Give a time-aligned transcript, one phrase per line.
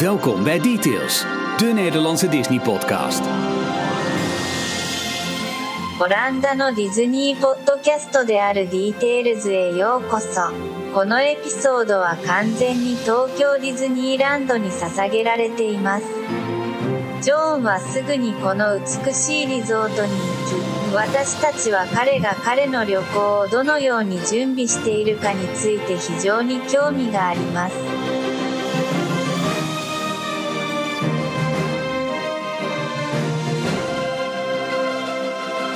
[0.00, 1.24] Welkom bij Details,
[1.56, 3.22] de Nederlandse Disney-podcast.
[6.00, 10.52] オランダのディズニーポッドキャストであるディテールズへようこそ。
[10.94, 16.04] このエピソードは完全に東京ディズニーランドに捧げられています。
[17.22, 20.18] ジョーンはすぐにこの美しいリゾートに行
[20.90, 27.95] き、私たちは彼が彼の旅行をどのように準備しているかについて非常に興味があります。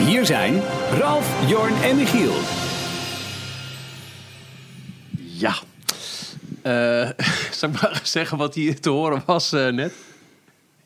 [0.06, 0.62] Hier zijn
[0.98, 2.32] Ralf, Jorn en Michiel.
[5.16, 5.54] Ja.
[6.62, 7.10] Eh
[7.58, 9.92] zal ik maar zeggen wat hier te horen was eh, net?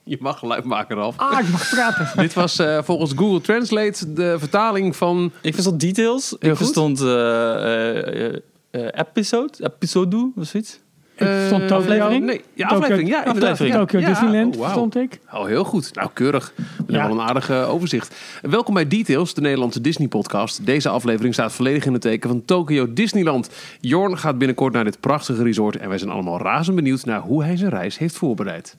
[0.04, 1.18] Je mag geluid maken, Ralf.
[1.18, 2.10] Ah, ik mag praten.
[2.22, 5.32] Dit was eh, volgens Google Translate de vertaling van...
[5.40, 6.30] Ik verstond details.
[6.30, 6.56] Heel ik goed.
[6.56, 8.36] verstond eh, eh,
[8.70, 10.78] eh, episode, episode of zoiets.
[11.14, 12.24] Ik Eh, aflevering.
[12.24, 13.08] Nee, ja, Tokyo- aflevering.
[13.08, 13.74] Ja, aflevering.
[13.74, 13.80] Ja.
[13.80, 15.20] Tokyo Ja, Disneyland oh, verstond ik.
[15.32, 15.94] Oh, heel goed.
[15.94, 16.52] Nou, keurig.
[16.56, 18.16] We hebben wel een aardig eh, overzicht.
[18.42, 20.66] Welkom bij Details, de Nederlandse Disney-podcast.
[20.66, 23.50] Deze aflevering staat volledig in het teken van Tokyo Disneyland.
[23.80, 25.76] Jorn gaat binnenkort naar dit prachtige resort...
[25.76, 28.76] en wij zijn allemaal razend benieuwd naar hoe hij zijn reis heeft voorbereid.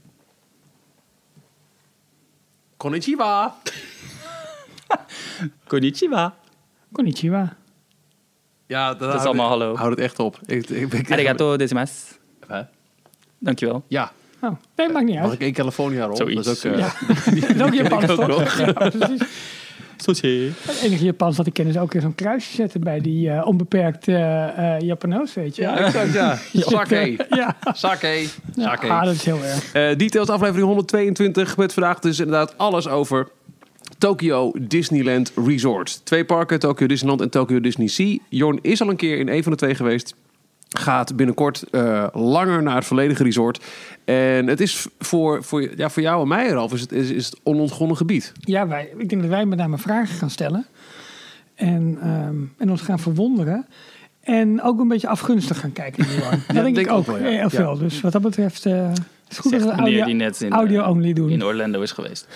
[2.77, 3.55] Konnichiwa!
[5.67, 6.35] Konnichiwa.
[6.91, 7.55] Konnichiwa.
[8.67, 9.75] Ja, dat, is allemaal hallo.
[9.75, 10.39] Houd het echt op.
[10.45, 11.51] Ik, ik, ik, Arigato.
[11.57, 11.67] Hè?
[13.45, 13.83] Dankjewel.
[13.87, 15.33] Ja, Oh, nee, maakt niet mag uit.
[15.33, 16.15] ik één California rol?
[16.15, 16.45] Zoiets.
[16.45, 16.71] Dat is ook...
[16.73, 16.93] eh, Ja.
[17.57, 18.27] Dat is ook Japans, ook toch?
[18.27, 18.57] nog.
[18.57, 19.21] Ja, precies.
[19.97, 20.53] Sushi.
[20.61, 23.47] Het enige Japans dat ik ken is ook weer zo'n kruisje zetten bij die eh,
[23.47, 25.61] onbeperkt eh eh Japanoos, weet je.
[25.61, 26.37] Ja, exact, ja.
[26.53, 27.25] Sake.
[27.29, 27.55] Ja.
[27.73, 28.25] Sake.
[28.55, 29.73] Ja, ah, dat is heel erg.
[29.73, 33.27] Eh, details aflevering 122 met vandaag dus inderdaad alles over
[33.97, 36.01] Tokyo Disneyland Resort.
[36.05, 38.17] Twee parken, Tokyo Disneyland en Tokyo Disney Sea.
[38.29, 40.15] Jorn is al een keer in een van de twee geweest.
[40.79, 43.63] Gaat binnenkort eh, langer naar het volledige resort.
[44.05, 47.25] En het is voor, voor, ja, voor jou en mij, Ralf, is het, is, is
[47.25, 48.31] het onontgonnen gebied.
[48.39, 50.65] Ja, wij, ik denk dat wij met name vragen gaan stellen.
[51.55, 53.65] En, ehm, en ons gaan verwonderen.
[54.21, 56.05] En ook een beetje afgunstig gaan kijken.
[56.17, 56.29] Johan.
[56.47, 57.23] Dat denk, denk ik ook ook wel, ja.
[57.23, 57.49] heel Ja.
[57.49, 57.77] veel.
[57.77, 58.99] Dus wat dat betreft eh, het
[59.29, 61.29] is goed dat we audio, die net in, audio eh, only doen.
[61.29, 62.27] in Orlando is geweest.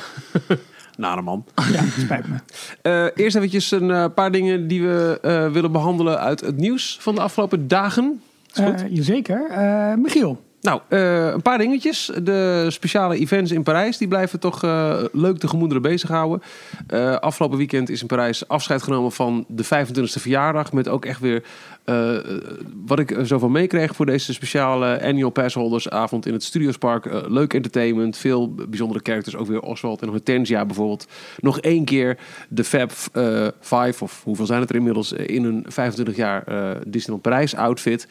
[0.98, 1.46] Nare man.
[1.72, 2.36] Ja, spijt me.
[2.82, 6.98] Eh, eerst eventjes een eh, paar dingen die we eh, willen behandelen uit het nieuws
[7.02, 8.22] van de afgelopen dagen.
[8.54, 8.82] Goed?
[8.82, 9.50] Eh, jazeker.
[9.50, 10.38] Eh, Michiel.
[10.70, 12.12] Nou, eh, een paar dingetjes.
[12.24, 16.42] De speciale events in Parijs die blijven toch eh, leuk de gemoederen bezighouden.
[16.88, 20.74] Eh afgelopen weekend is in Parijs afscheid genomen van de 25e verjaardag.
[20.74, 21.44] Met ook echt weer
[22.86, 27.10] wat ik zo van meekreeg voor deze speciale annual passholders avond in het Studiospark.
[27.28, 29.36] Leuk entertainment, veel bijzondere characters.
[29.36, 31.08] Ook weer Oswald en Hortensia bijvoorbeeld.
[31.40, 32.18] Nog één keer
[32.50, 32.92] de Fab
[33.60, 36.44] Five, of hoeveel zijn het er inmiddels, in een 25 jaar
[36.86, 38.08] Disneyland Parijs outfit.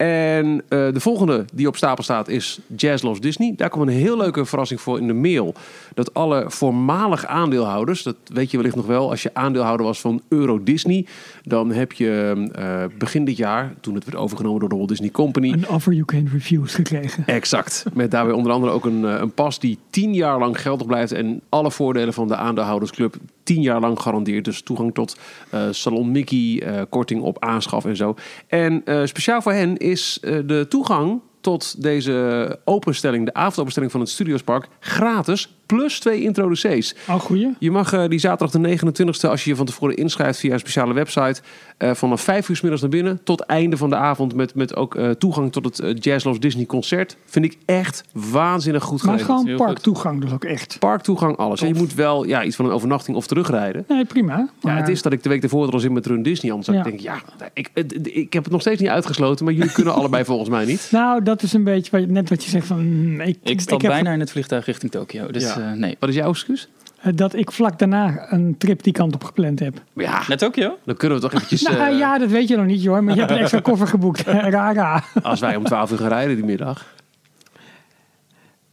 [0.00, 3.54] En eh, de volgende die op stapel staat is Jazz Loves Disney.
[3.56, 5.54] Daar komt een heel leuke verrassing voor in de mail.
[5.94, 9.10] Dat alle voormalig aandeelhouders, dat weet je wellicht nog wel...
[9.10, 11.06] als je aandeelhouder was van Euro Disney...
[11.42, 15.10] dan heb je eh, begin dit jaar, toen het werd overgenomen door de Walt Disney
[15.10, 15.52] Company...
[15.52, 17.26] Een offer you can refuse gekregen.
[17.26, 17.84] Exact.
[17.92, 21.12] Met daarbij onder andere ook een, eh, een pas die tien jaar lang geldig blijft.
[21.12, 23.16] En alle voordelen van de aandeelhoudersclub
[23.54, 24.44] tien jaar lang garandeert.
[24.44, 25.16] Dus toegang tot
[25.50, 28.14] eh, Salon Mickey, eh, korting op aanschaf en zo.
[28.46, 34.10] En eh, speciaal voor hen is de toegang tot deze openstelling, de avondopenstelling van het
[34.10, 35.59] Studiospark, gratis.
[35.76, 36.94] Plus twee introducees.
[37.08, 37.48] Oh, goeie.
[37.58, 40.58] Je mag eh, die zaterdag de 29e, als je je van tevoren inschrijft via een
[40.58, 41.40] speciale website,
[41.76, 44.76] eh, vanaf 5 uur 's middags naar binnen tot einde van de avond met, met
[44.76, 47.16] ook eh, toegang tot het Jazz Loves Disney concert.
[47.24, 49.48] Vind ik echt waanzinnig goed Maar het is geregeld.
[49.48, 50.76] gewoon heel parktoegang dus ook echt.
[50.78, 51.60] Parktoegang, alles.
[51.62, 53.84] En je moet wel ja, iets van een overnachting of terugrijden.
[53.88, 54.36] Nee, prima.
[54.36, 56.52] Ja, Maar- het is dat ik de week ervoor er al zin met Run Disney.
[56.52, 56.82] Anders Ja.
[56.82, 57.20] denk ik, ja,
[57.52, 57.70] ik,
[58.02, 60.88] ik heb het nog steeds niet uitgesloten, maar jullie kunnen allebei volgens mij niet.
[60.90, 62.78] Nou, dat is een beetje wat, net wat je zegt van...
[62.88, 65.30] mm, ik, Ik stap heb- bijna in het vliegtuig richting Tokio.
[65.30, 65.59] Dus Ja.
[65.60, 65.96] Eh, nee.
[65.98, 66.68] Wat is jouw excuus?
[67.00, 69.74] eh, Dat ik vlak daarna een trip die kant op gepland heb.
[69.94, 70.78] Ja, Naar Tokio?
[70.84, 71.62] dan kunnen we toch eventjes...
[71.68, 73.00] nou eh, ja, dat weet je nog niet, joh.
[73.00, 74.20] Maar je hebt een extra koffer geboekt.
[74.56, 75.02] Rara.
[75.22, 76.86] Als wij om 12 uur gaan rijden die middag.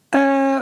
[0.09, 0.19] Eh,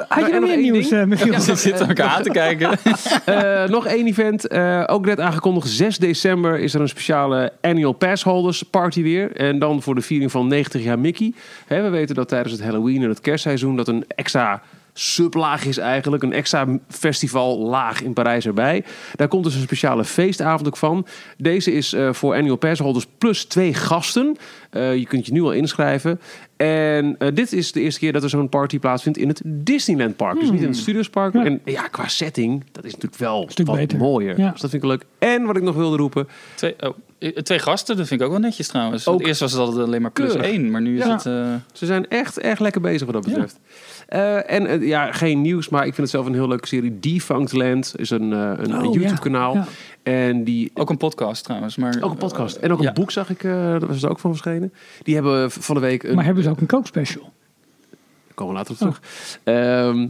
[0.07, 1.01] had en je nog meer nieuws, ding?
[1.01, 1.39] eh, Michiel?
[1.39, 2.69] Ze zitten elkaar aan te kijken.
[3.25, 5.67] Eh, nog één event, eh, ook net aangekondigd.
[5.69, 9.35] 6 december is er een speciale Annual Passholders Party weer.
[9.35, 11.33] En dan voor de viering van 90 jaar Mickey.
[11.67, 13.75] Hè, we weten dat tijdens het Halloween en het kerstseizoen...
[13.75, 14.61] dat een extra
[14.97, 16.23] sublaag is eigenlijk.
[16.23, 18.83] Een extra festivallaag in Parijs erbij.
[19.15, 21.05] Daar komt dus een speciale feestavond ook van.
[21.37, 24.35] Deze is eh, voor Annual Passholders plus twee gasten.
[24.69, 26.19] Eh, je kunt je nu al inschrijven.
[26.57, 30.15] En eh, dit is de eerste keer dat er zo'n party plaatsvindt in het Disneyland
[30.15, 30.39] Park.
[30.39, 31.33] Dus niet in het Studiospark.
[31.33, 31.41] Hmm.
[31.43, 31.47] Ja.
[31.47, 33.97] En ja, qua setting, dat is natuurlijk wel Stuk wat beter.
[33.97, 34.39] mooier.
[34.39, 34.51] Ja.
[34.51, 35.05] Dus dat vind ik leuk.
[35.19, 36.95] En wat ik nog wilde roepen, Twee, oh,
[37.43, 39.07] twee gasten, dat vind ik ook wel netjes trouwens.
[39.07, 40.51] Ook Want eerst was het altijd alleen maar plus keurig.
[40.51, 41.11] één, maar nu is Ja.
[41.11, 41.25] het...
[41.25, 43.59] eh, Ze zijn echt, echt lekker bezig wat dat betreft.
[44.07, 46.99] Eh, en eh, ja, geen nieuws, maar ik vind het zelf een heel leuke serie.
[46.99, 49.53] Defunct Land is een, eh, een, een Oh, YouTube-kanaal.
[49.53, 49.65] ja.
[50.03, 50.71] En die...
[50.73, 51.75] ook een podcast trouwens.
[51.75, 52.55] Maar, Ook een podcast.
[52.55, 52.91] En ook een ja.
[52.91, 54.73] boek zag ik, eh daar was er ook van verschenen.
[55.03, 56.15] Die hebben van de week een...
[56.15, 57.23] Maar hebben ze ook een kookspecial?
[57.23, 59.01] Daar komen we later op terug.
[59.43, 60.07] Ehm,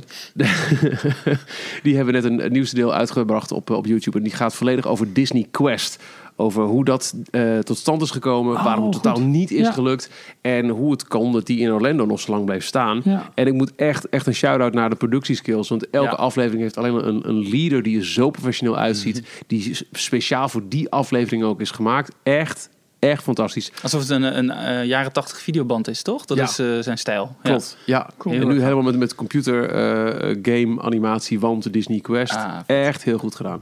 [1.83, 4.17] die hebben net een, een nieuwste deel uitgebracht op, op YouTube.
[4.17, 6.03] En die gaat volledig over Disney Quest.
[6.37, 8.55] Over hoe dat eh, tot stand is gekomen.
[8.55, 9.03] Oh, waarom het goed.
[9.03, 9.71] totaal niet is Ja.
[9.71, 10.09] gelukt.
[10.41, 13.01] En hoe het kan dat die in Orlando nog zo lang blijft staan.
[13.03, 13.31] Ja.
[13.35, 15.69] En ik moet echt, echt een shout-out naar de productieskills.
[15.69, 16.15] Want elke Ja.
[16.15, 19.27] aflevering heeft alleen een, een leader die er zo professioneel uitziet.
[19.47, 22.11] Die s- speciaal voor die aflevering ook is gemaakt.
[22.23, 23.71] Echt, echt fantastisch.
[23.83, 26.25] Alsof het een, een, eh, jaren tachtig videoband is, toch?
[26.25, 26.43] Dat Ja.
[26.43, 27.35] is eh, zijn stijl.
[27.43, 27.49] Ja.
[27.49, 27.77] Klopt.
[27.85, 28.35] Ja, Cool.
[28.35, 32.35] en nu helemaal met, met computer eh, eh, game animatie, want de Disney Quest.
[32.35, 32.57] Ah.
[32.65, 33.61] Echt heel goed gedaan.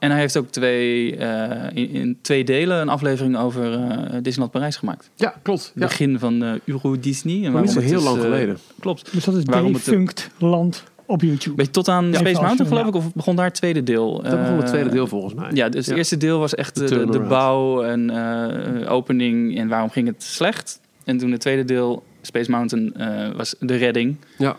[0.00, 4.50] En hij heeft ook twee, eh, in, in twee delen een aflevering over eh, Disneyland
[4.50, 5.10] Parijs gemaakt.
[5.14, 5.64] Ja, klopt.
[5.64, 7.44] Het begin van eh Euro Disney.
[7.44, 8.58] En niet zo het heel lang geleden.
[8.78, 9.12] Klopt.
[9.12, 11.56] Dus dat is Waarom het- Land op YouTube.
[11.56, 12.18] Beetje tot aan Ja.
[12.18, 14.22] Space Mountain geloof ik, of begon daar het tweede deel?
[14.22, 15.50] Dat begon het tweede deel volgens mij.
[15.52, 19.90] Ja, dus het eerste deel was echt de, de, bouw en eh, opening en waarom
[19.90, 20.80] ging het slecht.
[21.04, 24.16] En toen het tweede deel, Space Mountain, eh, was de redding.
[24.38, 24.56] Ja.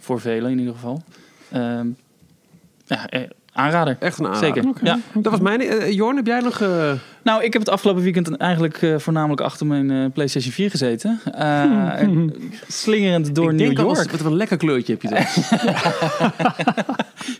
[0.00, 1.02] Voor velen in ieder geval.
[1.50, 1.86] Ehm,
[2.86, 3.20] ja, eh,
[3.52, 3.96] aanrader.
[4.00, 4.54] Echt een aanrader.
[4.54, 4.70] Zeker.
[4.82, 4.98] Ja.
[5.14, 5.60] Dat was mijn...
[5.60, 6.60] eh, Jorn, heb jij nog...
[6.60, 10.70] eh, Nou, ik heb het afgelopen weekend eigenlijk eh, voornamelijk achter mijn eh, PlayStation 4
[10.70, 11.20] gezeten.
[11.34, 12.34] Eh, en
[12.68, 14.10] Slingerend door ik New York.
[14.10, 15.32] Wat een lekker kleurtje heb je daar.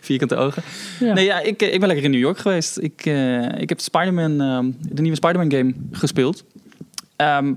[0.01, 0.63] Vierkante ogen.
[0.99, 1.13] Ja.
[1.13, 2.77] Nee, ja, ik, ik ben lekker in New York geweest.
[2.79, 6.43] Ik, eh, ik heb Spider-Man, ehm, de nieuwe Spider-Man game gespeeld.
[7.15, 7.53] Ehm,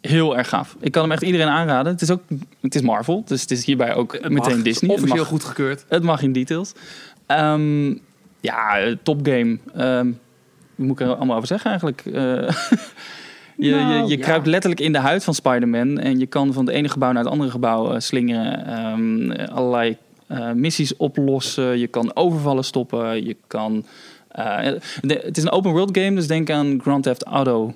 [0.00, 0.76] heel erg gaaf.
[0.80, 1.92] Ik kan hem echt iedereen aanraden.
[1.92, 2.22] Het is ook,
[2.60, 4.62] het is Marvel, dus het is hierbij ook meteen Mag.
[4.62, 4.90] Disney.
[4.90, 5.84] Het Officieel goedgekeurd.
[5.88, 6.72] het mag in details.
[7.36, 7.94] Ehm,
[8.40, 9.58] ja, topgame.
[9.74, 10.04] Wat
[10.88, 12.02] moet ik er allemaal over zeggen eigenlijk?
[12.06, 12.12] Eh,
[13.56, 14.24] je Nou, je, je ja.
[14.24, 15.98] kruipt letterlijk in de huid van Spider-Man.
[15.98, 18.66] En je kan van het ene gebouw naar het andere gebouw eh, slingeren.
[18.66, 19.96] Ehm, eh, allerlei
[20.26, 21.78] eh, missies oplossen.
[21.78, 23.24] Je kan overvallen stoppen.
[23.24, 23.84] Je kan...
[25.00, 27.74] de- het is een open world game, dus denk aan Grand Theft Auto.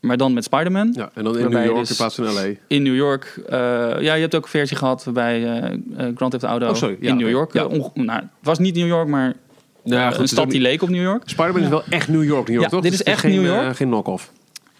[0.00, 0.92] Maar dan met Spider-Man.
[0.96, 2.44] Ja, en dan in New York dus- in plaats van L.A.
[2.66, 3.40] In New York.
[3.48, 3.58] eh,
[4.00, 6.96] ja, je hebt ook een versie gehad waarbij eh, Grand Theft Auto Oh, sorry.
[7.00, 7.28] Ja, in New.
[7.30, 7.52] York.
[7.52, 7.66] Ja.
[7.94, 9.34] nou, het was niet New York, maar
[9.84, 11.22] Nou ja, goed, een is stad die leek op New York.
[11.26, 12.80] Spider-Man is wel echt New York, New York, toch?
[12.82, 13.76] dit Dus is echt geen, New York.
[13.76, 14.32] geen knock-off.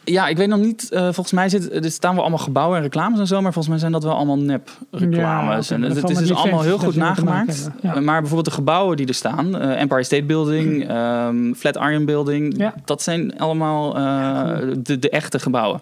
[0.05, 0.91] Ja, ik weet nog niet.
[0.93, 3.69] eh, volgens mij zit, er staan wel allemaal gebouwen en reclames en zo, maar volgens
[3.69, 5.69] mij zijn dat wel allemaal nep reclames.
[5.69, 7.71] Ja, en het, is dus allemaal heel goed nagemaakt.
[7.83, 8.01] ja.
[8.01, 12.75] Maar bijvoorbeeld de gebouwen die er staan, eh, Empire State Building, ehm Flatiron Building, Ja.
[12.85, 15.81] dat zijn allemaal eh, de, de echte gebouwen.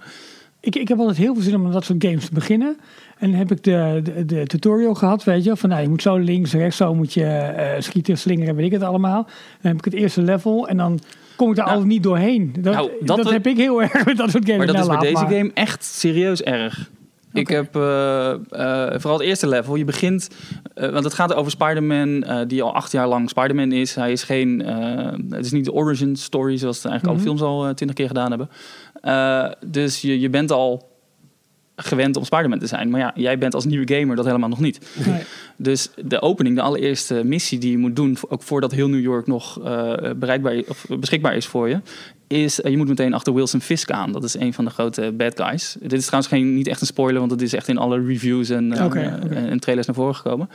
[0.60, 2.76] Ik, ik heb altijd heel veel zin om dat soort games te beginnen.
[3.18, 5.56] En dan heb ik de, de, de tutorial gehad, weet je.
[5.56, 8.72] Van nou, je moet zo links, rechts, zo moet je eh, schieten, slingeren, weet ik
[8.72, 9.22] het allemaal.
[9.22, 11.00] Dan heb ik het eerste level en dan
[11.38, 12.52] kom ik daar Nou, altijd niet doorheen.
[12.58, 14.56] Dat, nou, dat, dat we- heb ik heel erg met dat soort games.
[14.56, 15.32] Maar dat Nou, is bij deze maar.
[15.32, 16.90] game echt serieus erg.
[17.32, 18.38] Ik heb eh, eh,
[19.00, 19.74] vooral het eerste level.
[19.74, 20.28] Je begint,
[20.74, 23.94] eh, want het gaat over Spider-Man, die al acht jaar lang Spider-Man is.
[23.94, 24.60] Hij is geen,
[25.30, 27.24] het is niet de origin story zoals eigenlijk alle Mhm.
[27.38, 28.48] films al twintig keer gedaan hebben.
[29.66, 30.88] Dus je, je bent al
[31.80, 32.90] gewend om Spider-Man te zijn.
[32.90, 34.80] Maar ja, jij bent als nieuwe gamer dat helemaal nog niet.
[35.06, 35.22] Nee.
[35.56, 39.26] Dus de opening, de allereerste missie die je moet doen, ook voordat heel New York
[39.26, 41.80] nog eh, bereikbaar of beschikbaar is voor je,
[42.26, 44.12] is eh, je moet meteen achter Wilson Fisk aan.
[44.12, 45.76] Dat is een van de grote bad guys.
[45.80, 48.48] Dit is trouwens geen, niet echt een spoiler, want het is echt in alle reviews
[48.48, 50.48] en, eh, en trailers naar voren gekomen.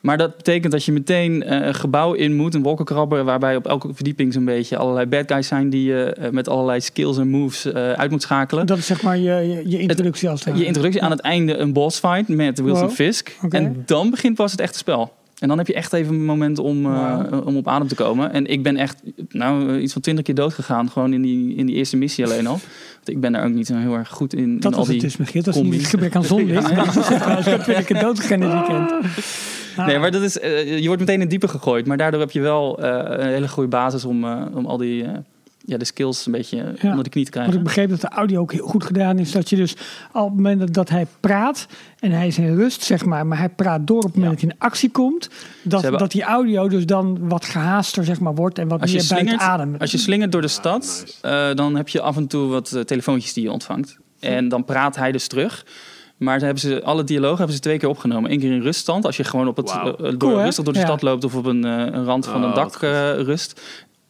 [0.00, 3.66] Maar dat betekent dat je meteen eh, een gebouw in moet, een wolkenkrabber, waarbij op
[3.66, 7.28] elke verdieping zo'n beetje allerlei bad guys zijn die je eh, met allerlei skills en
[7.28, 8.66] moves eh, uit moet schakelen.
[8.66, 11.72] Dat is zeg maar je, je, introductie als het Je introductie aan het einde een
[11.72, 12.94] boss fight met Wilson Wow.
[12.94, 13.36] Fisk.
[13.50, 15.12] En dan begint pas het echte spel.
[15.38, 16.86] En dan heb je echt even een moment om,
[17.44, 18.32] om op adem te komen.
[18.32, 20.90] En ik ben echt nou, iets van twintig keer dood gegaan.
[20.90, 22.60] Gewoon in die, in die eerste missie alleen al.
[22.94, 24.40] Want ik ben daar ook niet zo heel erg goed in.
[24.40, 24.96] in Dat al was die...
[24.96, 25.42] het dus, Michiel.
[25.42, 26.68] Dat is niet het gebrek aan zonlicht.
[26.68, 26.74] Ja.
[26.74, 28.90] Maar dat is trouwens ook ben ik het weekend.
[29.78, 29.86] Ah.
[29.86, 31.86] Nee, maar dat is, eh, je wordt meteen in het diepe gegooid.
[31.86, 35.06] Maar daardoor heb je wel eh, een hele goede basis om, eh, om al die
[35.64, 36.88] ja, de skills een beetje Ja.
[36.90, 37.54] onder de knie te Want krijgen.
[37.54, 39.32] ik begreep dat de audio ook heel goed gedaan is.
[39.32, 39.74] Dat je dus
[40.12, 41.66] al op het moment dat- hij praat
[41.98, 44.46] en hij is in rust, zeg maar, maar hij praat door op het moment Ja.
[44.46, 45.28] dat hij in actie komt.
[45.62, 48.90] Dat, hebben- dat die audio dus dan wat gehaaster zeg maar, wordt en wat Als
[48.90, 49.74] je, meer buiten slingert, adem.
[49.78, 53.32] als je slingert door de stad, eh, dan heb je af en toe wat telefoontjes
[53.32, 53.96] die je ontvangt.
[54.20, 55.64] En dan praat hij dus terug.
[56.18, 58.30] Maar hebben ze, alle dialogen hebben ze twee keer opgenomen.
[58.32, 60.78] Eén keer in ruststand, als je gewoon op het, eh, door, Cool, rustig door de
[60.78, 60.84] Ja.
[60.84, 63.60] stad loopt of op een, eh, een rand van Oh, een wat dak eh, rust.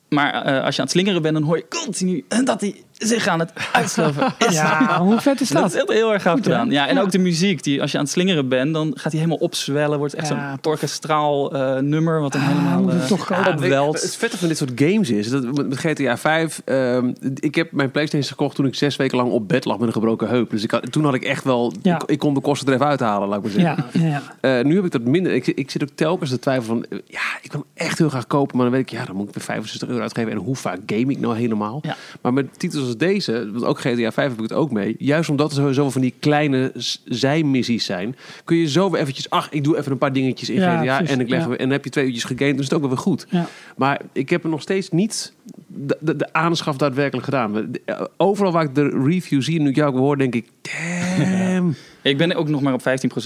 [0.08, 3.26] Maar eh, als je aan het slingeren bent, dan hoor je continu dat hij zich
[3.26, 4.54] aan het uitsloven is.
[4.54, 5.74] Ja, hoe vet is Dat dat?
[5.74, 6.70] is echt heel erg gaaf gedaan.
[6.70, 7.00] Ja, en Ja.
[7.00, 7.62] ook de muziek.
[7.62, 9.98] Die, als je aan het slingeren bent, dan gaat hij helemaal opzwellen.
[9.98, 10.72] Wordt echt Ja, zo'n tof.
[10.72, 12.20] orkestraal eh, nummer.
[12.20, 14.02] Wat dan Ah, helemaal eh, toch opwelt.
[14.02, 17.90] Het vette van dit soort games is, dat met GTA 5, ehm, ik heb mijn
[17.90, 20.50] Playstation gekocht toen ik zes weken lang op bed lag met een gebroken heup.
[20.50, 21.94] Dus ik had, toen had ik echt wel, Ja.
[21.94, 23.84] ik, ik kon de kosten er even uithalen, laat ik maar zeggen.
[24.00, 24.58] Ja, ja, ja.
[24.58, 25.32] Eh, nu heb ik dat minder.
[25.32, 28.26] Ik, ik zit ook telkens te twijfelen van, ja, ik wil hem echt heel graag
[28.26, 30.30] kopen, maar dan weet ik, ja, dan moet ik weer 65 euro uitgeven.
[30.32, 31.78] En hoe vaak game ik nou helemaal?
[31.82, 31.96] Ja.
[32.20, 35.30] Maar met titels als deze, want ook GTA 5 heb ik het ook mee, juist
[35.30, 36.72] omdat er sowieso van die kleine
[37.04, 40.60] zijmissies zijn, kun je zo weer eventjes, ach, ik doe even een paar dingetjes in
[40.60, 41.48] Ja, GTA precies, en ik leg ja.
[41.48, 43.26] weer- en dan heb je twee uurtjes gegamed, dus is het ook wel weer goed.
[43.30, 43.46] Ja.
[43.76, 45.32] Maar ik heb er nog steeds niet
[45.66, 47.52] de, de, de aanschaf daadwerkelijk gedaan.
[47.52, 50.48] De- Overal waar ik de review zie en nu ik jou ook hoor, denk ik,
[51.18, 51.74] damn.
[52.02, 52.84] Ik ben ook nog maar op 15%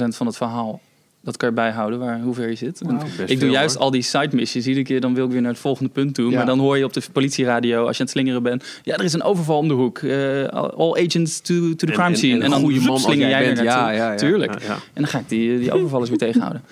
[0.09, 0.81] van het verhaal.
[1.25, 2.81] Dat kan je bijhouden, waar, hoe ver je zit.
[2.81, 3.85] Ik doe veel, juist hoor.
[3.85, 4.67] al die side missies.
[4.67, 6.31] Iedere keer dan wil ik weer naar het volgende punt toe.
[6.31, 6.37] Ja.
[6.37, 8.65] Maar dan hoor je op de politieradio, als je aan het slingeren bent...
[8.83, 9.99] Ja, er is een overval om de hoek.
[9.99, 12.35] Eh, all agents to, to the crime scene.
[12.39, 13.67] En, een dan goede man slinger jij er bent.
[13.67, 14.17] Ja, ja, ja.
[14.17, 14.53] Tuurlijk.
[14.61, 14.73] Ja, ja.
[14.73, 16.63] En dan ga ik die, die overvallers weer tegenhouden.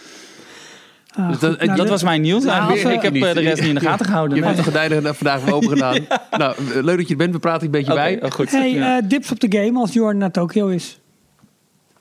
[1.15, 2.45] Ah, Dus dat- Nou, dat de- was mijn nieuws.
[2.45, 4.37] Nou, ik heb eh, de rest niet in de gaten gehouden.
[4.37, 4.53] Je nee.
[4.55, 5.97] hebt de gordijnen vandaag weer open gedaan.
[6.39, 7.33] nou, leuk dat je er bent.
[7.33, 8.23] We praten een beetje bij.
[8.23, 8.51] oh, goed.
[8.51, 8.97] Hey, Ja.
[8.99, 11.00] eh, dips op de game als Jordan naar Tokio is.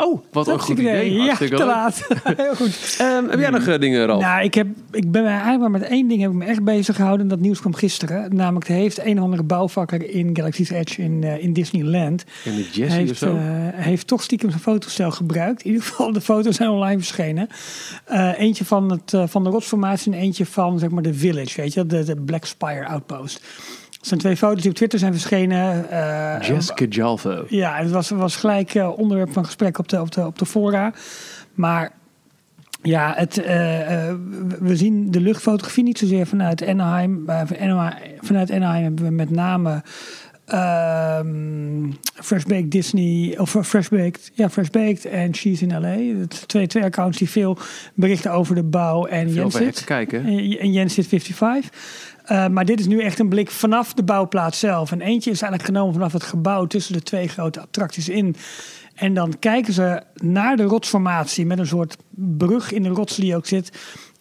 [0.02, 1.14] Oh, wat een goed idee.
[1.14, 2.08] Ja, te laat.
[2.38, 2.96] Heel goed.
[3.00, 4.22] Ehm, heb jij nog eh, dingen, Ralf?
[4.22, 6.96] Nou, ik, heb, ik ben eigenlijk maar met één ding heb ik me echt bezig
[6.96, 7.22] gehouden.
[7.22, 8.36] En dat nieuws kwam gisteren.
[8.36, 12.24] Namelijk, er heeft een of andere bouwvakker in Galaxy's Edge in, eh, in Disneyland.
[12.46, 13.36] en de Jessie of heeft, zo?
[13.36, 13.42] eh,
[13.74, 15.62] heeft toch stiekem zijn fotostel gebruikt.
[15.62, 17.48] In ieder geval, de foto's zijn online verschenen.
[18.38, 21.62] Eentje van, het, van de rotsformatie en eentje van zeg maar, de Village.
[21.62, 23.42] Weet je, de, de Black Spire Outpost.
[24.00, 25.90] Dat zijn twee foto's die op Twitter zijn verschenen.
[25.90, 27.46] Eh, Jessica Jalvo.
[27.48, 30.46] ja, het was, was gelijk eh, onderwerp van gesprek op de, op de, op de
[30.46, 30.94] fora.
[31.54, 31.92] Maar
[32.82, 34.14] ja, het, eh,
[34.60, 37.26] we zien de luchtfotografie niet zozeer vanuit Anaheim.
[38.20, 39.84] Vanuit Anaheim hebben we met name
[40.46, 46.20] ehm Fresh Baked Disney, of eh, Fresh Baked, ja, Fresh Baked en Cheese in LA.
[46.20, 47.58] Het twee, twee accounts die veel
[47.94, 50.26] berichten over de bouw en Veel Jens hekken kijken.
[50.26, 51.72] en en Jens zit 55.
[52.30, 54.92] Eh, maar dit is nu echt een blik vanaf de bouwplaats zelf.
[54.92, 58.36] En eentje is eigenlijk genomen vanaf het gebouw tussen de twee grote attracties in.
[58.96, 63.36] En dan kijken ze naar de rotsformatie met een soort brug in de rots die
[63.36, 63.72] ook zit.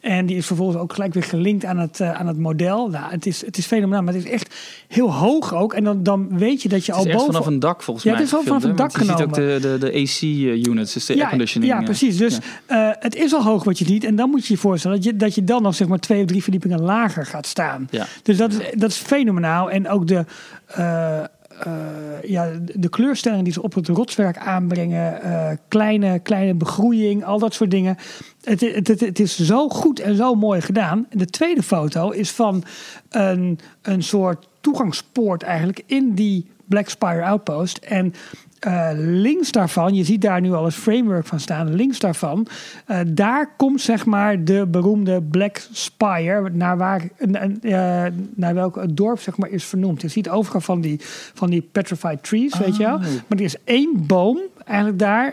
[0.09, 2.88] En die is vervolgens ook gelijk weer gelinkt aan het, eh, aan het model.
[2.88, 4.55] Nou, het, is, het is fenomenaal, maar het is echt
[4.88, 5.73] heel hoog ook.
[5.73, 7.33] En dan, dan weet je dat je Het is al boven...
[7.33, 8.21] vanaf een dak volgens Ja, mij.
[8.21, 8.97] het is wel vanaf een dak?
[8.97, 9.62] Want Je ziet ook genomen.
[9.62, 11.73] de, de, de AC-units, dus de airconditioning.
[11.73, 11.85] Ja, eh.
[11.85, 12.17] precies.
[12.17, 14.05] Dus eh, het is al hoog wat je ziet.
[14.05, 16.21] En dan moet je je voorstellen dat je, dat je dan nog zeg maar twee
[16.21, 17.88] of drie verdiepingen lager gaat staan.
[17.91, 18.07] Ja.
[18.23, 19.71] Dus dat is, dat is fenomenaal.
[19.71, 20.25] En ook de,
[20.67, 21.25] eh, eh,
[22.23, 25.23] ja, de kleurstelling die ze op het rotswerk aanbrengen.
[25.23, 27.97] eh, kleine, kleine begroeiing, al dat soort dingen.
[28.43, 31.07] Het, het, het, het is zo goed en zo mooi gedaan.
[31.11, 32.65] De tweede foto is van
[33.09, 37.77] een, een soort toegangspoort eigenlijk in die Black Spire Outpost.
[37.77, 38.15] En
[38.59, 42.47] eh, links daarvan, je ziet daar nu al het framework van staan, links daarvan,
[42.87, 47.09] eh, daar komt zeg maar de beroemde Black Spire, naar, waar,
[47.61, 50.03] eh, naar welk het dorp zeg maar is vernoemd.
[50.03, 50.97] Je ziet overal van die,
[51.35, 52.99] van die petrified trees, weet je wel.
[52.99, 55.33] Maar er is één boom eigenlijk daar,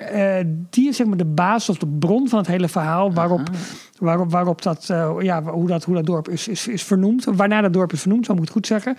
[0.70, 3.50] die is zeg maar de basis of de bron van het hele verhaal waarop,
[4.00, 4.86] waarop, waarop dat,
[5.20, 7.26] ja, hoe, dat, hoe dat dorp is, is, is vernoemd.
[7.26, 8.96] Waarna dat dorp is vernoemd, zo moet ik het goed zeggen.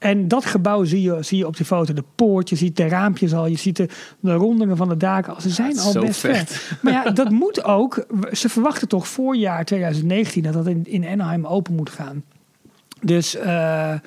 [0.00, 1.92] En dat gebouw zie je, zie je op die foto.
[1.92, 3.88] De poort, je ziet de raampjes al, je ziet de,
[4.20, 5.42] de rondingen van de daken.
[5.42, 6.50] Ze zijn al best vet.
[6.50, 6.78] ver.
[6.82, 8.06] Maar ja, dat moet ook.
[8.32, 12.24] Ze verwachten toch voorjaar 2019 dat dat in, in Anaheim open moet gaan.
[13.00, 14.00] Dus eh, eh,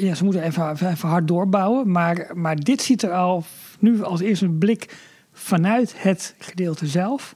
[0.00, 1.90] ja, ze moeten even, even hard doorbouwen.
[1.90, 3.44] Maar, maar dit ziet er al
[3.78, 4.96] nu als eerste blik
[5.32, 7.34] vanuit het gedeelte zelf.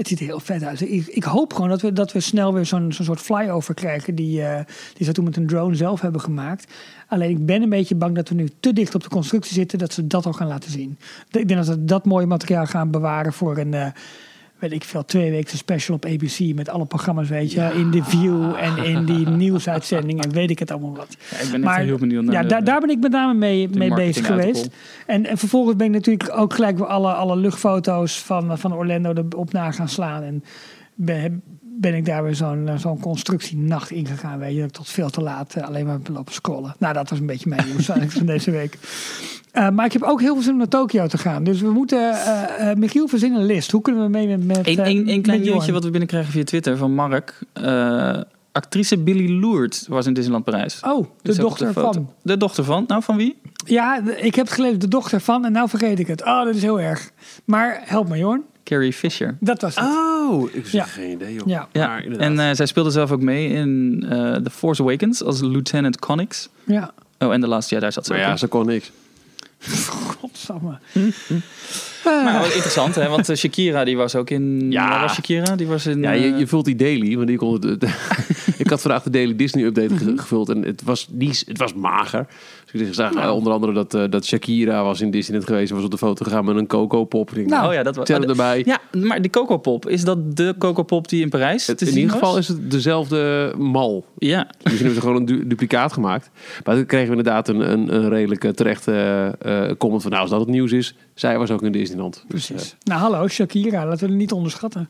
[0.00, 0.80] Het ziet er heel vet uit.
[0.80, 4.14] Ik, ik hoop gewoon dat we, dat we snel weer zo'n zo'n soort flyover krijgen.
[4.14, 4.64] Die, eh,
[4.94, 6.72] die ze toen met een drone zelf hebben gemaakt.
[7.08, 9.78] Alleen ik ben een beetje bang dat we nu te dicht op de constructie zitten.
[9.78, 10.98] Dat ze dat al gaan laten zien.
[11.30, 13.74] Ik denk dat ze dat mooie materiaal gaan bewaren voor een...
[13.74, 13.86] eh,
[14.60, 17.70] weet ik veel, twee weken special op ABC met alle programma's, weet je.
[17.74, 21.16] In The View en in die nieuwsuitzending en weet ik het allemaal wat.
[21.30, 23.34] Ja, ik ben echt heel benieuwd naar ja, de- daar, daar ben ik met name
[23.34, 24.68] mee, de mee bezig geweest.
[25.06, 29.12] En, en vervolgens ben ik natuurlijk ook gelijk weer alle, alle luchtfoto's van, van Orlando
[29.12, 30.22] erop na gaan slaan.
[30.22, 30.44] En
[30.94, 31.42] ben,
[31.80, 34.58] ben ik daar weer zo'n eh, zo'n constructienacht ingegaan, weet je.
[34.60, 36.74] Dat ik tot veel te laat eh, alleen maar lopen scrollen.
[36.78, 37.86] Nou, dat was een beetje mijn nieuws
[38.18, 38.78] van deze week.
[39.50, 41.44] Eh, maar ik heb ook heel veel zin om naar Tokio te gaan.
[41.44, 42.14] Dus we moeten,
[42.76, 43.70] Michiel, verzin een list.
[43.70, 44.44] Hoe kunnen we mee met...
[44.44, 47.38] met Eén met klein nieuwtje wat we binnenkrijgen via Twitter van Mark.
[48.52, 50.80] Actrice Billy Lourd was in Disneyland Parijs.
[50.82, 52.10] Oh, de Dus op dochter van.
[52.22, 52.84] De dochter van?
[52.86, 53.36] Nou, van wie?
[53.66, 55.44] Ja, de- ik heb het gelezen, de dochter van.
[55.44, 56.24] En nou vergeet ik het.
[56.24, 57.10] Oh, dat is heel erg.
[57.44, 58.42] Maar help me, Jorn.
[58.70, 59.36] Carrie Fisher.
[59.40, 59.84] Dat was het.
[59.84, 60.84] Oh, ik zeg Ja.
[60.84, 61.46] geen idee, joh.
[61.46, 61.68] Ja.
[61.72, 62.28] Ja, Maar inderdaad.
[62.28, 66.48] en eh, zij speelde zelf ook mee in eh The Force Awakens als Lieutenant Connix.
[66.64, 66.92] Ja.
[67.18, 68.38] Oh, en de laatste jaar daar zat ze Maar ook ja, in.
[68.38, 68.90] ze kon niks.
[70.20, 70.78] Godsamme.
[72.04, 73.08] Maar wel interessant, hè?
[73.08, 74.70] Want eh, Shakira, die was ook in...
[74.70, 74.88] Ja.
[74.88, 75.56] Waar was Shakira?
[75.56, 76.02] Die was in...
[76.02, 77.82] Ja, je, je vult die daily, want die kon het,
[78.58, 81.74] ik had vandaag de daily Disney update ge- gevuld en het was, niet, het was
[81.74, 82.26] mager.
[82.72, 85.84] Dus ik zag eh, onder andere dat, eh, dat Shakira was in Disneyland geweest, was
[85.84, 87.30] op de foto gegaan met een Coco Pop.
[87.36, 88.08] Nou, oh ja, dat was...
[88.08, 88.62] erbij.
[88.66, 91.86] Ja, maar de Coco Pop, is dat de Coco Pop die in Parijs Het- te
[91.86, 94.04] in ieder geval is het dezelfde mal.
[94.18, 96.30] Ja, Misschien hebben ze gewoon een du- duplicaat gemaakt.
[96.64, 100.10] Maar toen kregen we inderdaad een, een, een redelijk eh, terechte eh, eh, comment van...
[100.10, 102.24] nou, als dat het nieuws is, zij was ook in Disneyland.
[102.28, 102.76] Dus, Precies.
[102.84, 104.88] Nou, hallo, Shakira, laten we het niet onderschatten.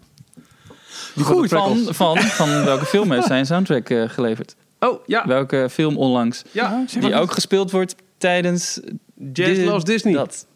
[1.15, 1.49] die goed.
[1.49, 4.57] Van, van, van welke film heeft zijn soundtrack eh, geleverd?
[4.81, 5.27] Oh, ja.
[5.27, 6.43] Welke film onlangs?
[6.53, 6.85] ja.
[6.87, 8.81] zeg Die ook gespeeld wordt tijdens...
[9.33, 10.13] Jazz Di- Loves Disney.
[10.13, 10.47] Dat.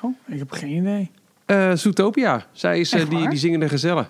[0.00, 1.10] Nou, ik heb geen idee.
[1.46, 2.46] Eh, Zootopia.
[2.52, 4.08] Zij is eh, die, die zingende gezellen.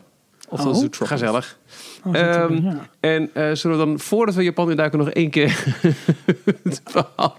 [0.49, 0.85] Of Oh.
[0.90, 1.59] Gezellig.
[2.05, 2.88] Oh, Ehm, ja.
[3.00, 5.64] En eh, zullen we dan, voordat we Japan induiken, nog één keer
[6.64, 7.37] het verhaal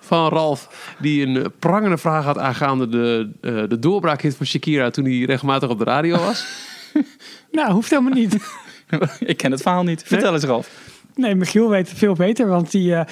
[0.00, 5.04] van Ralf, die een prangende vraag had aangaande de, eh de doorbraakhit van Shakira toen
[5.04, 6.46] hij regelmatig op de radio was.
[7.52, 8.36] Nou, hoeft helemaal niet.
[9.20, 10.02] Ik ken het verhaal niet.
[10.06, 10.70] Vertel eens, Ralf.
[11.14, 13.04] Nee, Michiel weet het veel beter, want die, eh,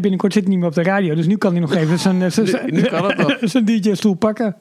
[0.00, 1.14] binnenkort zit hij niet meer op de radio.
[1.14, 1.98] Dus nu kan hij nog even
[3.48, 4.56] zijn, DJ-stoel pakken.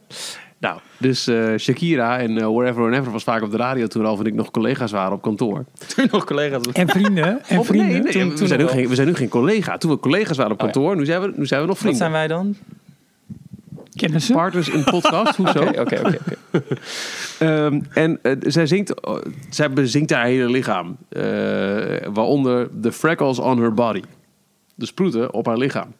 [0.58, 4.04] Nou, dus eh, Shakira en eh, Wherever and Ever was vaak op de radio toen
[4.04, 5.66] Ralf en ik nog collega's waren op kantoor.
[5.96, 6.62] Toen nog collega's.
[6.74, 7.42] En vrienden.
[7.48, 7.92] En Of vrienden.
[7.92, 9.78] nee, nee, Toen- we, toen zijn nu geen, we zijn nu geen collega.
[9.78, 10.72] Toen we collega's waren op Oh ja.
[10.72, 12.00] kantoor, nu, zijn we, nu zijn we nog Wat vrienden.
[12.00, 12.56] zijn wij dan?
[14.06, 14.36] Kennissen.
[14.36, 15.60] Partners in podcast, hoezo?
[15.64, 16.18] Oké, oké,
[16.54, 16.76] oké.
[17.40, 20.98] Ehm, en eh, zij zingt, oh, zij bezingt haar hele lichaam.
[21.10, 21.22] eh,
[22.14, 24.02] waaronder de freckles on her body.
[24.76, 25.94] De sproeten op haar lichaam.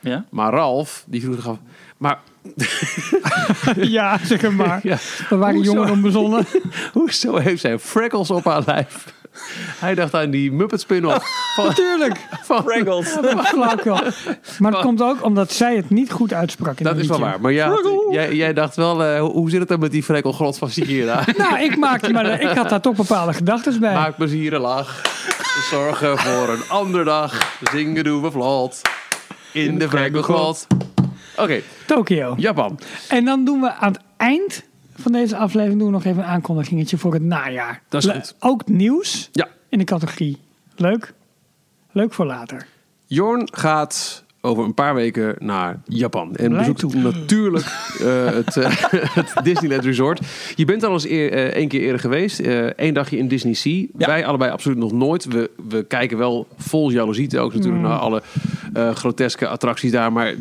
[0.00, 0.24] Ja?
[0.30, 1.58] Maar Ralf, die vroeg af...
[1.96, 2.18] Maar
[3.96, 4.80] Ja, zeg maar.
[4.82, 4.96] ja,
[5.28, 5.72] We waren Hoezo?
[5.72, 6.44] jong en onbezonnen.
[6.92, 9.14] hoezo heeft zij freckles op haar lijf?
[9.84, 11.66] Hij dacht aan die Muppet spin-off van...
[11.66, 12.16] Natuurlijk.
[12.42, 13.16] van Fraggles.
[14.58, 17.40] Maar dat komt ook omdat zij het niet goed uitsprak in dat is wel waar.
[17.40, 17.72] Maar ja,
[18.10, 21.24] jij, jij dacht wel, eh, hoe- zit het dan met die frekkelgrot van Shakira?
[21.36, 23.94] Nou, ik maakte maar ik had daar toch bepaalde gedachten bij.
[23.94, 25.02] Maak plezier en lach.
[25.70, 27.56] Zorgen voor een ander dag.
[27.72, 28.80] Zingen doen we vlot.
[29.52, 30.66] In de frekkelgrot.
[31.36, 32.34] Oké, Tokio.
[32.36, 32.78] Japan.
[33.08, 34.62] En dan doen we aan het eind
[35.00, 37.82] van deze aflevering doen we nog even een aankondigingetje voor het najaar.
[37.88, 38.34] Dat is Le- goed.
[38.38, 39.48] Ook nieuws Ja.
[39.68, 40.36] in de categorie.
[40.76, 41.12] Leuk?
[41.92, 42.66] Leuk voor later.
[43.06, 46.36] Jorn gaat over een paar weken naar Japan.
[46.36, 46.94] En bezoekt toe.
[46.94, 47.64] natuurlijk
[48.00, 48.70] eh, het, eh,
[49.14, 50.20] het Disneyland Resort.
[50.54, 52.40] Je bent al eens eer, eh, één keer eerder geweest.
[52.76, 53.86] Eén dagje in Disney Sea.
[53.98, 54.06] Ja.
[54.06, 55.24] Wij allebei absoluut nog nooit.
[55.24, 58.22] We, we kijken wel vol jaloezie ook natuurlijk naar alle
[58.94, 60.12] groteske attracties daar.
[60.12, 60.34] Maar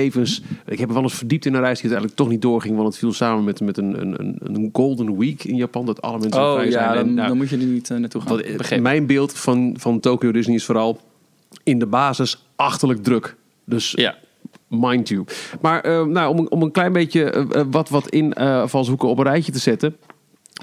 [0.00, 2.74] tevens, ik heb wel eens verdiept in een reis die uiteindelijk toch niet doorging.
[2.76, 5.86] Want het viel samen met, met een, een, een- golden week in Japan.
[5.86, 6.84] Dat alle mensen Oh vrij zijn.
[6.84, 8.30] ja, En, dan, nou, dan moet je er niet eh, naartoe gaan.
[8.30, 11.00] wat, eh, mijn beeld van, van Tokyo Disney is vooral
[11.62, 13.36] in de basis achterlijk druk.
[13.64, 14.14] Dus Ja.
[14.68, 15.24] mind you.
[15.60, 19.24] Maar eh, nou, om, om een klein beetje wat, wat in eh valshoeken op een
[19.24, 19.96] rijtje te zetten.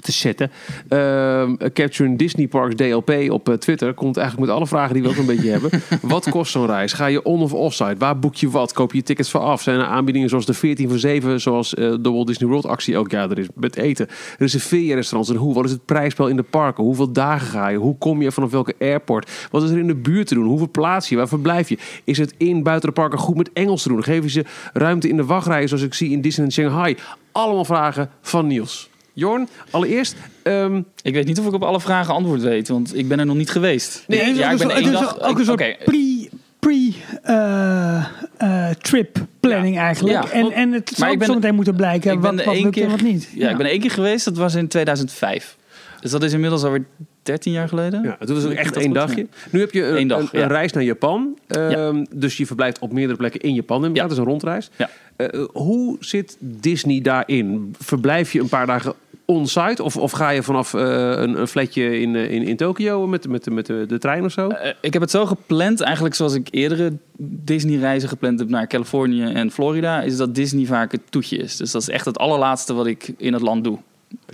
[0.04, 0.50] Te zetten.
[0.88, 5.08] Ehm, Capturing Disney Parks DLP op eh, Twitter komt eigenlijk met alle vragen die we
[5.08, 5.70] ook een beetje hebben.
[6.02, 6.92] Wat kost zo'n reis?
[6.92, 7.94] Ga je on- of offsite?
[7.98, 8.72] Waar boek je wat?
[8.72, 9.62] Koop je tickets voor af?
[9.62, 12.94] Zijn er aanbiedingen zoals de 14 voor 7, zoals eh, de Walt Disney World actie
[12.94, 14.06] elk jaar er is met eten?
[14.38, 15.54] Reserveer je restaurants en hoe?
[15.54, 16.84] Wat is het prijsspel in de parken?
[16.84, 17.76] Hoeveel dagen ga je?
[17.78, 19.48] Hoe kom je vanaf welke airport?
[19.50, 20.46] Wat is er in de buurt te doen?
[20.46, 21.16] Hoeveel plaats je?
[21.16, 21.78] Waar verblijf je?
[22.04, 24.02] Is het in buiten de parken goed met Engels te doen?
[24.04, 26.96] Geven ze ruimte in de wachtrijen zoals ik zie in Disneyland Shanghai?
[27.32, 28.92] Allemaal vragen van Niels.
[29.16, 33.08] Jorn, allereerst, ehm, Ik weet niet of ik op alle vragen antwoord weet, want ik
[33.08, 34.04] ben er nog niet geweest.
[34.06, 35.20] Nee, het is ja, ook ik ben een één dag...
[35.20, 38.04] ook een soort Oké, pre, pre eh,
[38.36, 40.24] eh, trip planning eigenlijk.
[40.24, 42.36] Ja, en, want- en het zou ik ook ben- zo meteen moeten blijken ik ben
[42.36, 43.28] wat, wat één lukt en keer- wat niet.
[43.34, 45.56] Ja, ik ben één keer geweest, dat was in 2005.
[46.00, 46.84] Dus dat is inmiddels alweer
[47.22, 48.02] 13 jaar geleden.
[48.02, 49.26] Ja, het was ook echt één dagje.
[49.50, 50.42] Nu heb je een, dag, een, ja.
[50.42, 51.38] een reis naar Japan.
[51.46, 53.82] Ehm, Dus je verblijft op meerdere plekken in Japan.
[53.94, 54.02] Ja.
[54.02, 54.70] Dat is een rondreis.
[54.76, 54.90] Ja.
[55.16, 57.74] Eh, hoe zit Disney daarin?
[57.78, 59.82] Verblijf je een paar dagen on-site?
[59.82, 63.28] Of, of ga je vanaf eh, een, een flatje in, eh, in, in Tokio met,
[63.28, 64.48] met, met de, trein of zo?
[64.48, 69.22] Eh, ik heb het zo gepland, eigenlijk zoals ik eerdere Disney-reizen gepland heb naar Californië
[69.22, 71.56] en Florida, is dat Disney vaak het toetje is.
[71.56, 73.78] Dus dat is echt het allerlaatste wat ik in het land doe.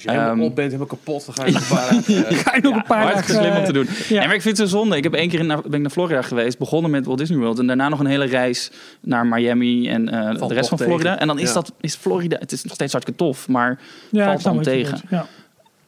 [0.06, 2.36] Als je helemaal ehm, op bent, helemaal kapot, dan ga je een paar dagen, eh,
[2.38, 3.86] Ga je nog een paar Hartstikke slim om te doen.
[4.08, 4.18] ja.
[4.18, 4.96] Nee, maar ik vind het zo zonde.
[4.96, 7.38] Ik heb één keer in, naar- ben ik naar Florida geweest, begonnen met Walt Disney
[7.38, 11.02] World en daarna nog een hele reis naar Miami en eh, de rest van Florida.
[11.02, 11.20] tegen.
[11.20, 11.54] En dan is Ja.
[11.54, 12.36] dat is Florida.
[12.38, 13.78] Het is nog steeds hartstikke tof, maar
[14.10, 15.00] ja, valt dan tegen.
[15.10, 15.26] Ja.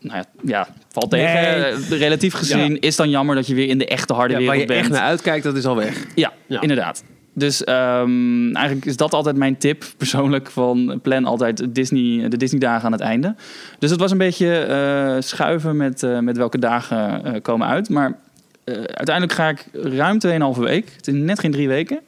[0.00, 1.32] nou ja, ja valt tegen.
[1.60, 1.64] Nee.
[1.72, 4.48] Eh, Relatief gezien is dan jammer dat je weer in de echte harde ja, waar
[4.50, 4.80] wereld je bent.
[4.86, 6.04] echt naar uitkijkt, dat is al weg.
[6.14, 6.60] Ja, Ja.
[6.60, 7.02] inderdaad.
[7.34, 12.60] Dus ehm, eigenlijk is dat altijd mijn tip persoonlijk van plan altijd Disney, de Disney
[12.60, 13.34] dagen aan het einde.
[13.78, 17.88] Dus het was een beetje eh, schuiven met, eh, met welke dagen eh, komen uit.
[17.88, 18.18] Maar
[18.64, 20.92] uiteindelijk ga ik ruim 2,5 week.
[20.96, 22.00] Het is net geen drie weken.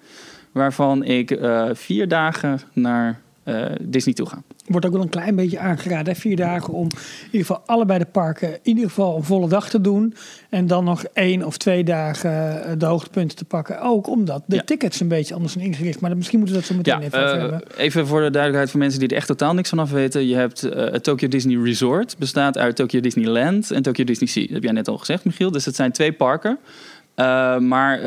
[0.53, 1.39] Waarvan ik
[1.73, 3.21] vier dagen naar
[3.81, 4.43] Disney toe ga.
[4.65, 6.13] Wordt ook wel een klein beetje aangeraden.
[6.15, 6.21] Hè?
[6.21, 9.69] Vier dagen om in ieder geval allebei de parken in ieder geval een volle dag
[9.71, 10.15] te doen.
[10.51, 13.81] En dan nog één of twee dagen eh, de hoogtepunten te pakken.
[13.81, 14.63] Ook omdat de Ja.
[14.63, 16.01] tickets een beetje anders zijn ingericht.
[16.01, 17.63] Maar misschien moeten we dat zo meteen Ja, even over eh, hebben.
[17.77, 20.27] even voor de duidelijkheid voor mensen die er echt totaal niks van af weten.
[20.27, 24.43] Je hebt eh, het Tokyo Disney Resort, bestaat uit Tokyo Disneyland en Tokyo Disney Sea.
[24.45, 25.51] Dat heb jij net al gezegd, Michiel.
[25.51, 26.59] Dus het zijn twee parken.
[27.61, 28.01] Maar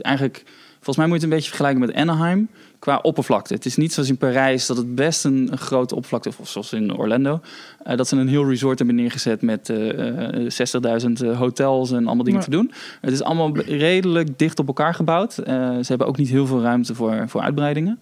[0.00, 0.42] eigenlijk,
[0.74, 3.54] volgens mij moet je het een beetje vergelijken met Anaheim qua oppervlakte.
[3.54, 6.72] Het is niet zoals in Parijs dat het best een, een grote oppervlakte, of zoals
[6.72, 7.40] in Orlando,
[7.82, 12.24] eh, dat ze een heel resort hebben neergezet met eh, eh, 60.000 hotels en allemaal
[12.24, 12.44] dingen Ja.
[12.44, 12.72] te doen.
[13.00, 15.32] Het is allemaal redelijk dicht op elkaar gebouwd.
[15.32, 18.00] Ze hebben ook niet heel veel ruimte voor, voor uitbreidingen.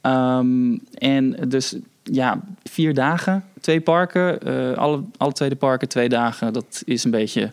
[0.00, 4.40] Ehm, en dus ja, vier dagen, twee parken,
[4.76, 6.52] alle, alle tweede parken, twee dagen.
[6.52, 7.50] Dat is een beetje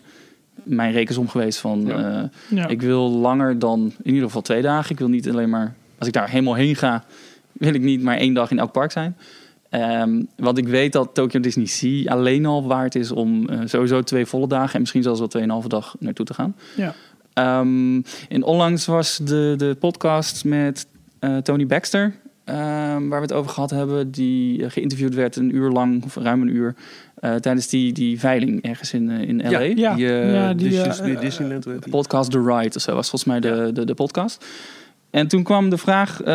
[0.62, 1.84] mijn rekensom geweest van...
[1.86, 2.30] Ja.
[2.48, 2.66] Ja.
[2.66, 4.90] ik wil langer dan in ieder geval twee dagen.
[4.90, 7.04] Ik wil niet alleen maar, als ik daar helemaal heen ga,
[7.52, 9.16] wil ik niet maar één dag in elk park zijn.
[9.70, 14.02] Ehm, want ik weet dat Tokyo Disney Sea alleen al waard is om eh, sowieso
[14.02, 16.56] twee volle dagen en misschien zelfs wel tweeënhalve dag naartoe te gaan.
[16.76, 16.94] Ja.
[17.32, 20.86] Ehm, en onlangs was de, de podcast met
[21.18, 25.54] eh, Tony Baxter, ehm, waar we het over gehad hebben, die eh, geïnterviewd werd een
[25.56, 26.74] uur lang, of ruim een uur,
[27.14, 29.58] eh, tijdens die, die veiling ergens in, in LA.
[29.60, 29.94] Ja.
[29.94, 31.78] Die, Ja, die, Disney- eh, Disneyland, die?
[31.90, 34.44] podcast The Ride of zo was volgens mij de, de, de podcast.
[35.16, 36.26] En toen kwam de vraag eh,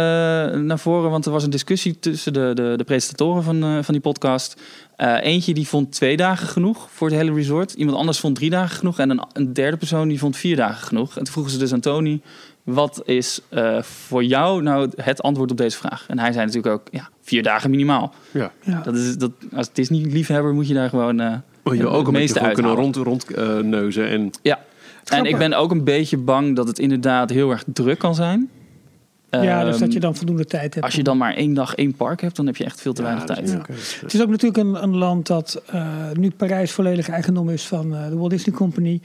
[0.60, 3.94] naar voren, want er was een discussie tussen de, de, de presentatoren van, eh, van
[3.94, 4.62] die podcast.
[4.96, 7.74] Eh, eentje die vond twee dagen genoeg voor het hele resort.
[7.74, 9.00] Iemand anders vond drie dagen genoeg.
[9.00, 11.10] En een, een derde persoon die vond vier dagen genoeg.
[11.18, 12.22] En toen vroegen ze dus aan Tony,
[12.64, 16.06] wat is eh, voor jou nou het antwoord op deze vraag?
[16.08, 18.14] En hij zei natuurlijk ook, ja, vier dagen minimaal.
[18.32, 18.52] Ja.
[18.64, 18.82] Ja.
[18.84, 21.20] Dat is, dat, als Disney-liefhebber moet je daar gewoon...
[21.20, 23.26] eh, Moet je het ook een meeste beetje kunnen rond, rond
[23.64, 24.08] neuzen.
[24.08, 24.60] En Ja,
[25.06, 28.50] en ik ben ook een beetje bang dat het inderdaad heel erg druk kan zijn.
[29.32, 30.86] Ja, dus Ehm, dat je dan voldoende tijd hebt.
[30.86, 33.02] Als je dan maar één dag één park hebt, dan heb je echt veel te
[33.02, 33.46] weinig Ja, tijd.
[33.48, 33.58] is Ja.
[33.58, 33.68] ook,
[34.02, 37.96] Het is ook natuurlijk een, een land dat eh, nu Parijs volledig eigendom is van
[37.96, 39.02] eh, de Walt Disney Company.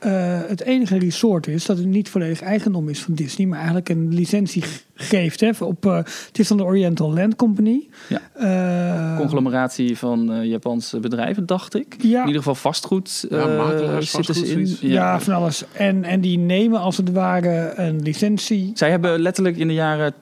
[0.00, 3.88] Eh, het enige resort is dat het niet volledig eigendom is van Disney, maar eigenlijk
[3.88, 4.62] een licentie
[4.94, 5.40] geeft.
[5.40, 7.88] Hè, op, eh, het is van de Oriental Land Company.
[8.08, 8.20] Ja.
[8.34, 11.96] Eh, Conglomeratie van eh, Japanse bedrijven, dacht ik.
[12.02, 12.20] Ja.
[12.20, 14.66] In ieder geval vastgoed Ja, eh, makelaars, zitten ze vastgoed, in.
[14.66, 14.80] zoiets.
[14.94, 15.20] ja.
[15.20, 15.64] van alles.
[15.72, 18.70] En, en die nemen als het ware een licentie.
[18.74, 20.14] Zij hebben letterlijk in de jaren,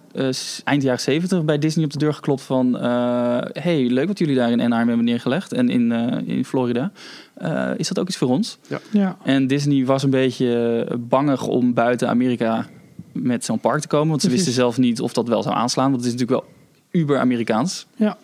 [0.65, 2.79] eind jaren 70 bij Disney op de deur geklopt van...
[2.79, 6.93] eh, hey, leuk wat jullie daar in Anaheim hebben neergelegd en in, eh, in Florida.
[7.35, 8.59] Eh, is dat ook iets voor ons?
[8.91, 9.17] Ja.
[9.25, 12.67] En Disney was een beetje eh, bangig om buiten Amerika
[13.13, 14.09] met zo'n park te komen.
[14.09, 15.91] Want ze wisten zelf niet of dat wel zou aanslaan.
[15.91, 16.53] Want het is natuurlijk wel
[17.03, 17.87] uber-Amerikaans.
[17.97, 18.17] Ja.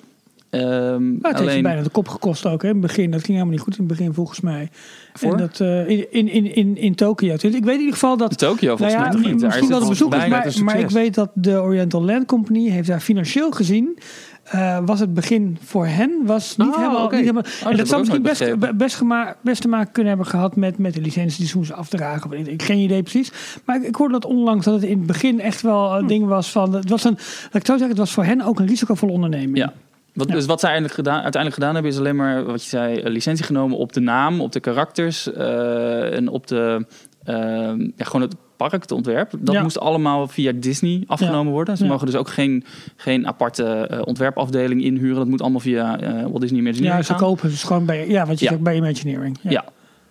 [0.54, 2.62] Ehm, het heeft alleen, bijna de kop gekost ook.
[2.62, 2.68] Hè.
[2.68, 4.68] In het begin, dat ging helemaal niet goed in het begin volgens mij.
[5.12, 5.32] Voor?
[5.32, 7.34] En dat, eh, in, in, in, in, in Tokio.
[7.34, 9.10] Ik weet in ieder geval dat Tokio volgens nou ja, mij.
[9.10, 13.50] Daar Misschien het bijna maar, ik weet dat de Oriental Land Company heeft daar financieel
[13.50, 13.98] gezien.
[14.44, 17.10] eh, was het begin voor hen was niet Oh, helemaal.
[17.10, 20.30] Niet helemaal dat en dat zou misschien best, best, gema- best te maken kunnen hebben
[20.30, 22.32] gehad met, met de licentie die ze afdragen.
[22.32, 23.32] Ik, ik geen idee precies.
[23.64, 25.98] Maar ik, ik hoorde dat onlangs dat het in het begin echt wel Hm.
[25.98, 26.74] een ding was van.
[26.74, 27.12] Het was een,
[27.52, 29.56] ik zo zeggen, het was voor hen ook een risicovolle onderneming.
[29.56, 29.72] Ja.
[30.14, 30.34] Wat, Ja.
[30.34, 33.10] Dus wat zij eigenlijk gedaan, uiteindelijk gedaan hebben, is alleen maar wat je zei, een
[33.12, 36.86] licentie genomen op de naam, op de karakters eh, en op de
[37.24, 39.30] ehm, ja, gewoon het park, het ontwerp.
[39.38, 39.62] Dat Ja.
[39.62, 41.76] moest allemaal via Disney afgenomen worden.
[41.76, 42.64] Ze mogen dus ook geen,
[42.96, 45.16] geen aparte eh, ontwerpafdeling inhuren.
[45.16, 47.20] Dat moet allemaal via eh, Walt Disney Imagineering Ja, ze gaan.
[47.20, 49.38] kopen dus gewoon bij, ja, wat je zegt bij Imagineering.
[49.42, 49.64] Ja.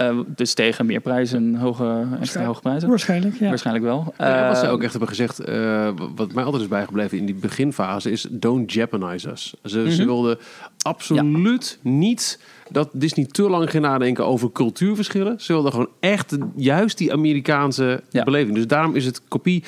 [0.09, 2.89] Eh, dus tegen meer prijzen en hoge, extra hoge prijzen.
[2.89, 3.47] Waarschijnlijk, ja.
[3.49, 4.13] Waarschijnlijk wel.
[4.17, 7.25] Ja, wat ze Eh, ook echt hebben gezegd, eh, wat mij altijd is bijgebleven in
[7.25, 9.53] die beginfase, is don't jeopardize us.
[9.63, 10.05] Ze, ze Mhm.
[10.05, 10.37] wilden
[10.81, 12.39] absoluut niet
[12.69, 15.39] dat Disney te lang ging nadenken over cultuurverschillen.
[15.41, 18.23] Ze wilden gewoon echt juist die Amerikaanse Ja.
[18.23, 18.55] beleving.
[18.55, 19.63] Dus daarom is het kopie,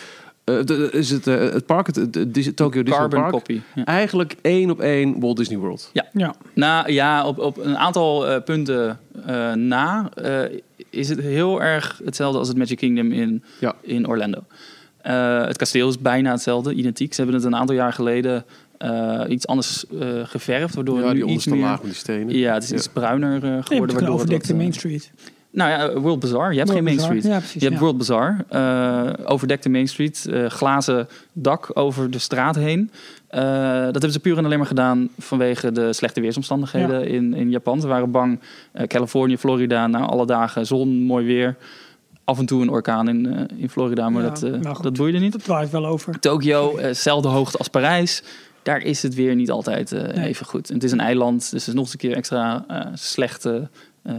[0.45, 3.31] eh, de- is het, eh, het park, het, het, het Dis- Tokyo Disney carbon Park,
[3.31, 3.61] copy.
[3.75, 3.85] Ja.
[3.85, 5.89] eigenlijk één op één Walt Disney World.
[6.13, 6.35] Ja.
[6.53, 12.01] Nou ja, op, op een aantal eh, punten eh, na eh, is het heel erg
[12.05, 13.75] hetzelfde als het Magic Kingdom in, Ja.
[13.81, 14.43] in Orlando.
[15.01, 17.13] Eh, het kasteel is bijna hetzelfde, identiek.
[17.13, 18.45] Ze hebben het een aantal jaar geleden
[18.77, 21.59] eh, iets anders eh, geverfd, waardoor Ja, het nu die iets onderste meer...
[21.61, 22.37] laag met die stenen.
[22.37, 23.67] Ja, het is iets bruiner hebt geworden.
[23.71, 25.11] een waardoor het overdekte Main Street.
[25.55, 26.51] Nou ja, World Bazaar.
[26.51, 27.11] Je hebt geen Main Bazaar.
[27.17, 27.31] Street.
[27.33, 27.53] Ja, precies.
[27.61, 27.79] Je hebt ja.
[27.81, 32.91] World Bazaar, eh, overdekte Main Street, eh, glazen dak over de straat heen.
[33.27, 33.41] Eh,
[33.81, 37.81] dat hebben ze puur en alleen maar gedaan vanwege de slechte weersomstandigheden in, in Japan.
[37.81, 38.39] Ze waren bang,
[38.71, 41.55] eh, Californië, Florida, nou alle dagen zon, mooi weer.
[42.23, 44.83] Af en toe een orkaan in, eh, in Florida, maar dat, eh, nou goed.
[44.83, 45.31] dat boeide niet.
[45.31, 46.19] Dat draait wel over.
[46.19, 48.23] Tokio, eh, zelfde hoogte als Parijs.
[48.63, 50.27] Daar is het weer niet altijd eh, Nee.
[50.27, 50.67] even goed.
[50.69, 53.69] En het is een eiland, dus het is nog eens een keer extra eh, slechte
[54.03, 54.13] eh,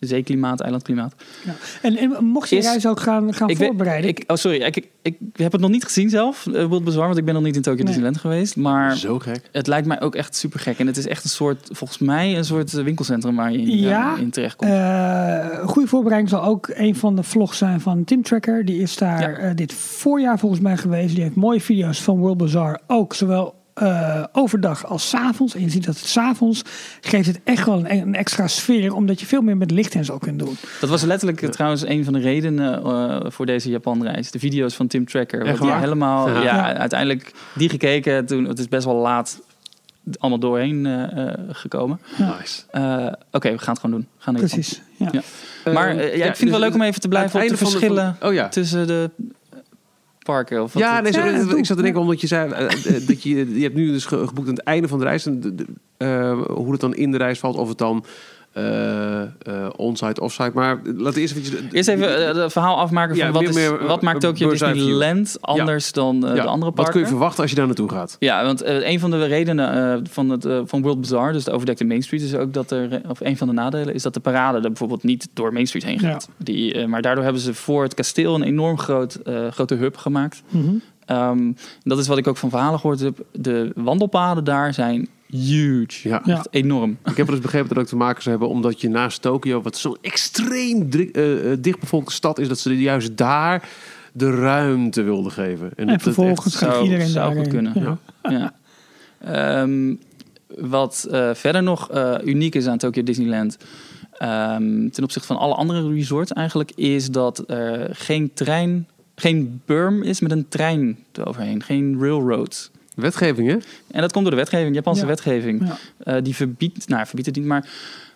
[0.00, 1.14] zeeklimaat, eilandklimaat.
[1.44, 1.52] Ja.
[1.82, 4.10] En, en mocht je Is- reis ook gaan, gaan Ik weet- voorbereiden?
[4.10, 4.62] ik, oh, sorry.
[4.62, 7.34] Ik, ik, ik heb het nog niet gezien zelf, uh, World Bazaar, want ik ben
[7.34, 7.86] nog niet in Tokyo Nee.
[7.86, 8.56] Disneyland geweest.
[8.56, 9.48] Maar Zo gek.
[9.52, 10.78] het lijkt mij ook echt super gek.
[10.78, 13.78] En het is echt een soort, volgens mij, een soort eh, winkelcentrum waar je in,
[13.78, 14.14] Ja.
[14.16, 14.70] eh, in terecht komt.
[14.70, 18.64] Eh, een goede voorbereiding zal ook een van de vlogs zijn van Tim Tracker.
[18.64, 19.54] Die is daar Ja.
[19.54, 21.14] dit voorjaar volgens mij geweest.
[21.14, 22.80] Die heeft mooie video's van World Bazaar.
[22.86, 25.54] Ook zowel eh, overdag als 's avonds.
[25.54, 26.62] En je ziet dat het 's avonds
[27.00, 28.94] geeft het echt wel een, een extra sfeer.
[28.94, 30.56] Omdat je veel meer met licht en zo kunt doen.
[30.80, 34.30] Dat was letterlijk trouwens een van de redenen eh, voor deze Japanreis.
[34.30, 35.46] De video's van Tim Tracker.
[35.46, 36.34] Echt die helemaal, Ja.
[36.34, 36.42] ja.
[36.42, 36.74] Ja.
[36.74, 38.26] uiteindelijk die gekeken.
[38.26, 39.40] Toen, het is best wel laat
[40.18, 42.00] allemaal doorheen eh, eh, gekomen.
[42.18, 42.62] Nice.
[42.70, 44.08] Eh, Oké, we gaan het gewoon doen.
[44.16, 44.34] We gaan.
[44.34, 44.82] Precies.
[44.96, 45.08] Ja.
[45.12, 45.22] Ja.
[45.72, 48.32] Maar ja, ik vind het wel leuk om even te blijven op de verschillen oh
[48.32, 48.48] ja.
[48.48, 49.10] tussen de
[50.26, 50.62] parken.
[50.62, 51.18] Of wat Ja, het- nee, zo-
[51.50, 53.86] Ja, ik zat te denken omdat je zei eh, eh, dat je, je hebt nu
[53.92, 55.26] dus ge- geboekt aan het einde van de reis.
[55.26, 58.04] En de- de- eh, hoe het dan in de reis valt, of het dan
[59.76, 60.50] onsite, offsite.
[60.54, 61.68] Maar laten we eerst even...
[61.72, 64.30] Eerst even eh, het verhaal afmaken van Ja, wat, meer- is, meer, wat maakt eh,
[64.30, 64.50] Tokyo.
[64.50, 66.92] Disneyland anders dan eh, Ja, de andere Wat parken?
[66.92, 68.16] kun je verwachten als je daar naartoe gaat?
[68.18, 71.44] Ja, want eh, een van de redenen eh, van, het, eh, van World Bazaar, dus
[71.44, 74.14] de overdekte Main Street, is ook dat er, of een van de nadelen, is dat
[74.14, 76.28] de parade er bijvoorbeeld niet door Main Street heen gaat.
[76.36, 79.96] Die, eh, maar daardoor hebben ze voor het kasteel een enorm groot, eh, grote hub
[79.96, 80.42] gemaakt.
[80.48, 80.74] Mhm.
[81.06, 83.18] Ehm, dat is wat ik ook van verhalen gehoord heb.
[83.32, 86.08] De wandelpaden daar zijn huge.
[86.08, 86.22] Ja.
[86.24, 86.34] Ja.
[86.34, 86.98] Echt enorm.
[87.04, 89.62] Ik heb er dus begrepen dat ook te maken zou hebben omdat je naast Tokio,
[89.62, 93.68] wat zo'n extreem eh, eh, dichtbevolkte stad is, dat ze juist daar
[94.12, 95.70] de ruimte wilden geven.
[95.76, 97.72] En dat het vervolgens echt- gaat zou- iedereen zou goed kunnen.
[97.74, 97.98] Ja.
[98.30, 98.54] Ja.
[99.20, 99.94] Ehm,
[100.58, 103.56] wat eh, verder nog eh, uniek is aan Tokyo Disneyland,
[104.12, 110.02] ehm, ten opzichte van alle andere resorts eigenlijk, is dat er geen trein, geen berm
[110.02, 112.70] is met een trein eroverheen, geen railroad.
[112.96, 113.56] Wetgeving, hè?
[113.90, 115.06] En dat komt door de wetgeving, Japanse Ja.
[115.06, 115.66] wetgeving.
[115.68, 115.76] Ja.
[116.16, 117.68] Eh, die verbiedt, nou verbiedt het niet, maar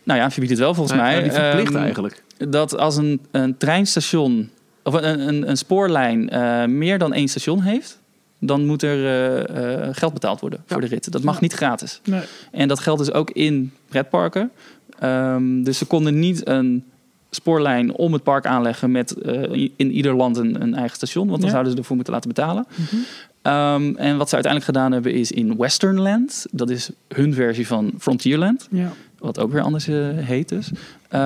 [0.02, 1.14] nou ja, verbiedt het wel volgens Ja, mij.
[1.16, 2.22] ja, die verplicht Ehm, eigenlijk.
[2.48, 4.50] dat als een, een treinstation
[4.82, 7.98] of een, een, een spoorlijn eh, meer dan één station heeft,
[8.38, 11.12] dan moet er eh, eh, geld betaald worden voor de rit.
[11.12, 11.40] Dat mag Ja.
[11.40, 12.00] niet gratis.
[12.04, 12.20] Nee.
[12.52, 14.50] En dat geldt dus ook in pretparken.
[14.98, 16.84] Ehm, dus ze konden niet een
[17.30, 19.42] spoorlijn om het park aanleggen met eh,
[19.76, 21.50] in ieder land een, een eigen station, want dan Ja.
[21.52, 22.66] zouden ze ervoor moeten laten betalen.
[22.74, 22.96] Mhm.
[23.42, 27.92] Ehm, en wat ze uiteindelijk gedaan hebben is in Westernland, dat is hun versie van
[27.98, 28.92] Frontierland, Ja.
[29.20, 30.70] Wat ook weer anders eh, heet dus.
[31.08, 31.20] Eh,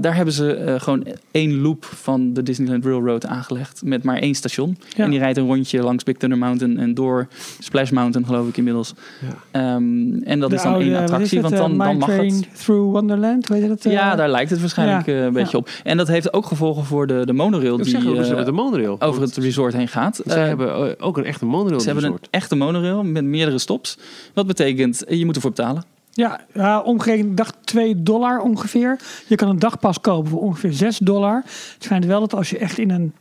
[0.00, 4.34] daar hebben ze eh, gewoon één loop van de Disneyland Railroad aangelegd met maar één
[4.34, 4.76] station.
[4.96, 5.04] Ja.
[5.04, 8.56] En die rijdt een rondje langs Big Thunder Mountain en door Splash Mountain geloof ik
[8.56, 8.94] inmiddels.
[9.20, 9.28] Ja.
[9.50, 12.34] Ehm, en dat De is dan oude, één attractie, het, want dan, dan mag Train
[12.34, 12.64] het.
[12.64, 13.82] Through Wonderland, weet je dat?
[13.82, 15.58] Ja, daar lijkt het waarschijnlijk Ja, een beetje ja.
[15.58, 15.68] op.
[15.84, 18.96] En dat heeft ook gevolgen voor de, de monorail die zeggen we met de monorail.
[18.98, 20.18] over het resort heen gaat.
[20.18, 23.98] Eh, hebben ook een echte monorail ze hebben een echte monorail met meerdere stops.
[24.34, 25.84] Wat betekent, je moet ervoor betalen.
[26.12, 28.98] Ja, ja omgerekend dag 2 dollar ongeveer.
[29.26, 31.42] Je kan een dagpas kopen voor ongeveer 6 dollar.
[31.44, 33.12] Het schijnt wel dat als je echt in een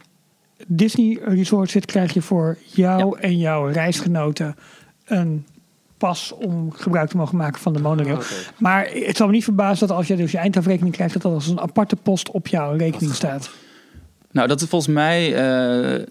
[0.68, 4.56] Disney resort zit, krijg je voor jou en jouw reisgenoten
[5.06, 5.46] een
[5.98, 8.16] pas om gebruik te mogen maken van de monorail.
[8.16, 8.26] Oké.
[8.58, 11.34] Maar het zal me niet verbazen dat als je dus je eindafrekening krijgt, dat dat
[11.34, 13.50] als een aparte post op jouw rekening staat.
[14.32, 16.06] Nou, dat is volgens mij eh,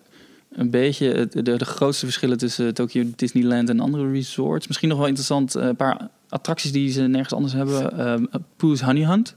[0.53, 4.67] een beetje de, de grootste verschillen tussen Tokyo Disneyland en andere resorts.
[4.67, 7.99] Misschien nog wel interessant, eh, een paar attracties die ze nergens anders hebben.
[7.99, 8.25] Ehm
[8.57, 9.37] Pooh's Honey Hunt,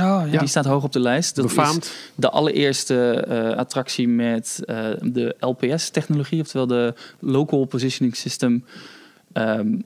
[0.00, 0.38] Oh, ja.
[0.38, 1.36] die staat hoog op de lijst.
[1.36, 1.84] Dat Befaamd.
[1.84, 8.64] is de allereerste eh, attractie met eh, de LPS-technologie, oftewel de Local Positioning System.
[9.32, 9.78] ehm,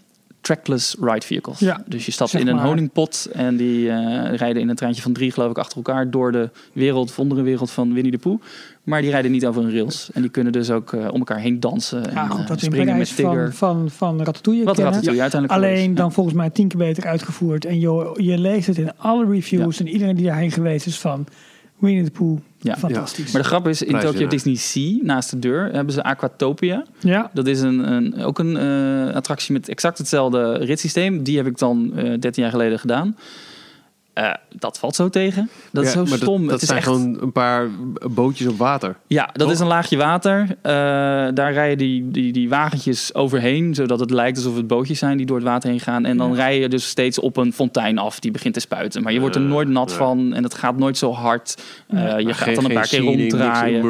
[0.44, 1.59] trackless ride vehicles.
[1.59, 2.66] Ja, dus je stapt in een maar.
[2.66, 6.33] honingpot en die eh, rijden in een treintje van drie, geloof ik, achter elkaar door
[6.33, 8.42] de wereld, wondere wereld van Winnie de Pooh.
[8.83, 10.11] Maar die rijden niet over een rails.
[10.12, 12.96] En die kunnen dus ook eh, om elkaar heen dansen en goed, eh, dat springen
[12.96, 13.54] met Tigger.
[13.54, 14.92] van, van, van Ratatouille Wat kennen.
[14.92, 17.64] Ratatouille uiteindelijk Alleen dan volgens mij tien keer beter uitgevoerd.
[17.64, 21.26] En je, je leest het in alle reviews en iedereen die daarheen geweest is van
[21.78, 22.77] Winnie the Pooh, Ja.
[22.77, 23.33] fantastisch.
[23.33, 24.27] Maar de grap is, in Tokyo.
[24.27, 26.85] Disney Sea, naast de deur, hebben ze Aquatopia.
[27.00, 31.22] Ja, Dat is een, een, ook een eh, attractie met exact hetzelfde ritssysteem.
[31.22, 33.16] Die heb ik dan eh 13 jaar geleden gedaan.
[34.14, 35.50] Eh, dat valt zo tegen.
[35.72, 36.40] Dat is zo stom.
[36.40, 37.68] Dat, dat het is zijn echt, gewoon een paar
[38.11, 38.96] bootjes op water.
[39.07, 39.50] ja, dat Toch?
[39.50, 40.40] is een laagje water.
[40.62, 40.72] Eh,
[41.35, 45.27] daar rijden die, die, die wagentjes overheen, zodat het lijkt alsof het bootjes zijn die
[45.27, 46.05] door het water heen gaan.
[46.05, 46.35] En dan Ja.
[46.37, 49.03] rij je dus steeds op een fontein af die begint te spuiten.
[49.03, 49.96] Maar je wordt er Eh, nooit nat ja.
[49.96, 51.55] van en het gaat nooit zo hard.
[51.88, 53.85] Je Maar gaat geen- dan een paar keer ronddraaien.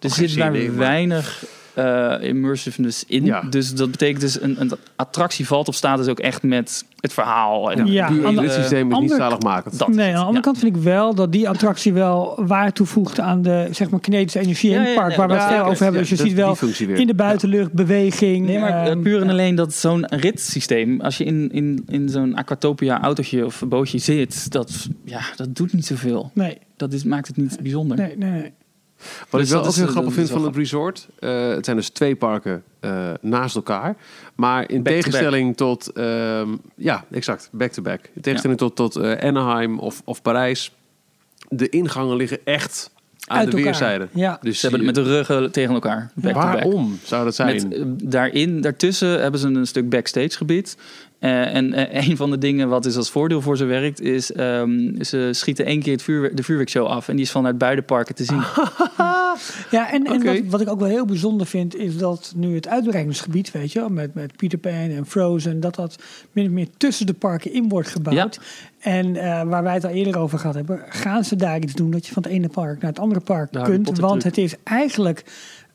[0.00, 1.44] Er zit daar weinig
[1.78, 3.24] eh, immersiveness in.
[3.24, 3.40] Ja.
[3.50, 7.12] Dus dat betekent dus een, een attractie valt of staat dus ook echt met het
[7.12, 7.72] verhaal.
[7.72, 9.78] En Ja, die het systeem is niet zaligmakend.
[9.78, 10.40] dat nee, aan de andere ja.
[10.40, 14.38] kant vind ik wel dat die attractie wel waar toevoegt aan de zeg maar kinetische
[14.40, 16.00] energie in Ja, het ja, park, ja, waar we het ja, veel over hebben.
[16.00, 16.56] Dus je ziet wel
[16.96, 18.46] in de buitenlucht beweging.
[18.46, 19.30] Nee, maar eh, ehm, puur en ja.
[19.30, 24.52] alleen dat zo'n ritssysteem, als je in, in, in zo'n Aquatopia autootje of bootje zit,
[24.52, 26.30] dat, ja, dat doet niet zoveel.
[26.34, 27.96] Nee, Dat is, maakt het niet bijzonder.
[27.96, 28.30] nee, nee.
[28.30, 28.52] nee.
[29.30, 31.08] Wat Dus ik wel ook heel grappig vind van het resort.
[31.18, 33.96] eh, het zijn dus twee parken eh, naast elkaar.
[34.34, 35.88] Maar in Back to tegenstelling tot...
[35.92, 37.48] ehm, ja, exact.
[37.52, 38.00] Back-to-back.
[38.14, 40.72] In tegenstelling tot, tot eh, Anaheim of, of Parijs.
[41.48, 42.90] De ingangen liggen echt
[43.26, 43.64] aan Uit de elkaar.
[43.64, 44.08] weerszijden.
[44.14, 44.38] Ja.
[44.42, 46.10] Dus Ze hebben het met de ruggen tegen elkaar.
[46.14, 46.52] Back to back.
[46.52, 47.68] waarom zou dat zijn?
[47.68, 50.76] Met, daarin, daartussen hebben ze een stuk backstage gebied.
[51.18, 54.32] Eh, en eh, een van de dingen wat dus als voordeel voor ze werkt, is
[54.32, 57.08] ehm, ze schieten één keer het vuurwerk, de vuurwerkshow af.
[57.08, 58.42] En die is vanuit beide parken te zien.
[59.70, 62.68] Ja, en, en wat, wat ik ook wel heel bijzonder vind, is dat nu het
[62.68, 65.96] uitbreidingsgebied, weet je, met, met Peter Pan en Frozen, dat dat
[66.32, 68.40] min of meer tussen de parken in wordt gebouwd.
[68.80, 71.90] En eh, waar wij het al eerder over gehad hebben, gaan ze daar iets doen
[71.90, 73.98] dat je van het ene park naar het andere park kunt.
[73.98, 75.24] Want het is eigenlijk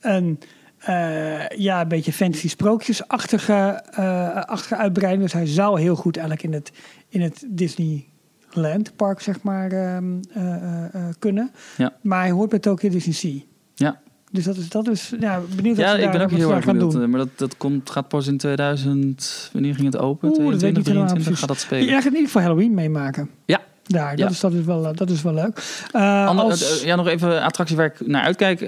[0.02, 0.40] een,
[0.86, 5.24] eh, ja, een beetje fantasy sprookjesachtige eh, achtige uitbreiding.
[5.24, 6.72] Dus hij zou heel goed eigenlijk in het,
[7.10, 11.52] in het Disneyland park, zeg maar, ehm, eh, kunnen.
[11.78, 11.94] Ja.
[12.02, 13.40] Maar hij hoort bij Tokyo Disney Sea.
[13.76, 14.00] Ja,
[14.32, 16.66] Dus dat is, dat is ja, benieuwd wat ja ze ik ben ook heel erg
[16.66, 16.92] benieuwd.
[16.92, 17.10] doen.
[17.10, 19.50] Maar dat, dat komt, gaat pas in 2000...
[19.54, 20.30] Wanneer ging het open?
[20.30, 21.40] Oeh, dat weet ik 22, niet helemaal 23 precies.
[21.40, 21.86] gaat dat Ja, spelen.
[21.86, 23.30] jij gaat in ieder geval Halloween meemaken.
[23.46, 23.62] Ja.
[23.84, 24.30] Daar, dat, Ja.
[24.30, 25.86] is, dat, is wel, eh, dat is wel leuk.
[25.92, 28.60] Eh, Ander- als, eh, ja, nog even attractie waar ik naar uitkijk.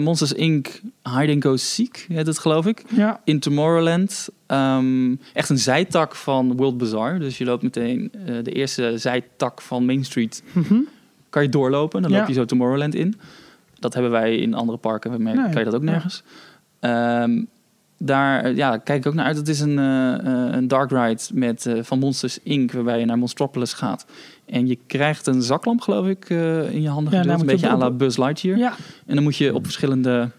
[0.00, 0.80] Monsters Inc.
[1.18, 2.82] Hide and Go Seek heet het geloof ik.
[2.88, 4.28] ja, In Tomorrowland.
[4.46, 7.18] Ehm, echt een zijtak van World Bazaar.
[7.18, 10.42] Dus je loopt meteen eh, de eerste zijtak van Main Street.
[10.52, 10.74] mhm.
[11.30, 12.02] Kan je doorlopen.
[12.02, 12.18] Dan Ja.
[12.18, 13.20] loop je zo Tomorrowland in.
[13.78, 15.22] Dat hebben wij in andere parken.
[15.22, 16.22] Nee, kan je dat ook nergens.
[16.80, 17.42] Ehm,
[18.04, 19.36] daar eh, ja, kijk ik ook naar uit.
[19.36, 22.72] Het is een, eh, eh, een dark ride met, van Monsters Inc.
[22.72, 24.06] Waarbij je naar Monstropolis gaat.
[24.46, 26.28] En je krijgt een zaklamp, geloof ik,
[26.70, 27.40] in je handen Ja, gedeeld.
[27.40, 28.58] Een beetje à la Buzz Lightyear.
[28.58, 28.74] ja,
[29.06, 30.30] En dan moet je op verschillende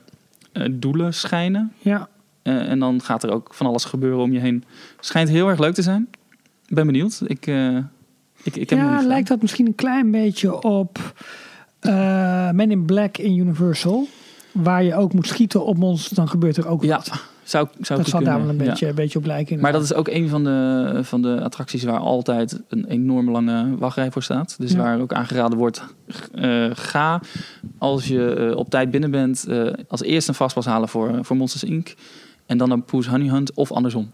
[0.71, 1.71] doelen schijnen.
[1.79, 2.07] ja.
[2.43, 4.63] En dan gaat er ook van alles gebeuren om je heen.
[4.99, 6.09] Schijnt heel erg leuk te zijn.
[6.67, 7.21] Ben benieuwd.
[7.25, 7.47] Ik,
[8.43, 11.13] ik, ik heb ja lijkt dat misschien een klein beetje op
[12.53, 14.07] Men in Black in Universal.
[14.51, 17.31] Waar je ook moet schieten op monsters, dan gebeurt er ook Ja, wat.
[17.43, 18.63] Zou, zou Dat zal daar wel een ja.
[18.63, 19.59] beetje, een beetje op lijken.
[19.59, 23.77] Maar dat is ook een van de, van de attracties waar altijd een enorm lange
[23.77, 24.55] wachtrij voor staat.
[24.59, 24.77] Dus Ja.
[24.77, 25.83] waar ook aangeraden wordt,
[26.33, 27.21] eh, ga
[27.77, 31.35] als je eh, op tijd binnen bent, eh, als eerste een vastpas halen voor, voor
[31.35, 31.93] Monsters Inc.
[32.45, 34.11] En dan een Poes Honey Hunt of andersom.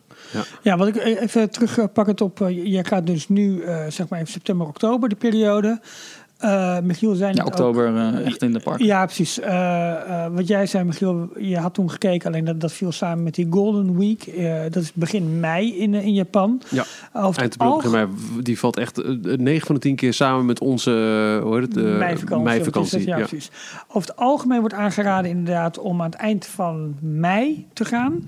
[0.61, 2.49] Ja, wat ik even terugpak het op.
[2.49, 5.79] Jij gaat dus nu, eh, zeg maar even september, oktober, de periode.
[6.39, 8.79] Eh Michiel zei Ja, ook- oktober eh, echt in de park.
[8.81, 9.39] Ja, precies.
[9.39, 9.91] Eh,
[10.25, 13.35] eh, wat jij zei, Michiel, je had toen gekeken, alleen dat, dat viel samen met
[13.35, 14.23] die Golden Week.
[14.23, 16.61] Eh, dat is begin mei in, in Japan.
[16.69, 18.07] Ja, Over het Eind april, mei,
[18.41, 20.89] die valt echt eh, 9 van de 10 keer samen met onze
[21.61, 22.45] het, eh, meivakantie.
[22.45, 23.07] meivakantie.
[23.07, 23.25] Ja, ja.
[23.25, 23.51] precies.
[23.87, 28.27] Over het algemeen wordt aangeraden inderdaad om aan het eind van mei te gaan.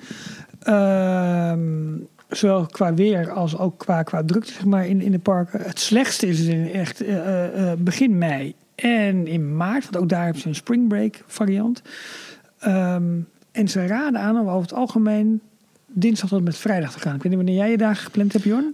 [0.59, 1.97] Ehm,
[2.31, 5.61] zowel qua weer als ook qua, qua drukte zeg maar, in, in de parken.
[5.61, 9.83] Het slechtste is dus in echt eh, eh, eh, begin mei en in maart.
[9.83, 11.81] Want ook daar hebben ze een spring break variant.
[12.59, 13.03] Ehm,
[13.51, 15.41] en ze raden aan om over het algemeen
[15.93, 17.15] dinsdag tot en met vrijdag te gaan.
[17.15, 18.73] Ik weet niet wanneer jij je dagen gepland hebt, Jorn.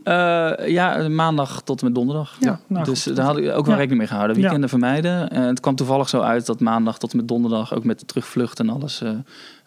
[0.71, 2.37] Ja, maandag tot en met donderdag.
[2.39, 3.15] Ja, nou dus goed.
[3.15, 3.75] daar had ik ook wel Ja.
[3.75, 4.35] rekening mee gehouden.
[4.35, 4.41] Ja.
[4.41, 5.29] Weekenden vermijden.
[5.29, 8.05] En het kwam toevallig zo uit dat maandag tot en met donderdag, ook met de
[8.05, 9.03] terugvlucht en alles,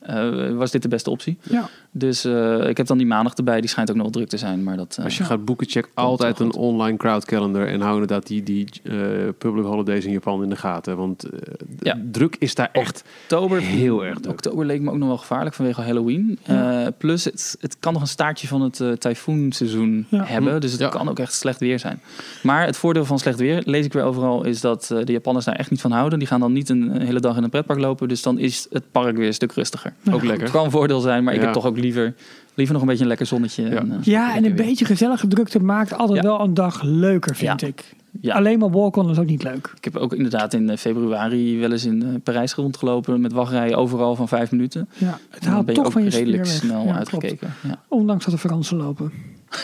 [0.01, 1.39] eh, was dit de beste optie.
[1.43, 1.69] Ja.
[1.93, 3.61] Dus eh, ik heb dan die maandag erbij.
[3.61, 4.63] Die schijnt ook nog wel druk te zijn.
[4.63, 7.93] Maar dat, eh, Als je gaat boeken, check altijd een online crowd calendar en hou
[7.93, 8.95] inderdaad die, die eh,
[9.39, 10.97] public holidays in Japan in de gaten.
[10.97, 11.27] Want
[11.81, 11.99] Ja.
[12.13, 14.33] druk is daar echt oktober, heel erg druk.
[14.33, 16.39] oktober leek me ook nog wel gevaarlijk vanwege Halloween.
[16.45, 16.85] Ja.
[16.85, 20.25] Eh, plus, het, het kan nog een staartje van het eh tyfoonseizoen Ja.
[20.25, 20.61] hebben.
[20.61, 20.89] Dus het Ja.
[20.89, 22.01] kan ook echt slecht weer zijn.
[22.43, 25.55] Maar het voordeel van slecht weer, lees ik weer overal, is dat de Japanners daar
[25.55, 26.19] echt niet van houden.
[26.19, 28.09] Die gaan dan niet een, een hele dag in een pretpark lopen.
[28.09, 29.89] Dus dan is het park weer een stuk rustiger.
[30.11, 30.42] Ook lekker.
[30.42, 32.14] Het kan een voordeel zijn, maar ik heb toch ook liever,
[32.55, 33.62] liever nog een beetje een lekker zonnetje.
[33.62, 33.70] Ja.
[33.76, 34.66] en, eh, Ja, en een weer.
[34.66, 36.29] beetje gezellige drukte maakt altijd Ja.
[36.29, 37.66] wel een dag leuker, vind Ja.
[37.66, 37.94] ik.
[38.20, 38.35] Ja.
[38.35, 39.72] Alleen maar walk-on is ook niet leuk.
[39.76, 43.76] Ik heb ook inderdaad in eh, februari wel eens in eh, Parijs rondgelopen met wachtrijen
[43.76, 44.88] overal van vijf minuten.
[44.98, 47.55] Ja, het haalt ben je toch ook van je redelijk snel Ja, uitgekeken.
[47.88, 49.12] Ondanks dat er Fransen lopen.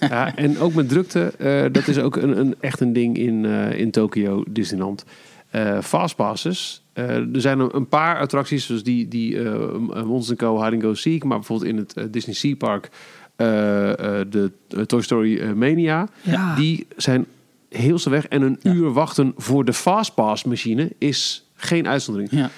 [0.00, 3.44] Ja, en ook met drukte, eh, dat is ook een, een, echt een ding in,
[3.44, 5.04] eh, in Tokyo Disneyland.
[5.50, 6.83] Eh fastpasses.
[6.94, 10.62] Eh, er zijn een, paar attracties, zoals die, die eh Monsters Co.
[10.62, 12.90] Hide and Go Seek, maar bijvoorbeeld in het eh, Disney Sea Park
[13.36, 14.50] eh, eh, de
[14.86, 16.08] Toy Story Mania.
[16.22, 16.54] Ja.
[16.54, 17.26] Die zijn
[17.68, 18.72] heel snel weg en een Ja.
[18.72, 22.30] uur wachten voor de fastpass machine is geen uitzondering.
[22.32, 22.50] Ja.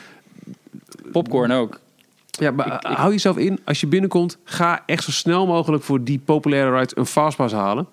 [1.13, 1.81] Popcorn ook.
[2.31, 3.59] Ja, maar hou jezelf in.
[3.65, 7.87] Als je binnenkomt, ga echt zo snel mogelijk voor die populaire rides een fastpass halen.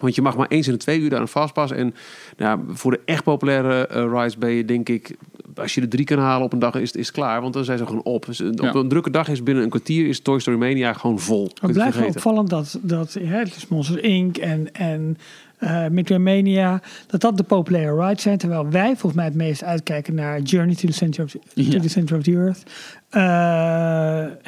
[0.00, 1.72] Want je mag maar eens in de twee uur daar een fastpass.
[1.72, 1.94] En
[2.36, 5.16] nou, voor de echt populaire rides ben je, denk ik,
[5.58, 7.40] als je er drie kan halen op een dag, is, is het klaar.
[7.40, 8.26] Want dan zijn ze gewoon op.
[8.26, 8.68] Dus, eh, Ja.
[8.68, 11.42] Op een drukke dag is binnen een kwartier is Toy Story Mania gewoon vol.
[11.44, 14.36] Het het blijft wel opvallend dat, dat hè, het is Monsters Inc.
[14.36, 15.16] en, en
[15.58, 18.38] eh Midway Mania, dat dat de populaire rides zijn.
[18.38, 21.80] Terwijl wij volgens mij het meest uitkijken naar Journey to the Center of, Ja.
[21.80, 22.62] the, center of the Earth.
[23.10, 23.22] eh,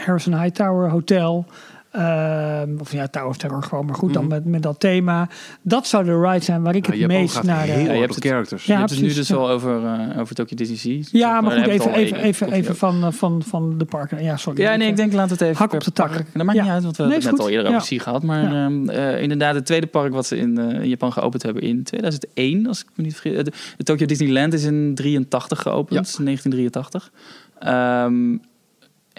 [0.05, 1.47] Harrison Hightower Hotel.
[1.91, 5.29] Ehm, of ja, Tower of Terror gewoon, maar goed, dan met, met dat thema.
[5.63, 6.97] Dat zou de ride zijn waar ik Mhm.
[6.97, 7.65] Ja, het je hebt ook meest naar...
[7.67, 8.65] heel eh, Ja, je hebt het- characters.
[8.65, 9.35] je Ja, hebt het nu dus ja.
[9.37, 11.03] wel over, eh, over Tokyo Disney Sea.
[11.21, 14.23] ja, maar Daar goed, even, al even, even, even van, eh, van, van de parken.
[14.23, 14.61] Ja, sorry.
[14.63, 16.13] Ja, nee, ik denk laten we het even Hak op de tak.
[16.33, 16.63] Dat maakt Ja.
[16.63, 17.87] niet uit, want we Nee, hebben het net al eerder over.
[17.87, 18.23] Sea gehad.
[18.23, 21.63] Maar ehm, eh, inderdaad, het tweede park wat ze in, eh, in Japan geopend hebben
[21.63, 23.45] in 2001, als ik me niet vergis.
[23.83, 27.11] Tokyo Disneyland is in 83 geopend, 1983.
[27.59, 28.37] Ehm,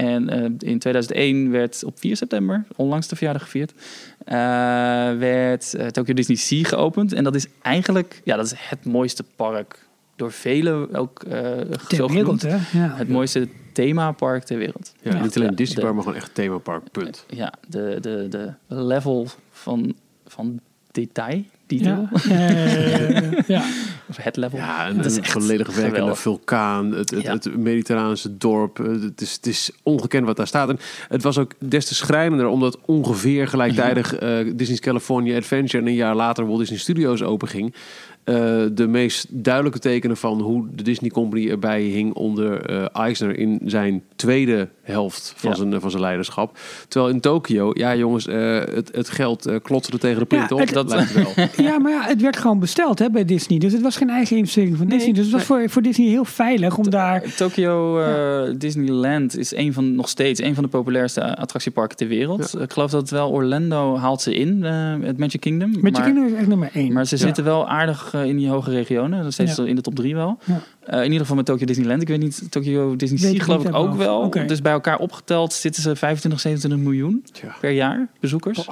[0.01, 3.73] en eh, in 2001 werd op 4 september, onlangs de verjaardag gevierd,
[4.25, 4.35] eh,
[5.17, 7.13] werd eh, Tokyo Disney Sea geopend.
[7.13, 11.95] En dat is eigenlijk, ja, dat is het mooiste park door velen ook eh Ter
[11.95, 12.55] zo wereld, hè?
[12.55, 12.95] Ja.
[12.95, 14.93] Het mooiste themapark ter wereld.
[15.01, 15.21] Ja, Ja.
[15.21, 16.91] niet alleen Ja, Disney Park, maar gewoon echt themapark.
[16.91, 17.25] Punt.
[17.29, 19.95] Ja, de, de, de level van,
[20.25, 20.59] van
[20.91, 21.43] detail,
[21.77, 22.47] detail, Ja.
[22.47, 23.63] Eh, ja.
[24.09, 24.59] of het level.
[24.59, 26.19] Ja, een, Dat is een echt volledig werkende geweldig.
[26.19, 26.91] vulkaan.
[26.91, 27.31] Het, het, Ja.
[27.33, 28.77] het mediterraanse dorp.
[28.77, 30.69] Het is, het is ongekend wat daar staat.
[30.69, 35.89] En het was ook des te schrijnender, omdat ongeveer gelijktijdig eh, Disney's California Adventure en
[35.89, 37.73] een jaar later Walt Disney Studios openging.
[38.23, 38.35] Eh,
[38.73, 43.61] de meest duidelijke tekenen van hoe de Disney Company erbij hing onder eh, Eisner in
[43.65, 45.55] zijn tweede helft van, Ja.
[45.55, 46.57] zijn, van zijn leiderschap.
[46.87, 50.55] Terwijl in Tokio, ja jongens, eh, het, het geld eh klotste tegen de plint Ja,
[50.55, 50.61] op.
[50.61, 51.31] het- dat lijkt wel.
[51.67, 53.59] Ja, maar ja, het werd gewoon besteld hè, bij Disney.
[53.59, 55.15] Dus het was geen eigen investering van Nee, Disney.
[55.15, 57.23] Dus het was voor, voor Disney heel veilig om daar...
[57.35, 62.59] Tokyo eh, Disneyland is een van, nog steeds een van de populairste attractieparken ter wereld.
[62.61, 65.71] Ik geloof dat het wel Orlando haalt ze in, eh, het Magic Kingdom.
[65.81, 66.93] Maar, kinderen is echt nummer één.
[66.93, 67.21] maar ze Ja.
[67.21, 69.23] zitten wel aardig eh, in die hoge regionen.
[69.23, 69.65] Dat steeds Ja.
[69.65, 70.37] in de top drie wel.
[70.45, 70.61] Ja.
[70.85, 72.01] Eh, in ieder geval met Tokyo Disneyland.
[72.01, 74.19] Ik weet niet, Tokyo Disney Sea ik geloof ik ook wel.
[74.21, 74.45] Oké.
[74.45, 77.23] Dus bij elkaar opgeteld zitten ze 25, 27 miljoen
[77.59, 78.67] per jaar bezoekers.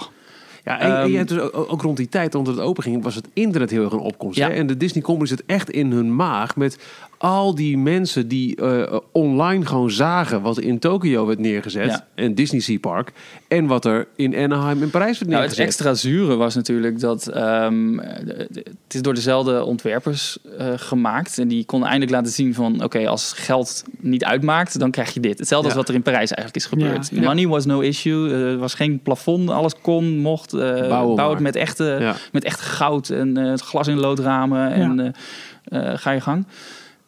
[0.64, 2.84] Ja, en, en Ehm, je hebt dus ook, ook rond die tijd, omdat het open
[2.84, 4.38] ging, was het internet heel erg een opkomst.
[4.38, 4.48] Ja.
[4.48, 4.54] Hè?
[4.54, 6.78] En de Disney Company zit echt in hun maag met
[7.22, 11.86] al die mensen die eh, online gewoon zagen wat in Tokio werd neergezet.
[11.90, 12.08] Ja.
[12.16, 13.12] En Disney Sea Park.
[13.48, 15.66] En wat er in Anaheim en Parijs werd Nou, het neergezet.
[15.88, 21.38] extra zure was natuurlijk dat ehm, het is door dezelfde ontwerpers eh, gemaakt.
[21.38, 25.20] En die konden eindelijk laten zien van oké, als geld niet uitmaakt, dan krijg je
[25.20, 25.40] dit.
[25.40, 25.74] Hetzelfde Ja.
[25.76, 27.10] als wat er in Parijs eigenlijk is gebeurd.
[27.14, 27.22] Ja.
[27.22, 28.30] Money was no issue.
[28.30, 29.50] Eh, Er was geen plafond.
[29.50, 30.54] Alles kon, mocht.
[30.54, 32.16] eh Bouwen bouw het met echte, Ja.
[32.32, 34.72] met echt goud en eh, glas in loodramen.
[34.72, 36.46] En eh, eh, ga je gang.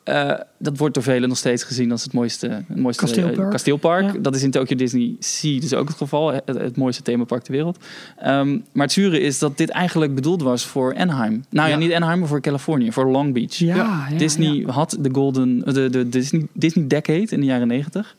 [0.04, 3.52] Eh, dat wordt door velen nog steeds gezien als het mooiste, het mooiste eh, Kasteelpark.
[3.52, 4.14] kasteelpark.
[4.14, 4.20] Ja.
[4.20, 6.34] Dat is in Tokyo Disney Sea dus ook het geval.
[6.34, 7.78] Het, het mooiste themapark ter wereld.
[8.18, 11.44] Ehm, maar het zure is dat dit eigenlijk bedoeld was voor Anaheim.
[11.50, 11.80] Nou ja, Ja.
[11.80, 13.54] niet Anaheim, maar voor Californië, voor Long Beach.
[13.56, 14.72] Ja, Disney ja.
[14.72, 18.16] had de Golden, de, de Disney, Disney Decade in de jaren 90.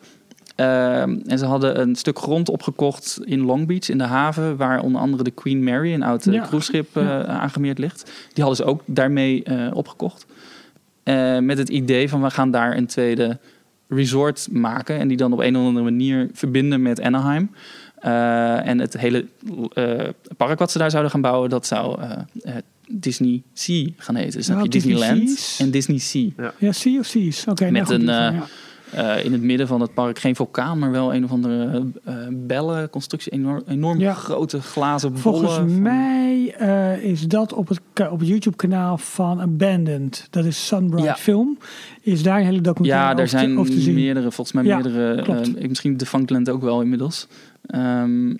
[0.56, 4.80] Ehm, en ze hadden een stuk grond opgekocht in Long Beach, in de haven, waar
[4.82, 6.40] onder andere de Queen Mary, een oud eh, Ja.
[6.46, 7.24] cruiseschip, eh, Ja.
[7.24, 8.10] aangemeerd ligt.
[8.32, 10.26] Die hadden ze ook daarmee eh, opgekocht.
[11.02, 13.38] Eh, met het idee van we gaan daar een tweede
[13.88, 14.98] resort maken.
[14.98, 17.50] En die dan op een of andere manier verbinden met Anaheim.
[17.98, 19.26] Eh, en het hele
[19.72, 22.00] eh, park wat ze daar zouden gaan bouwen, dat zou
[22.88, 24.32] Disney Sea gaan heten.
[24.32, 26.52] Dus dan Ja, heb je Disney Disneyland en Disney Sea.
[26.58, 27.46] Ja, Sea of Seas.
[27.46, 28.46] Oké, nou Met goed, een, ja.
[28.92, 32.14] Eh, in het midden van het park geen vulkaan, maar wel een of andere eh
[32.30, 33.32] bellenconstructie.
[33.32, 34.12] Enorm, enorm Ja.
[34.14, 35.70] grote glazen Volgens bollen.
[35.70, 37.80] van- mij eh, is dat op het,
[38.10, 40.26] op het YouTube-kanaal van Abandoned.
[40.30, 41.14] Dat is Sunbright Ja.
[41.16, 41.58] Film.
[42.02, 43.94] Is daar een hele documentaire Ja, er over, te, zijn te zien.
[43.94, 45.68] meerdere, volgens mij Ja, meerdere.
[45.68, 47.28] misschien Defunctland ook wel inmiddels.
[47.66, 48.34] Ehm,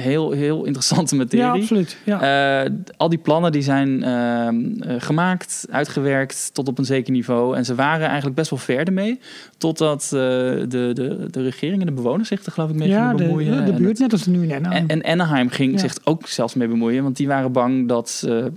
[0.00, 1.44] heel, heel interessante materie.
[1.46, 1.96] Ja, absoluut.
[2.04, 2.62] Ja.
[2.64, 7.56] Eh, al die plannen die zijn ehm, eh, gemaakt, uitgewerkt tot op een zeker niveau.
[7.56, 9.20] En ze waren eigenlijk best wel ver ermee.
[9.58, 13.00] Totdat eh, de, de, de regering en de bewoners zich er geloof ik mee ja,
[13.02, 13.64] gingen de, bemoeien.
[13.66, 14.88] de En buurt, net als nu in Anaheim.
[14.88, 15.78] en, en Anaheim ging Ja.
[15.78, 17.02] zich ook zelfs mee bemoeien.
[17.02, 18.52] Want die waren bang dat ze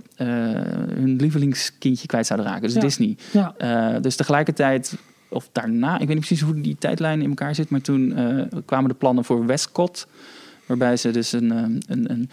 [0.94, 2.62] hun lievelingskindje kwijt zouden raken.
[2.66, 2.80] Dus Ja.
[2.80, 3.16] Disney.
[3.30, 3.98] ja.
[4.00, 4.96] Dus tegelijkertijd,
[5.28, 8.14] of daarna, ik weet niet precies hoe die tijdlijn in elkaar zit, maar toen
[8.64, 10.06] kwamen de plannen voor Westcott.
[10.68, 12.30] Waarbij ze dus een, eh, een, een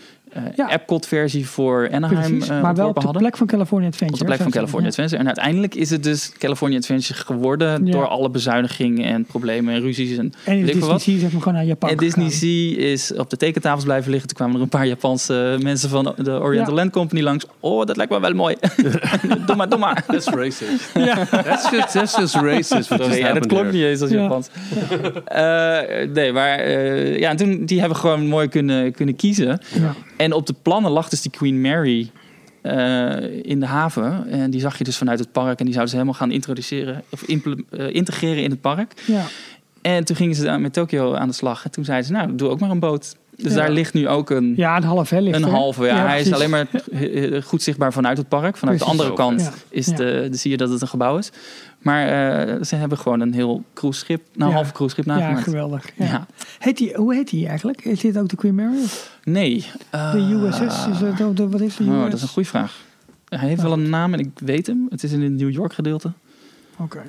[0.56, 0.72] Ja.
[0.72, 3.22] Epcot-versie voor Anaheim Precies, eh, maar wel op de hadden.
[3.22, 4.22] plek van California Adventure.
[4.22, 5.04] Op de plek van California zeggen.
[5.04, 5.20] Adventure.
[5.22, 7.92] En uiteindelijk is het dus California Adventure geworden Ja.
[7.92, 10.18] door alle bezuinigingen en problemen en ruzies.
[10.18, 11.02] En, En in weet ik veel Disney wat.
[11.02, 12.30] Sea maar gewoon naar Japan En Disney.
[12.30, 14.28] Sea is op de tekentafels blijven liggen.
[14.28, 16.80] Toen kwamen er een paar Japanse mensen van de Oriental Ja.
[16.80, 17.46] Land Company langs.
[17.60, 18.56] Oh, dat lijkt me wel mooi.
[19.46, 20.04] doe maar, doe maar.
[20.08, 20.94] That's racist.
[20.94, 22.90] That's just, that's just racist.
[23.18, 24.22] ja, dat klopt niet eens als Ja.
[24.22, 24.50] Japans.
[25.26, 25.80] Eh,
[26.14, 29.60] nee, maar eh, ja, en toen, die hebben gewoon mooi kunnen, kunnen kiezen.
[29.80, 29.96] Ja.
[30.18, 32.12] En op de plannen lag dus die Queen Mary
[32.62, 34.28] eh, in de haven.
[34.30, 35.60] En die zag je dus vanuit het park.
[35.60, 39.04] En die zouden ze helemaal gaan introduceren, of eh, integreren in het park.
[39.08, 39.26] Ja.
[39.82, 41.66] En toen gingen ze met Tokio aan de slag.
[41.66, 43.16] En toen zeiden ze, nou, doe ook maar een boot.
[43.38, 43.58] Dus Ja.
[43.60, 45.86] daar ligt nu ook een, ja, een half hè, ligt een halve.
[45.86, 46.68] Ja, hij is alleen maar
[47.44, 48.58] goed zichtbaar vanuit het park.
[48.58, 48.98] Vanuit Precies.
[48.98, 49.52] de andere kant Ja.
[49.70, 49.96] is Ja.
[49.96, 51.32] de, zie je dat het een gebouw is.
[51.80, 54.54] Maar eh, ze hebben gewoon een heel cruiseschip, nou, een Ja.
[54.64, 55.44] half cruiseschip Ja, nagemaakt.
[55.44, 55.90] geweldig.
[55.96, 56.06] Ja.
[56.06, 56.26] Ja.
[56.60, 57.86] Heet die, hoe heet die eigenlijk?
[57.86, 58.84] Is dit ook de Queen Mary?
[59.24, 59.66] Nee.
[59.92, 60.88] De eh, USS?
[60.88, 61.94] Is ook de- wat is de USS?
[61.94, 62.84] Oh, dat is een goede vraag.
[63.30, 64.86] Hij heeft wel een naam en ik weet hem.
[64.90, 66.12] Het is in het New York gedeelte.
[66.78, 67.02] Oké.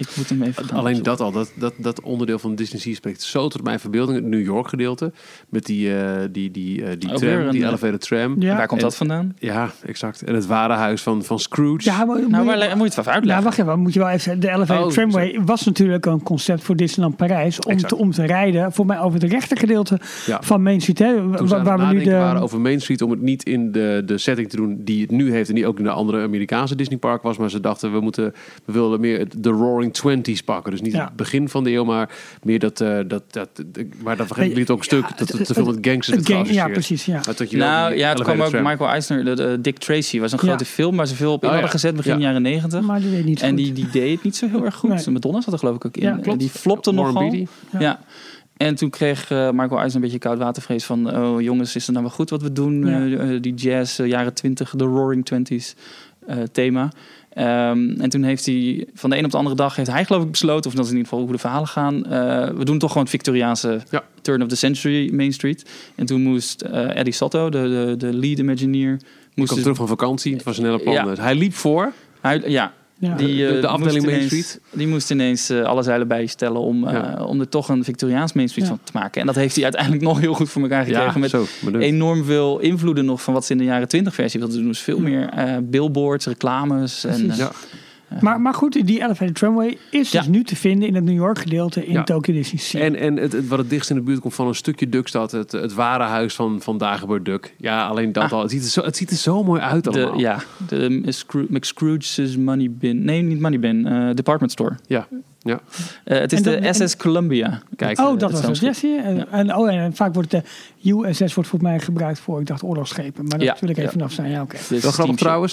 [0.00, 1.02] Ik moet hem even Alleen opzoeken.
[1.02, 4.18] dat al, dat, dat, dat onderdeel van Disney Sea spreekt zo tot mijn verbeelding.
[4.18, 5.12] Het New York gedeelte.
[5.48, 8.40] Met die, eh, die, die, eh, die Ook tram, een, die eh, elevated tram.
[8.42, 8.56] Ja.
[8.56, 9.34] Waar komt En- dat vandaan?
[9.38, 10.22] Ja, exact.
[10.22, 11.80] En het ware huis van, van Scrooge.
[11.84, 13.26] Ja, maar, Nou, je, moet je het even uitleggen?
[13.26, 13.78] nou, wacht even.
[13.78, 14.40] Moet je wel even.
[14.40, 17.58] De Elevated Oh, Tramway was natuurlijk een concept voor Disneyland Parijs.
[17.60, 17.88] Om, Exact.
[17.88, 18.72] te, om te rijden.
[18.72, 20.38] Voor mij over het rechtergedeelte Ja.
[20.42, 20.98] van Main Street.
[20.98, 22.10] Hè, Toen waar, we nu de.
[22.10, 25.10] waren over Main Street om het niet in de, de setting te doen die het
[25.10, 27.92] nu heeft en die ook in de andere Amerikaanse Disney park was, maar ze dachten
[27.92, 28.34] we moeten
[28.64, 31.04] we wilden meer de Roaring Twenties pakken, dus niet Ja.
[31.04, 32.10] het begin van de eeuw, maar
[32.42, 35.28] meer dat eh, dat dat de- maar dat Nee, liet ook een stuk ja, dat
[35.28, 37.04] het te veel met gangsters het werd gang- ja, precies.
[37.04, 37.20] Ja.
[37.24, 40.20] Maar tot je Nou ja, het kwam ook tram- Michael Eisner, de, de Dick Tracy,
[40.20, 40.46] was een Ja.
[40.48, 41.78] grote film waar ze veel op in Oh, hadden ja.
[41.78, 42.18] gezet begin Ja.
[42.26, 42.80] jaren negentig.
[42.80, 43.58] Maar die deed niet En goed.
[43.58, 44.90] die, die deed het niet zo heel erg goed.
[44.90, 45.10] Nee.
[45.10, 46.02] Madonna zat er geloof ik ook in.
[46.02, 46.38] Ja, En klopt.
[46.38, 47.32] die flopte nogal.
[47.32, 47.46] Ja.
[47.78, 48.00] Ja.
[48.56, 51.16] En toen kreeg eh Michael Eisner een beetje koud watervrees van...
[51.16, 52.86] oh jongens, is het nou wel goed wat we doen?
[52.86, 53.18] Ja.
[53.18, 55.74] Eh, die jazz, jaren twintig, de Roaring Twenties
[56.26, 56.92] eh, thema.
[57.30, 59.76] Ehm, en toen heeft hij van de een op de andere dag...
[59.76, 62.04] heeft hij geloof ik besloten, of dat is in ieder geval hoe de verhalen gaan...
[62.06, 64.02] eh, we doen toch gewoon het Victoriaanse Ja.
[64.20, 65.70] turn of the century Main Street.
[65.94, 68.92] En toen moest eh, Eddie Sotto, de, de, de lead Imagineer...
[68.92, 69.00] Ik
[69.34, 70.94] Moest kwam dus- terug van vakantie, het was een hele plan.
[70.94, 71.14] Ja.
[71.22, 71.92] Hij liep voor.
[72.20, 73.14] hij, ja, ja.
[73.14, 74.60] die, De- eh, de afdeling moest Main ineens- Street.
[74.70, 77.24] Die moest ineens eh, alle zeilen bijstellen om, eh, Ja.
[77.24, 78.70] om er toch een Victoriaans Main Street Ja.
[78.72, 79.20] van te maken.
[79.20, 81.12] En dat heeft hij uiteindelijk nog heel goed voor elkaar gekregen.
[81.12, 81.44] Ja, met zo.
[81.64, 81.82] bedoeld.
[81.84, 84.68] enorm veel invloeden nog van wat ze in de jaren 20 versie wilden doen.
[84.68, 87.04] Dus veel meer eh, billboards, reclames.
[87.04, 87.46] En, eh.
[88.20, 90.18] Maar, maar goed, die Elevated Tramway is Ja.
[90.20, 92.02] dus nu te vinden in het New York gedeelte in Ja.
[92.04, 92.80] Tokyo Disney Sea.
[92.80, 95.30] En, en het, het, wat het dichtst in de buurt komt van een stukje Duckstad,
[95.32, 97.54] het, het ware huis van, van Dagobert Duck.
[97.58, 98.32] Ja, alleen dat Ah.
[98.32, 98.40] al.
[98.42, 100.18] Het ziet, er zo, het ziet er zo mooi uit de, allemaal.
[100.18, 100.38] ja,
[100.68, 103.04] de Scroo- McScrooge's Money Bin.
[103.04, 103.86] Nee, niet Money Bin.
[103.86, 104.74] eh, department Store.
[104.86, 105.08] Ja,
[105.42, 105.60] ja.
[106.04, 107.60] Eh, het is de dat- en- SS Columbia.
[107.76, 108.78] Kijk, Oh, eh, dat was het.
[108.80, 109.00] je?
[109.04, 109.26] En, Ja.
[109.30, 110.42] en, oh, en vaak wordt de
[110.82, 113.24] USS wordt volgens mij gebruikt voor, ik dacht, oorlogsschepen.
[113.26, 113.92] Maar daar Ja, wil ik even ja.
[113.96, 114.30] vanaf zijn.
[114.30, 114.56] Ja, oké.
[114.68, 115.52] Dus Wel grappig trouwens.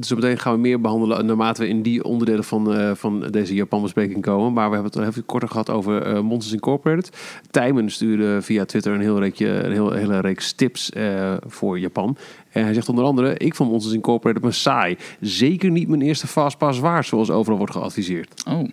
[0.00, 3.54] Zo meteen gaan we meer behandelen naarmate we in die onderdelen van, eh, van deze
[3.54, 4.52] Japan-bespreking komen.
[4.52, 7.16] Maar we hebben het al even korter gehad over eh, Monsters Incorporated.
[7.50, 12.16] Tijmen stuurde via Twitter een, heel reekje, een heel, hele reeks tips eh, voor Japan.
[12.52, 14.96] En hij zegt onder andere, ik vond Monsters Incorporated maar saai.
[15.20, 18.42] Zeker niet mijn eerste Fastpass waard, zoals overal wordt geadviseerd.
[18.48, 18.68] Oh.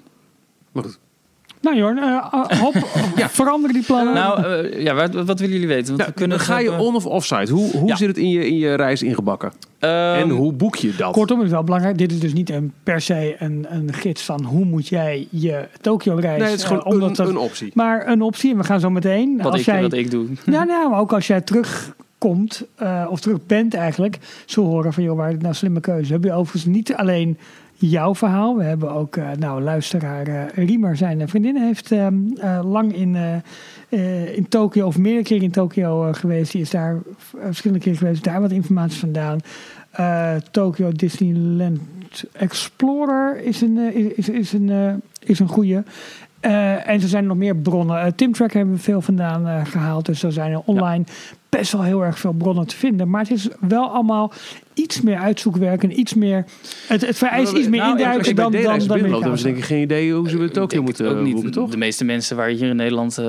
[0.75, 0.99] Maar goed.
[1.61, 2.03] Nou Jorn, eh,
[2.33, 2.73] uh, hop,
[3.41, 4.13] veranderen die plannen.
[4.13, 5.87] Nou, eh, ja, wat, wat willen jullie weten?
[5.87, 7.51] Want Ja, we kunnen ga je hebben- on- of offsite?
[7.53, 7.95] Hoe, hoe Ja.
[7.95, 9.51] zit het in je, in je reis ingebakken?
[9.79, 11.11] Ehm, en hoe boek je dat?
[11.13, 11.97] Kortom, het is wel belangrijk.
[11.97, 15.67] Dit is dus niet een, per se een, een gids van hoe moet jij je
[15.81, 16.39] Tokio-reis...
[16.41, 17.71] nee, het is eh, gewoon omdat een, dat- een optie.
[17.73, 19.37] Maar een optie, en we gaan zo meteen...
[19.37, 20.27] wat, als ik, jij, wat ik doe.
[20.45, 25.03] Ja, nou, maar ook als jij terugkomt, eh, of terug bent eigenlijk, zo horen van,
[25.03, 26.13] joh, waar het nou slimme keuze.
[26.13, 27.37] Heb je overigens niet alleen
[27.89, 28.57] jouw verhaal.
[28.57, 33.15] We hebben ook, eh, nou, luisteraar eh Riemer, zijn vriendin, heeft ehm, eh, lang in,
[33.15, 33.35] eh,
[33.89, 36.51] eh, in Tokio, of meerdere keren in Tokio eh, geweest.
[36.51, 36.97] Die is daar
[37.39, 39.39] verschillende keren geweest, daar wat informatie vandaan.
[39.91, 41.79] Eh Tokyo Disneyland
[42.31, 45.83] Explorer is een, eh, is, is, een, eh, is een goede.
[46.39, 48.01] Eh, en er zijn nog meer bronnen.
[48.01, 50.05] Eh, Timtrack hebben we veel vandaan eh, gehaald.
[50.05, 51.03] Dus er zijn online
[51.49, 53.09] best wel heel erg veel bronnen te vinden.
[53.09, 54.31] Maar het is wel allemaal
[54.75, 56.45] iets meer uitzoekwerk en iets meer.
[56.87, 59.57] Het, het vereist iets meer Nou, induiken je bij dan, dan, dan, hebben ze denk
[59.57, 61.33] ik geen idee hoe ze Tokio Ik denk moeten het ook niet.
[61.33, 61.69] boeken, toch?
[61.69, 63.25] De meeste mensen waar je hier in Nederland eh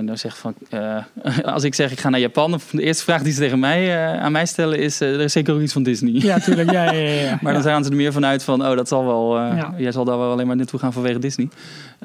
[0.00, 0.54] nou zegt van...
[0.70, 0.96] eh,
[1.54, 4.22] als ik zeg ik ga naar Japan, de eerste vraag die ze tegen mij, eh,
[4.22, 5.00] aan mij stellen is...
[5.00, 6.12] eh, er is zeker ook iets van Disney.
[6.14, 6.70] Ja, tuurlijk.
[6.70, 7.38] Ja, ja, ja, ja.
[7.42, 7.68] Maar dan Ja.
[7.68, 9.38] gaan ze er meer vanuit van, oh, dat zal wel.
[9.38, 9.74] eh, Ja.
[9.76, 11.48] Jij zal daar wel alleen maar naartoe gaan vanwege Disney.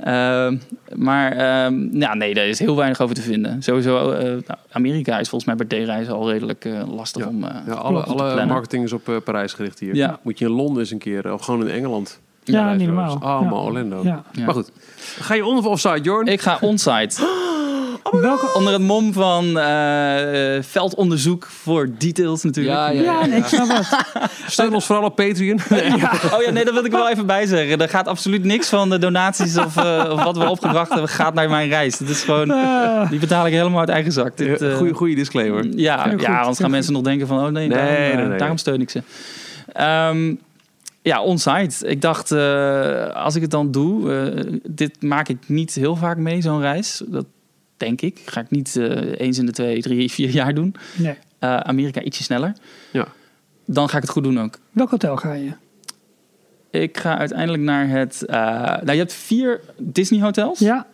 [0.03, 0.57] Ehm,
[0.95, 3.63] maar ehm, ja, nee, daar is heel weinig over te vinden.
[3.63, 7.27] Sowieso, eh, nou, Amerika is volgens mij bij D-reizen al redelijk eh, lastig Ja.
[7.27, 7.43] om.
[7.43, 8.47] eh, Ja, alle, alle plannen.
[8.75, 9.95] Marketing is op eh, Parijs gericht hier.
[9.95, 10.19] Ja.
[10.23, 12.19] Moet je in Londen eens een keer, of gewoon in Engeland.
[12.43, 13.19] Ja, niet normaal.
[13.21, 13.65] Allemaal Ja.
[13.67, 14.01] Orlando.
[14.03, 14.23] Ja.
[14.31, 14.45] Ja.
[14.45, 14.71] Maar goed,
[15.19, 16.27] ga je on of offside, Jorn?
[16.27, 17.15] Ik ga onsite.
[18.21, 18.53] Welke...
[18.53, 22.75] Onder het mom van eh, eh, veldonderzoek voor details natuurlijk.
[22.75, 23.87] Ja, ja, Ja, nee, ik snap het.
[24.47, 25.59] Steun ons vooral op Patreon.
[26.35, 27.81] Oh ja, nee, dat wil ik wel even bij zeggen.
[27.81, 31.33] Er gaat absoluut niks van de donaties of, eh, of wat we opgebracht hebben gaat
[31.33, 31.99] naar mijn reis.
[31.99, 33.09] Het is gewoon, Ah.
[33.09, 34.37] die betaal ik helemaal uit eigen zak.
[34.37, 35.65] Dit, eh, Goeie, goeie disclaimer.
[35.75, 38.37] Ja, goed, ja anders gaan mensen nog denken van, oh nee, Nee, daarom, nee, nee.
[38.37, 39.01] daarom steun ik ze.
[39.73, 40.33] Ehm,
[41.01, 41.87] ja, onsite.
[41.87, 46.17] Ik dacht, eh, als ik het dan doe, eh, dit maak ik niet heel vaak
[46.17, 47.01] mee, zo'n reis.
[47.05, 47.25] Dat
[47.77, 48.21] denk ik.
[48.25, 50.75] Ga ik niet eh, eens in de twee, drie, vier jaar doen.
[50.97, 51.15] Nee.
[51.39, 52.53] Eh, Amerika ietsje sneller.
[52.91, 53.07] Ja.
[53.65, 54.57] Dan ga ik het goed doen ook.
[54.71, 55.51] Welk hotel ga je?
[56.71, 58.25] Ik ga uiteindelijk naar het...
[58.25, 60.59] eh, nou, je hebt vier Disney hotels.
[60.59, 60.87] Ja,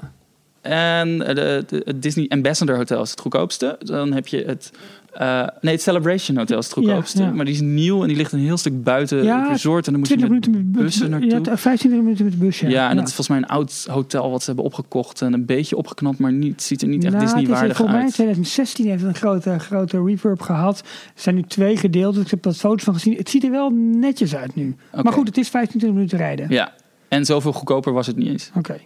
[0.62, 3.76] En de, de- het Disney Ambassador Hotel is het goedkoopste.
[3.80, 4.72] Dan heb je het...
[5.12, 7.22] eh, nee, het Celebration Hotel is het goedkoopste.
[7.22, 7.34] Ja, ja.
[7.34, 9.86] Maar die is nieuw en die ligt een heel stuk buiten Ja, het resort.
[9.86, 11.30] En dan moet je 20 met minuten met de bussen bus.
[11.30, 11.52] naartoe.
[11.52, 12.70] Ja, 15 minuten met de bus, ja.
[12.70, 15.22] Ja, en dat is volgens mij een oud hotel wat ze hebben opgekocht.
[15.22, 17.98] En een beetje opgeknapt, maar niet, ziet er niet echt Nou, het is Disney-waardig Volgens
[17.98, 18.14] mij in uit.
[18.14, 20.80] 2016 heeft het een grote, grote reverb gehad.
[20.80, 20.86] Er
[21.22, 22.22] zijn nu twee gedeelten.
[22.22, 23.16] Ik heb wat foto's van gezien.
[23.18, 24.76] Het ziet er wel netjes uit nu.
[25.02, 26.46] Maar goed, het is 25 minuten rijden.
[26.50, 26.74] Ja,
[27.08, 28.52] en zoveel goedkoper was het niet eens.
[28.58, 28.78] Oké.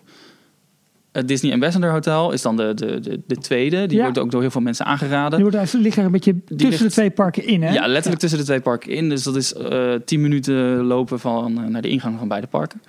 [1.16, 3.86] Het Disney Ambassador Hotel is dan de, de, de, de tweede.
[3.88, 4.04] Die Ja.
[4.04, 5.40] wordt ook door heel veel mensen aangeraden.
[5.42, 7.74] Die wordt, ligt er een beetje tussen ligt- de twee parken in, hè?
[7.74, 9.10] Ja, letterlijk tussen de twee parken in.
[9.10, 12.82] Dus dat is eh 10 minuten lopen van, eh, naar de ingang van beide parken.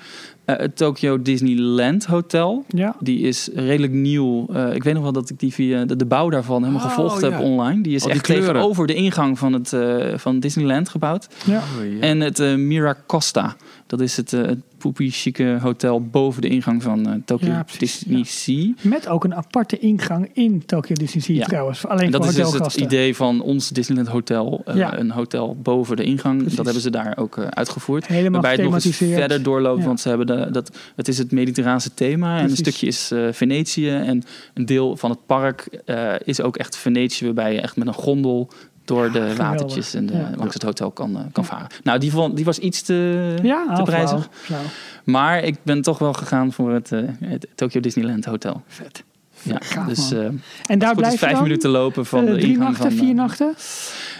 [0.45, 2.65] Eh, het Tokyo Disneyland Hotel.
[2.69, 2.97] Ja.
[3.01, 4.47] Die is redelijk nieuw.
[4.53, 6.89] Eh, ik weet nog wel dat ik die via de, de bouw daarvan helemaal Oh,
[6.89, 7.83] gevolgd heb online.
[7.83, 8.47] Die is die echt kleuren.
[8.47, 11.29] tegenover de ingang van het eh, van Disneyland gebouwd.
[11.47, 11.63] ja.
[12.01, 13.57] En het eh, Miracosta.
[13.87, 17.63] Dat is het, eh het poepie chique hotel boven de ingang van eh, Tokyo Ja,
[17.63, 18.25] precies, Disney ja.
[18.25, 18.73] Sea.
[18.91, 21.45] Met ook een aparte ingang in Tokyo Disney Sea Ja.
[21.45, 21.87] trouwens.
[21.87, 24.63] Alleen En dat voor is dus het idee van ons Disneyland Hotel.
[24.65, 24.89] eh.
[24.97, 26.37] Een hotel boven de ingang.
[26.37, 26.57] Precies.
[26.57, 28.07] Dat hebben ze daar ook uitgevoerd.
[28.07, 29.85] Helemaal Waarbij het nog eens verder doorloopt.
[29.85, 32.39] Want ze hebben de, dat, het is het Mediterraanse thema.
[32.39, 33.89] En een stukje is Venetië.
[33.91, 34.23] En
[34.55, 35.83] een deel van het park
[36.25, 37.25] is ook echt Venetië.
[37.25, 38.51] Waarbij je echt met een gondel
[38.87, 39.37] door de geweldig.
[39.37, 41.67] watertjes en de, langs het hotel kan, eh, kan varen.
[41.83, 44.29] Nou, die, vond, die was iets te, Ja, te prijzig.
[44.33, 44.61] flauw.
[45.05, 48.63] Maar ik ben toch wel gegaan voor het, eh, het Tokyo Disneyland Hotel.
[48.67, 49.05] Vet.
[49.43, 50.29] Ja, Gaaf, dus eh
[50.67, 51.43] En daar blijf je vijf dan?
[51.43, 53.55] minuten lopen van de drie ingang nachten, van, vier eh, nachten?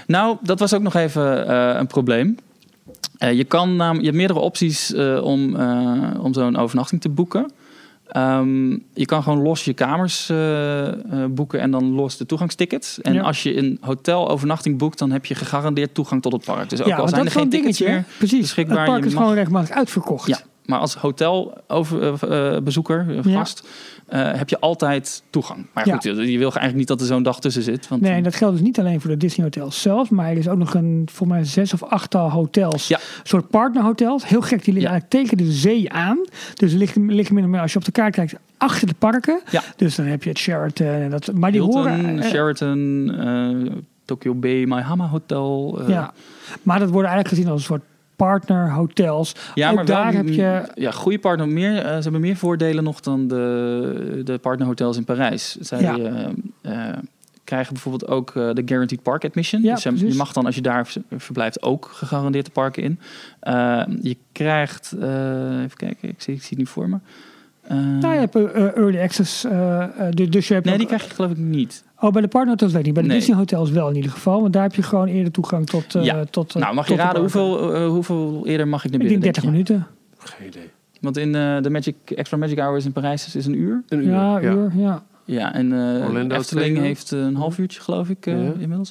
[0.07, 2.37] Nou, dat was ook nog even een probleem.
[3.19, 5.57] Je, kan je hebt meerdere opties om,
[6.19, 7.51] om zo'n overnachting te boeken.
[8.09, 10.95] Ehm, je kan gewoon los je kamers eh, eh,
[11.31, 13.01] boeken en dan los de toegangstickets.
[13.01, 13.23] En Ja.
[13.23, 16.69] als je een hotel overnachting boekt, dan heb je gegarandeerd toegang tot het park.
[16.71, 17.97] Dus ook ja, al zijn er geen een tickets dingetje.
[18.01, 18.17] meer?
[18.19, 18.41] Precies.
[18.41, 18.77] beschikbaar.
[18.79, 20.27] Het park je is mag- gewoon regelmatig uitverkocht.
[20.29, 20.95] Ja, maar als
[22.25, 23.39] hotelbezoeker, Ja.
[23.39, 23.69] gast,
[24.07, 25.67] eh, heb je altijd toegang.
[25.73, 25.93] Maar Ja.
[25.95, 27.89] goed, je, je wil eigenlijk niet dat er zo'n dag tussen zit.
[27.89, 30.37] Want Nee, en dat geldt dus niet alleen voor de Disney hotels zelf, maar er
[30.37, 32.89] is ook nog een, voor mij zes of achttal hotels.
[32.89, 32.97] Ja.
[32.99, 34.29] Een soort partnerhotels.
[34.29, 36.19] Heel gek, die liggen eigenlijk tegen de zee aan.
[36.55, 39.41] Dus liggen, liggen meer, als je op de kaart kijkt, achter de parken.
[39.51, 39.63] Ja.
[39.77, 40.87] Dus dan heb je het Sheraton.
[40.87, 42.19] En dat, maar die Hilton, horen...
[42.19, 43.73] eh, Sheraton, eh,
[44.05, 45.79] Tokyo Bay, Maihama Hotel.
[45.81, 46.13] eh, ja.
[46.63, 47.83] Maar dat worden eigenlijk gezien als een soort
[48.17, 49.35] partnerhotels.
[49.55, 50.63] Ja, Ook maar wel, daar heb je...
[50.75, 51.49] Ja, goede partner.
[51.49, 55.57] Meer, eh, ze hebben meer voordelen nog dan de, de partnerhotels in Parijs.
[55.57, 55.97] Zij Ja.
[55.99, 56.97] eh, eh,
[57.45, 59.63] krijgen bijvoorbeeld ook de Guaranteed Park Admission.
[59.63, 60.17] Ja, dus je, precies.
[60.17, 62.99] mag dan, als je daar verblijft, ook gegarandeerd de parken in.
[63.41, 64.93] Eh, je krijgt...
[64.93, 66.97] even kijken, ik zie, ik zie het nu voor me.
[67.63, 68.35] Eh, Nou, je hebt
[68.77, 69.45] early access.
[69.45, 71.85] eh, dus- dus je hebt nee, ook- die krijg je geloof ik niet.
[72.01, 72.95] Oh, bij de partnerhotels weet ik niet.
[72.95, 73.19] Bij de Nee.
[73.19, 74.41] Disney hotels wel in ieder geval.
[74.41, 75.95] Want daar heb je gewoon eerder toegang tot...
[75.95, 76.25] eh, Ja.
[76.25, 79.07] tot eh, nou, mag je tot raden hoeveel, eh, hoeveel eerder mag ik naar Ik
[79.09, 79.23] binnen?
[79.23, 79.73] denk 30 denk je?
[79.75, 79.87] minuten.
[80.19, 80.71] Geen idee.
[81.01, 83.83] Want in eh, de Magic, Extra Magic Hours in Parijs is, een uur.
[83.89, 84.11] Een uur.
[84.13, 85.03] Ja, uur, ja.
[85.25, 88.53] Ja, en eh Orlando Efteling heeft een half uurtje, geloof ik, eh, Ja.
[88.59, 88.91] inmiddels.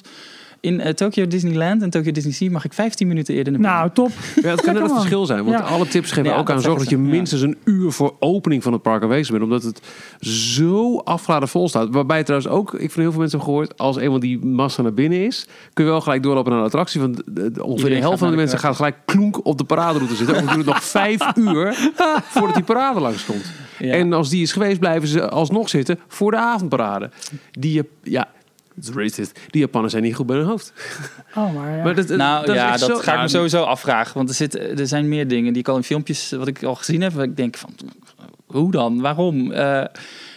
[0.60, 3.78] In eh, Tokyo Disneyland en Tokyo Disney Sea mag ik 15 minuten eerder naar binnen.
[3.80, 4.10] Nou, top.
[4.42, 5.44] Ja, het kan net het verschil zijn.
[5.44, 5.64] Want Ja.
[5.64, 7.02] alle tips geven Ja, ook aan zorg dat je ja.
[7.02, 9.42] minstens een uur voor opening van het park aanwezig bent.
[9.42, 9.80] Omdat het
[10.20, 11.88] zo afgeladen vol staat.
[11.90, 14.94] Waarbij trouwens ook, ik van heel veel mensen heb gehoord, als eenmaal die massa naar
[14.94, 17.00] binnen is, kun je wel gelijk doorlopen naar een attractie.
[17.00, 20.14] Want de- de- ongeveer de helft van de mensen gaat gelijk klonk op de paraderoute
[20.14, 20.34] zitten.
[20.34, 21.74] Dan duurt het nog vijf uur
[22.24, 23.44] voordat die parade langskomt.
[23.78, 23.92] Ja.
[23.92, 27.10] En als die is geweest, blijven ze alsnog zitten voor de avondparade.
[27.50, 28.35] Die, ja, het
[28.80, 29.40] is racist.
[29.50, 30.72] Die Japanners zijn niet goed bij hun hoofd.
[31.34, 31.82] Oh, maar ja.
[31.84, 34.14] Maar dat, nou dat ja, dat zo- ga ik me sowieso afvragen.
[34.14, 36.74] Want er, zit, er zijn meer dingen die ik al in filmpjes, wat ik al
[36.74, 37.70] gezien heb, waar ik denk van,
[38.46, 39.00] hoe dan?
[39.00, 39.52] Waarom?
[39.52, 39.58] Eh,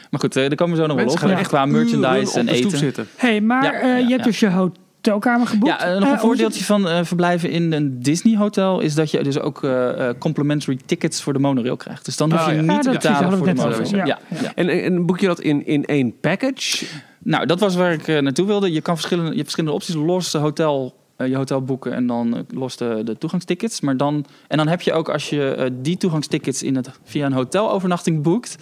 [0.10, 1.30] maar goed, eh, daar komen we zo nog wel Mensen op.
[1.30, 2.78] gaan Echt qua merchandise en eten.
[2.78, 3.08] zitten.
[3.16, 5.82] hey, maar Ja, eh, ja, je hebt dus je hotelkamer geboekt.
[5.82, 9.40] Ja, nog een zit- voordeeltje van verblijven in een Disney hotel is dat je dus
[9.40, 12.06] ook eh, eh, complimentary tickets voor de monorail krijgt.
[12.06, 12.62] Dus dan hoef je Oh, ja.
[12.62, 14.06] niet Ja, te betalen voor de monorail.
[14.06, 14.20] ja.
[14.56, 16.86] En, en boek je dat in, in één package?
[17.24, 18.72] Nou, dat was waar ik eh, naartoe wilde.
[18.72, 19.96] Je kan verschillende, je hebt verschillende opties.
[19.96, 23.82] Los de hotel, eh, je hotel boeken en dan eh, los de, de toegangstickets.
[23.82, 27.34] Maar dan, en dan heb je ook als je die toegangstickets in het, via een
[27.34, 28.58] hotelovernachting boekt,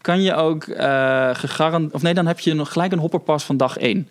[0.00, 0.64] kan je ook
[1.32, 1.94] gegarandeerd...
[1.94, 4.08] Of nee, dan heb je nog gelijk een hopperpas van dag 1.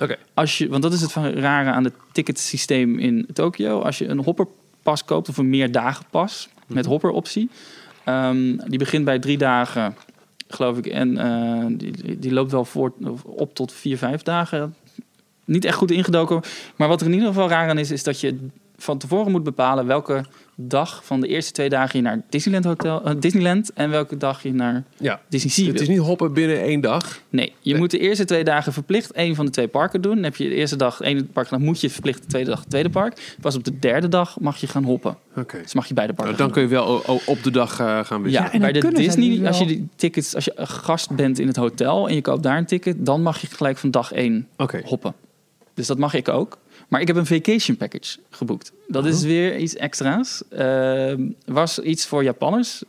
[0.00, 0.16] Oké.
[0.34, 3.80] Als je, want dat is het van rare aan het ticketsysteem in Tokio.
[3.80, 7.50] Als je een hopperpas koopt of een meerdagenpas met hopperoptie...
[8.04, 9.96] ehm, die begint bij drie dagen,
[10.48, 10.86] geloof ik.
[10.86, 12.92] En eh, die, die loopt wel
[13.24, 14.74] op tot vier, vijf dagen.
[15.44, 16.40] Niet echt goed ingedoken.
[16.76, 19.42] Maar wat er in ieder geval raar aan is, is dat je van tevoren moet
[19.42, 20.24] bepalen welke
[20.56, 24.42] dag van de eerste twee dagen je naar Disneyland, Hotel, eh, Disneyland en welke dag
[24.42, 25.20] je naar Ja.
[25.28, 27.20] Disney Sea Het is niet hoppen binnen één dag.
[27.28, 27.80] Nee, je Nee.
[27.80, 30.14] moet de eerste twee dagen verplicht één van de twee parken doen.
[30.14, 32.50] Dan heb je de eerste dag het ene park, dan moet je verplicht de tweede
[32.50, 33.36] dag het tweede park.
[33.40, 35.16] Pas op de derde dag mag je gaan hoppen.
[35.36, 35.58] Oké.
[35.62, 38.04] Dus mag je beide parken Nou, dan gaan kun je wel op de dag eh,
[38.04, 38.30] gaan wisselen.
[38.46, 41.38] Ja, en dan bij de Disney, wel- als je die tickets, als je gast bent
[41.38, 44.12] in het hotel en je koopt daar een ticket, dan mag je gelijk van dag
[44.12, 44.80] één Oké.
[44.84, 45.14] hoppen.
[45.74, 46.58] Dus dat mag ik ook.
[46.94, 48.72] Maar ik heb een vacation package geboekt.
[48.88, 50.42] Dat is weer iets extra's.
[50.48, 52.82] Ehm, was iets voor Japanners.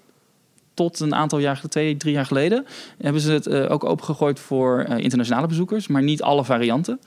[0.74, 2.66] Tot een aantal jaar, twee, drie jaar geleden,
[2.98, 7.00] hebben ze het eh, ook opengegooid voor eh, internationale bezoekers, maar niet alle varianten.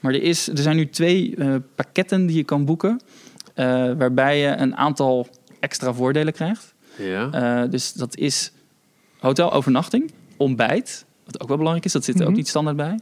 [0.00, 3.00] Maar er, is, er zijn nu twee eh, pakketten die je kan boeken,
[3.98, 5.28] waarbij je een aantal
[5.60, 6.74] extra voordelen krijgt.
[6.96, 7.66] Ja.
[7.66, 8.52] Dus dat is
[9.18, 12.30] hotelovernachting, ontbijt, wat ook wel belangrijk is, dat zit er Mhm.
[12.30, 12.98] ook niet standaard bij.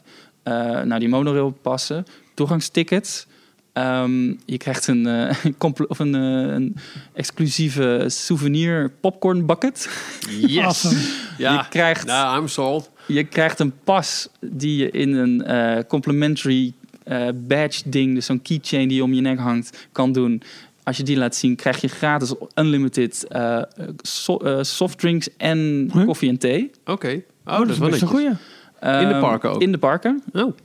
[0.85, 3.27] Nou, die monorail passen, toegangstickets.
[3.73, 5.35] Ehm, je krijgt een, eh,
[5.89, 6.77] of een, eh, een
[7.13, 9.89] exclusieve souvenir popcorn bucket.
[10.47, 10.65] Yes.
[10.65, 11.01] Awesome.
[11.39, 12.91] Je, krijgt, Nou, I'm sold.
[13.07, 16.73] je krijgt een pas die je in een eh, complimentary
[17.05, 20.43] eh, badge ding, dus zo'n keychain die om je nek hangt, kan doen.
[20.83, 23.63] Als je die laat zien, krijg je gratis unlimited eh,
[24.03, 26.05] so- eh, softdrinks en Huh?
[26.07, 26.71] koffie en thee.
[26.85, 27.23] Oké.
[27.47, 28.27] Oh, Oh, dat is wel een goeie.
[28.29, 28.37] In
[28.81, 29.63] de Ehm, parken ook?
[29.63, 30.23] In de parken.
[30.33, 30.57] Oh,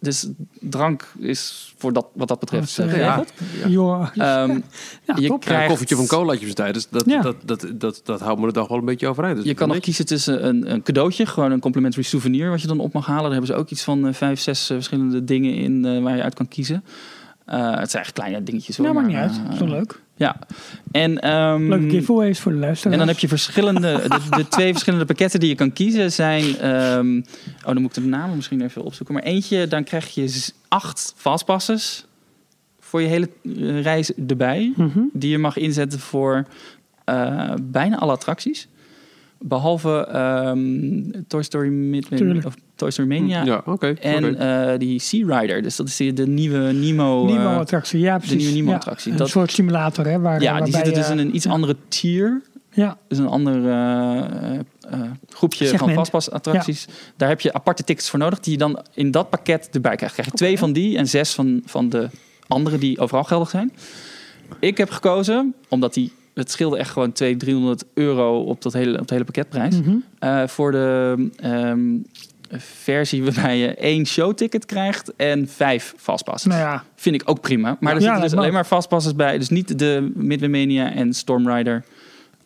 [0.00, 0.28] Dus
[0.60, 3.12] drank is voor dat, wat dat betreft Oh, eh, zo, ja.
[3.12, 3.32] geregeld.
[3.72, 5.42] Joh, Ehm, ja, je top.
[5.42, 6.74] ja, krijgt, een koffietje van colaatje op tijd.
[6.74, 7.22] Dus dat, Ja.
[7.22, 9.36] dat, dat, dat, dat, houdt me de dag wel een beetje overeind.
[9.36, 12.66] Dus Je kan nog kiezen tussen een, een cadeautje, gewoon een complimentary souvenir wat je
[12.66, 13.22] dan op mag halen.
[13.22, 16.16] Daar hebben ze ook iets van eh, vijf, zes eh, verschillende dingen in eh, waar
[16.16, 16.84] je uit kan kiezen.
[17.44, 18.76] Eh, het zijn eigenlijk kleine dingetjes.
[18.76, 19.40] hoor, Nou, maakt niet uit.
[19.44, 20.00] Dat is wel leuk.
[20.18, 20.38] Ja.
[20.90, 21.12] En,
[21.68, 22.92] Leuke giveaways voor de luisteraars.
[22.92, 26.58] en dan heb je verschillende, de, de twee verschillende pakketten die je kan kiezen zijn.
[26.58, 27.18] ehm,
[27.58, 29.14] oh, dan moet ik de namen misschien even opzoeken.
[29.14, 32.06] Maar eentje, dan krijg je acht fastpasses
[32.80, 34.72] voor je hele eh, reis erbij.
[34.76, 35.00] Mhm.
[35.12, 36.46] Die je mag inzetten voor
[37.04, 38.68] eh, bijna alle attracties.
[39.40, 43.44] Behalve ehm, Toy Story Midway of Toy Story Mania.
[43.44, 43.86] Ja, oké.
[44.00, 44.34] En oké.
[44.36, 45.62] eh, die Sea Rider.
[45.62, 47.26] Dus dat is die, de nieuwe Nemo.
[47.28, 48.36] eh, Nemo-attractie, ja precies.
[48.36, 49.12] nieuwe Ja, Nemo-attractie.
[49.12, 50.20] Een Dat- soort simulator, hè?
[50.20, 51.50] Waar, ja, die waarbij zitten dus in een iets ja.
[51.50, 52.42] andere tier.
[52.70, 54.58] Ja, Dus een ander eh, eh,
[54.90, 56.86] eh, groepje van vastpasattracties.
[57.16, 60.14] Daar heb je aparte tickets voor nodig die je dan in dat pakket erbij krijgt.
[60.14, 62.08] Krijg je twee van die en zes van, van de
[62.46, 63.72] andere die overal geldig zijn.
[64.60, 68.92] Ik heb gekozen, omdat die, het scheelde echt gewoon 200, 300 euro op, dat hele,
[68.92, 69.80] op het hele pakketprijs.
[69.80, 69.96] Mhm.
[70.18, 71.96] Eh, voor de ehm,
[72.58, 76.50] versie waarbij je één showticket krijgt en vijf fastpassen.
[76.50, 77.76] nou ja, Vind ik ook prima.
[77.80, 79.38] Maar er Ja, zitten dus alleen maar fastpasses bij.
[79.38, 81.46] Dus niet de Midway Mania en Storm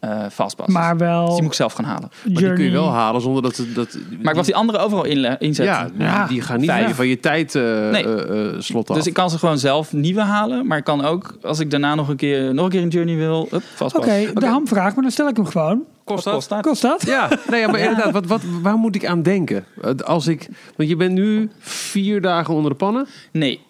[0.03, 0.75] Eh fastpasses.
[0.75, 2.11] maar Dus wel die moet ik zelf gaan halen.
[2.25, 3.63] maar die kun je wel halen zonder dat...
[3.75, 5.75] dat Maar ik was die andere overal inle- inzetten.
[5.75, 6.27] ja, die- Ja.
[6.27, 6.97] die gaan niet Vijf.
[6.97, 8.05] van je tijd eh Nee.
[8.05, 8.97] eh, eh, slot af.
[8.97, 10.67] Dus ik kan ze gewoon zelf nieuwe halen.
[10.67, 13.17] Maar ik kan ook, als ik daarna nog een keer, nog een keer een journey
[13.17, 14.03] wil, up, vastpas.
[14.05, 15.83] Oké, de hamvraag, maar dan stel ik hem gewoon.
[16.05, 16.49] kost dat?
[16.61, 17.07] Kost dat?
[17.07, 19.65] Ja, nee, ja, maar inderdaad, wat, wat, waar moet ik aan denken?
[19.83, 23.07] Eh, Als ik, want je bent nu vier dagen onder de pannen.
[23.33, 23.61] Nee.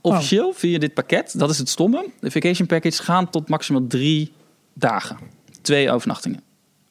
[0.00, 2.06] Officieel via dit pakket, dat is het stomme.
[2.20, 4.32] De vacation package gaan tot maximaal drie
[4.74, 5.16] dagen.
[5.62, 6.40] Twee overnachtingen.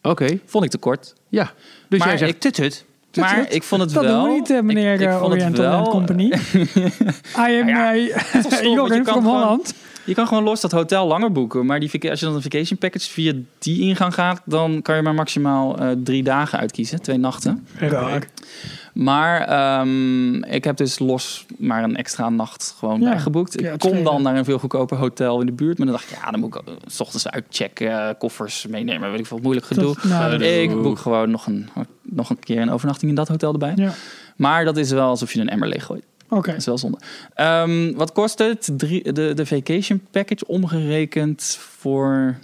[0.02, 1.14] Oké, Vond ik te kort.
[1.30, 1.52] ja.
[1.90, 2.86] Dus Maar jij zegt, ik- tut, tut.
[3.16, 4.24] Maar ik vond het Dat wel...
[4.24, 6.24] we niet, eh, meneer ik, ik eh, vond het Oriental wel, Land Company.
[7.48, 9.74] I am ja, eh, stom, want je Jorgen from gewoon- Holland.
[10.10, 11.66] Je kan gewoon los dat hotel langer boeken.
[11.66, 14.42] Maar die, als je dan een vacation package via die ingang gaat...
[14.46, 17.02] dan kan je maar maximaal eh, drie dagen uitkiezen.
[17.02, 17.68] Twee nachten.
[17.78, 18.28] Raar.
[18.94, 23.62] Maar ehm, ik heb dus los maar een extra nacht gewoon Ja, bijgeboekt.
[23.62, 24.04] Ik schelen.
[24.04, 25.78] dan naar een veel goedkoper hotel in de buurt.
[25.78, 29.10] Maar dan dacht ik, ja, dan moet ik eh, s ochtends uitchecken, koffers meenemen.
[29.12, 29.84] Weet ik veel, moeilijk gedoe.
[29.96, 31.70] Dat- nou, ik boek gewoon nog een,
[32.02, 33.74] nog een keer een overnachting in dat hotel erbij.
[33.76, 33.92] Ja,
[34.36, 36.04] Maar dat is wel alsof je een emmer leeggooit.
[36.30, 36.50] Oké.
[36.50, 36.98] Dat is wel zonde.
[37.34, 38.70] Ehm, wat kost het?
[38.78, 42.36] Drie, de, de vacation package omgerekend voor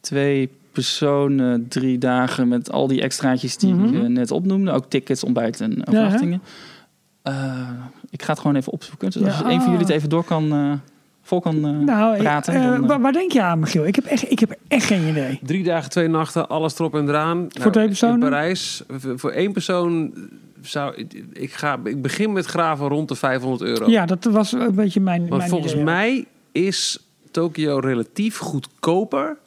[0.00, 3.94] twee personen, drie dagen met al die extraatjes die Mhm.
[3.94, 4.70] ik eh, net opnoemde.
[4.70, 6.42] Ook tickets, ontbijt en overnachtingen.
[7.22, 7.68] Eh,
[8.10, 9.10] ik ga het gewoon even opzoeken.
[9.10, 9.44] Dus als Ja.
[9.50, 10.72] een van jullie het even door kan, eh,
[11.22, 12.62] vol kan eh, Nou, ik- praten.
[12.62, 13.86] dan, waar, waar denk je aan, Michiel?
[13.86, 15.38] Ik heb echt, ik heb echt geen idee.
[15.42, 17.36] Drie dagen, twee nachten, alles erop en eraan.
[17.38, 18.14] Nou, Voor twee personen?
[18.14, 20.12] In Parijs, voor voor één persoon
[20.66, 23.90] zou ik, ga, ik begin met graven rond de 500 euro.
[23.90, 25.28] Ja, dat was een beetje mijn.
[25.28, 25.84] Mijn volgens idee.
[25.84, 29.38] mij is Tokio relatief goedkoper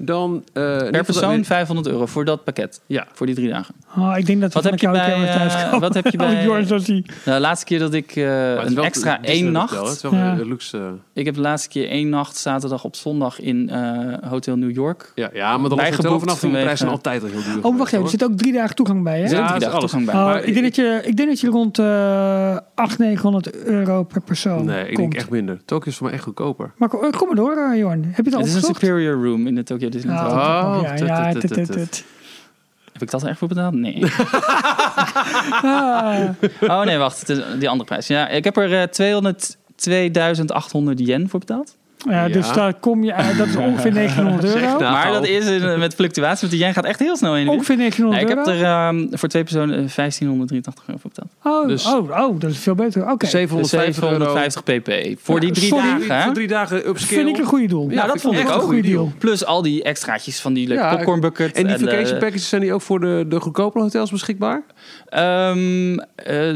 [0.00, 0.44] dan...
[0.52, 2.80] eh, Per persoon 500 euro voor dat pakket.
[2.86, 3.06] Ja.
[3.12, 3.74] Voor die drie dagen.
[3.98, 5.80] Oh, ik denk dat we Wat heb je bij, eh, komen.
[5.80, 6.44] wat heb je ik bij-.
[6.44, 9.76] Nou, de laatste keer dat ik eh, een wel extra één hotel, nacht...
[9.76, 10.32] Het is wel Ja.
[10.38, 10.78] een luxe...
[10.78, 14.70] eh, Ik heb de laatste keer één nacht, zaterdag op zondag in eh, Hotel New
[14.74, 15.12] York.
[15.14, 17.64] Ja, ja maar dan het vanaf de prijzen zijn altijd al heel duur.
[17.64, 18.04] Oh, wacht even.
[18.04, 19.22] Er zit ook drie dagen toegang bij, hè?
[19.22, 20.14] Er zit Ja, drie dagen toegang bij.
[20.14, 21.86] Oh, Maar ik, denk dat je, ik denk dat je rond uh,
[22.74, 24.64] 800, 900 euro per persoon.
[24.64, 24.96] Nee, ik komt.
[25.10, 25.60] denk echt minder.
[25.64, 26.72] Tokio is voor mij echt goedkoper.
[26.76, 28.02] Maar kom, eh, maar door, eh, Jorn.
[28.04, 30.76] Heb je het al Het is een superior room in de Tokyo Oh.
[30.76, 32.04] Oh, ja, tut, ja, tut, tut, tut, tut, tut.
[32.92, 33.74] Heb ik dat er echt voor betaald?
[33.74, 34.04] Nee.
[35.62, 37.20] Ah, oh nee, wacht.
[37.20, 38.06] Het is die andere prijs.
[38.06, 41.76] Ja, ik heb er eh 200 2800 yen voor betaald.
[42.08, 43.38] Ja, dus daar kom je uit.
[43.38, 44.60] Dat is ongeveer 900 euro.
[44.78, 44.80] Nou.
[44.80, 47.48] Maar dat is eh, met fluctuatie, want die yen gaat echt heel snel weer.
[47.48, 48.58] Ongeveer 900 Nee, ik heb euro.
[48.60, 51.32] er ehm, voor twee personen eh, 1583 euro voor betaald.
[51.62, 53.10] Oh, Dus- oh, oh, dat is veel beter.
[53.10, 54.24] Oké, 750 euro.
[54.24, 55.20] 750 pp.
[55.22, 56.16] Voor Ja, die drie sorry, dagen.
[56.16, 56.22] hè?
[56.24, 57.22] Voor drie dagen upscale.
[57.22, 57.90] vind ik een goede doel.
[57.90, 58.54] Ja, dat vond ik ook.
[58.54, 59.12] een goede deal.
[59.18, 61.52] Plus al die extraatjes van die leuke Ja, popcorn bucket.
[61.56, 64.62] En die vacation packages zijn die ook voor de, de goedkopere hotels beschikbaar?
[65.08, 66.52] Ehm, eh,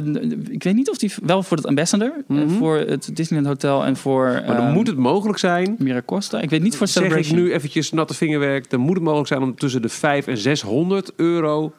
[0.51, 2.49] ik weet niet of die wel voor het Ambassador, eh, Mhm.
[2.49, 5.77] voor het Disneyland Hotel en voor Maar dan ehm, moet het mogelijk zijn.
[5.79, 6.41] Miracosta.
[6.41, 8.71] Ik weet niet voor Zeg ik nu eventjes natte vingerwerk.
[8.71, 11.73] Dan moet het mogelijk zijn om tussen de 5 en 600 euro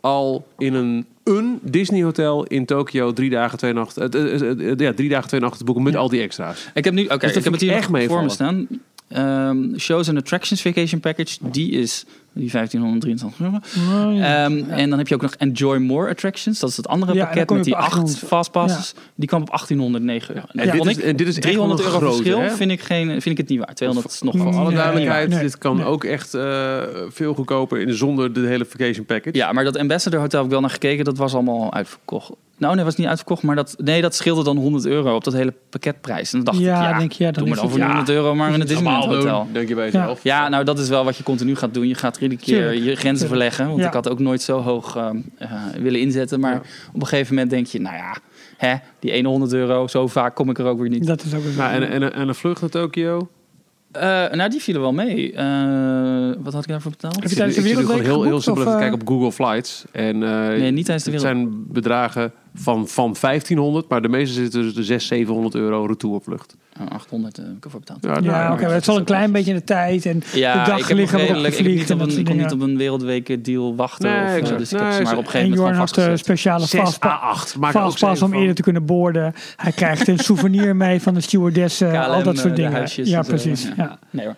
[0.00, 4.10] al in een, een Disney hotel in Tokio drie dagen, twee nachten.
[4.10, 5.98] eh, ja, drie dagen, twee nachten te boeken met Ja.
[5.98, 6.68] al die extra's.
[6.74, 8.66] Ik heb nu, oké, Dus dat ik heb het hier echt mee voor me staan.
[9.08, 12.04] Ehm, shows and Attractions Vacation Package, die is
[12.36, 13.56] die 1523 euro.
[14.10, 14.44] Oh, ja.
[14.44, 16.58] Ehm, En dan heb je ook nog Enjoy More Attractions.
[16.58, 18.18] Dat is het andere Ja, pakket met die acht 800.
[18.18, 18.94] fastpasses.
[19.14, 20.46] Die kwam op 1809 euro.
[20.52, 22.50] En dit is, en dit is echt 300 wel euro verschil hè?
[22.50, 23.76] vind ik, geen, vind ik het niet waard.
[23.76, 25.40] 200 is nog Voor alle duidelijkheid, nee.
[25.40, 25.84] dit kan Nee.
[25.84, 26.78] ook echt eh,
[27.08, 29.36] veel goedkoper in, zonder de hele vacation package.
[29.36, 31.04] Ja, maar dat Ambassador Hotel heb ik wel naar gekeken.
[31.04, 32.30] Dat was allemaal uitverkocht.
[32.58, 33.42] Nou, nee, was niet uitverkocht.
[33.42, 36.32] Maar dat, nee, dat scheelde dan 100 euro op dat hele pakketprijs.
[36.32, 37.86] En dan dacht ja, ik, ja, denk je, ja, dan doe maar dan voor ja.
[37.86, 39.44] 100 euro maar in het Disneyland Hotel.
[39.44, 40.22] doen, denk je bij jezelf.
[40.22, 41.88] Ja, nou dat is wel wat je continu gaat doen.
[41.88, 42.84] Je gaat iedere keer Tuurlijk.
[42.84, 43.66] je grenzen verleggen.
[43.66, 43.86] Want Ja.
[43.86, 45.50] ik had ook nooit zo hoog ehm, eh,
[45.80, 46.40] willen inzetten.
[46.40, 46.62] Maar Ja.
[46.92, 48.16] op een gegeven moment denk je, nou ja,
[48.56, 51.06] hè, die ene 100 euro, zo vaak kom ik er ook weer niet.
[51.06, 53.28] Dat is ook een Nou, en, en, en een vlucht naar Tokio.
[53.92, 55.32] Eh, nou, die vielen wel mee.
[55.32, 57.14] Eh, wat had ik daarvoor betaald?
[57.14, 59.08] Heb je Ik tijdens de zit nu Wereldweek gewoon heel, heel simpel even kijken op
[59.08, 59.84] Google Flights.
[59.92, 61.22] En, eh, Nee, niet tijdens de Het wereld.
[61.48, 66.56] zijn bedragen van, van 1500, maar de meeste zitten dus de 600, 700 euro retourvlucht.
[66.80, 67.98] Oh, 800 heb ik ervoor betaald.
[68.04, 70.64] Ja, Ja, nou, oké, maar het zal een klein beetje in de tijd en Ja,
[70.64, 72.34] de dag ik liggen waarop je ik, vliegt niet en op dat een, soort ik
[72.34, 74.10] kon niet op een wereldweek deal wachten.
[74.10, 74.58] Nee, of, eh, exact.
[74.58, 76.18] dus ik heb Nee, ze maar op een En gegeven moment had een vastgezet.
[76.18, 77.56] speciale 6 vastpa- à 8.
[77.58, 78.38] Maak ook vastpas om van.
[78.38, 79.32] eerder te kunnen boorden.
[79.56, 82.72] Hij krijgt een souvenir mee van de stewardess, eh, al dat soort eh, de dingen.
[82.72, 83.62] huisjes Ja, precies.
[83.62, 83.72] ja.
[83.76, 83.98] Ja.
[84.10, 84.36] Nee hoor.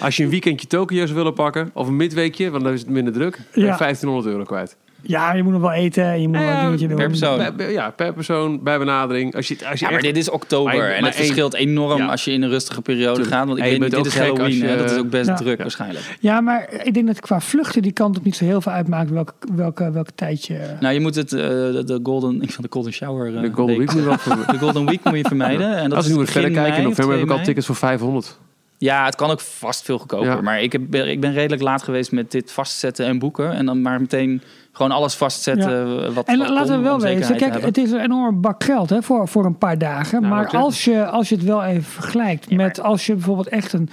[0.00, 2.88] Als je een weekendje Tokio zou willen pakken, of een midweekje, want dan is het
[2.88, 3.76] minder druk, ben je Ja.
[3.76, 4.76] 1500 euro kwijt.
[5.06, 6.96] Ja, je moet nog wel eten en je moet nog een dingetje doen.
[6.96, 7.46] per persoon.
[7.56, 9.34] Bij- ja, per persoon, bij benadering.
[9.36, 11.54] Als je, als je Ja, maar echt- dit is oktober Maar- en maar het verschilt
[11.54, 12.06] enorm Ja.
[12.06, 13.34] als je in een rustige periode Tuurlijk.
[13.36, 13.46] gaat.
[13.46, 14.76] Want ik En je weet niet, dit is Halloween, als je- hè?
[14.76, 15.34] dat is ook best Ja.
[15.34, 15.62] druk Ja.
[15.62, 16.16] waarschijnlijk.
[16.20, 19.10] Ja, maar ik denk dat qua vluchten die kant op niet zo heel veel uitmaakt
[19.10, 20.60] welke, welke, welke tijd je...
[20.80, 23.36] Nou, je moet het, eh, de, de golden, ik vind de golden shower.
[23.36, 25.76] eh, de Golden Week moet je wel voor- De golden week moet je vermijden.
[25.76, 27.44] En dat Als is we nu weer verder kijken, in november heb 2 ik al
[27.46, 28.38] tickets voor 500.
[28.78, 30.26] Ja, het kan ook vast veel goedkoper.
[30.26, 30.40] Ja.
[30.40, 33.52] Maar ik, heb, ik ben redelijk laat geweest met dit vastzetten en boeken.
[33.52, 36.04] En dan maar meteen gewoon alles vastzetten.
[36.04, 38.90] eh, Wat, En wat laten we wel te kijk, het is een enorme bak geld
[38.90, 40.22] hè, voor, voor een paar dagen.
[40.22, 43.12] Nou, maar als je, als je het wel even vergelijkt Ja, maar- met als je
[43.14, 43.88] bijvoorbeeld echt een,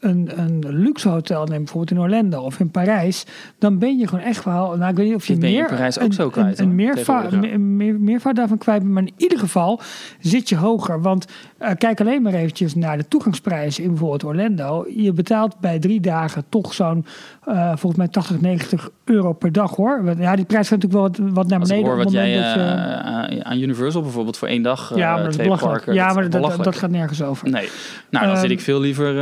[0.00, 3.24] een, een luxe hotel neemt, bijvoorbeeld in Orlando of in Parijs,
[3.58, 5.66] dan ben je gewoon echt wel, nou ik weet niet of je je in meer,
[5.66, 7.50] Parijs ook een, zo kwijt, een, een hoor, meerva, tegenwoordig.
[7.50, 9.80] me- meer, meervoud daarvan kwijt maar in ieder geval
[10.20, 11.02] zit je hoger.
[11.02, 11.26] Want
[11.58, 14.84] eh, kijk alleen maar eventjes naar de toegangsprijs in bijvoorbeeld Orlando.
[14.96, 17.04] Je betaalt bij drie dagen toch zo'n,
[17.44, 20.14] eh, volgens mij 80, 90 euro per dag hoor.
[20.18, 21.90] Ja, die prijs gaat natuurlijk wel wat, wat naar Als ik beneden.
[21.96, 25.22] hoor op wat jij dat je- eh, aan- Universal bijvoorbeeld voor één dag, ja, maar
[25.24, 25.94] dat twee parken.
[25.94, 27.50] ja, maar dat, dat, gaat nergens over.
[27.50, 27.68] Nee,
[28.10, 29.18] nou dan Ehm, zit ik veel liever...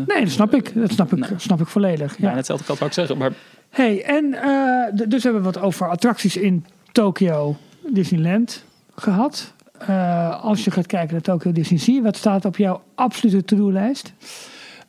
[0.00, 0.74] eh, Nee, dat snap ik.
[0.74, 1.38] Dat snap ik, Nee.
[1.38, 2.18] snap ik volledig.
[2.18, 2.36] Ja, Ja.
[2.36, 3.18] hetzelfde kan ik ook zeggen.
[3.18, 3.32] Maar
[3.70, 7.56] Hey, en eh, dus hebben we wat over attracties in Tokyo
[7.92, 8.64] Disneyland
[8.94, 9.52] gehad.
[9.78, 14.12] Eh, als je gaat kijken naar Tokyo Disney Sea, wat staat op jouw absolute to-do-lijst?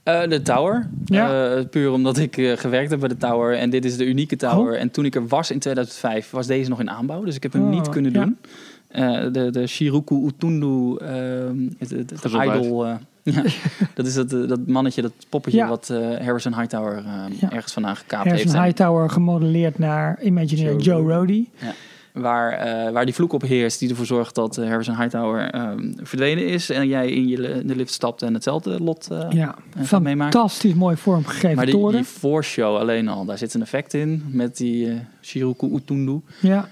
[0.04, 0.90] Eh, de Tower.
[1.06, 1.56] Ja.
[1.56, 3.58] Eh, puur omdat ik eh, gewerkt heb bij de Tower.
[3.58, 4.74] En dit is de unieke Tower.
[4.74, 4.80] Oh.
[4.80, 7.24] En toen ik er was in 2005, was deze nog in aanbouw.
[7.24, 8.24] Dus ik heb hem Oh, niet kunnen ja.
[8.24, 8.38] doen.
[8.88, 12.66] Eh, de, de Shiruku Utundu, ehm, het, het Gezondheid.
[12.66, 12.86] idol.
[13.34, 13.44] Ja,
[13.94, 15.68] dat is dat, eh, dat mannetje, dat poppetje Ja.
[15.68, 17.52] wat eh, Harrison Hightower eh, Ja.
[17.52, 18.54] ergens vandaan gekaapt is heeft.
[18.54, 21.46] En Hightower gemodelleerd naar Imagineer Joe Joe Rody.
[22.14, 26.48] waar, eh, waar die vloek op heerst, die ervoor zorgt dat Harrison Hightower ehm, verdwenen
[26.48, 26.70] is.
[26.70, 30.34] En jij in je de lift stapt en hetzelfde lot eh, Ja, gaat meemaken.
[30.34, 31.96] fantastisch mooi vormgegeven Maar die, toren.
[31.96, 36.22] die voorshow alleen al, daar zit een effect in met die Shiruku Utundu.
[36.40, 36.70] Ja,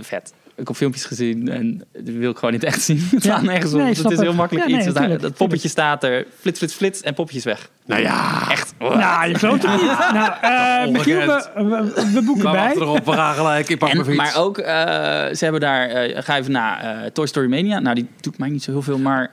[0.00, 0.32] vet.
[0.58, 2.98] Ik heb filmpjes gezien en dat wil ik gewoon niet echt zien.
[3.10, 3.30] Het Ja.
[3.30, 3.78] slaat nergens op.
[3.78, 4.92] Nee, het is heel makkelijk Ja, nee, iets.
[4.92, 7.70] Dus tuurlijk, dat poppetje staat er, flits, flits, flits en poppetjes weg.
[7.86, 8.74] Nou ja, Echt.
[8.78, 9.90] Nou, je gelooft het niet.
[10.12, 12.72] Nou, eh Michiel, we, we, we boeken bij.
[12.74, 13.68] erop, we gaan gelijk.
[13.68, 14.16] Ik pak mijn En, fiets.
[14.34, 14.74] maar ook, eh,
[15.34, 17.78] ze hebben daar, eh, ga even naar eh, Toy Story Mania.
[17.78, 19.30] Nou, die doet mij niet zo heel veel, maar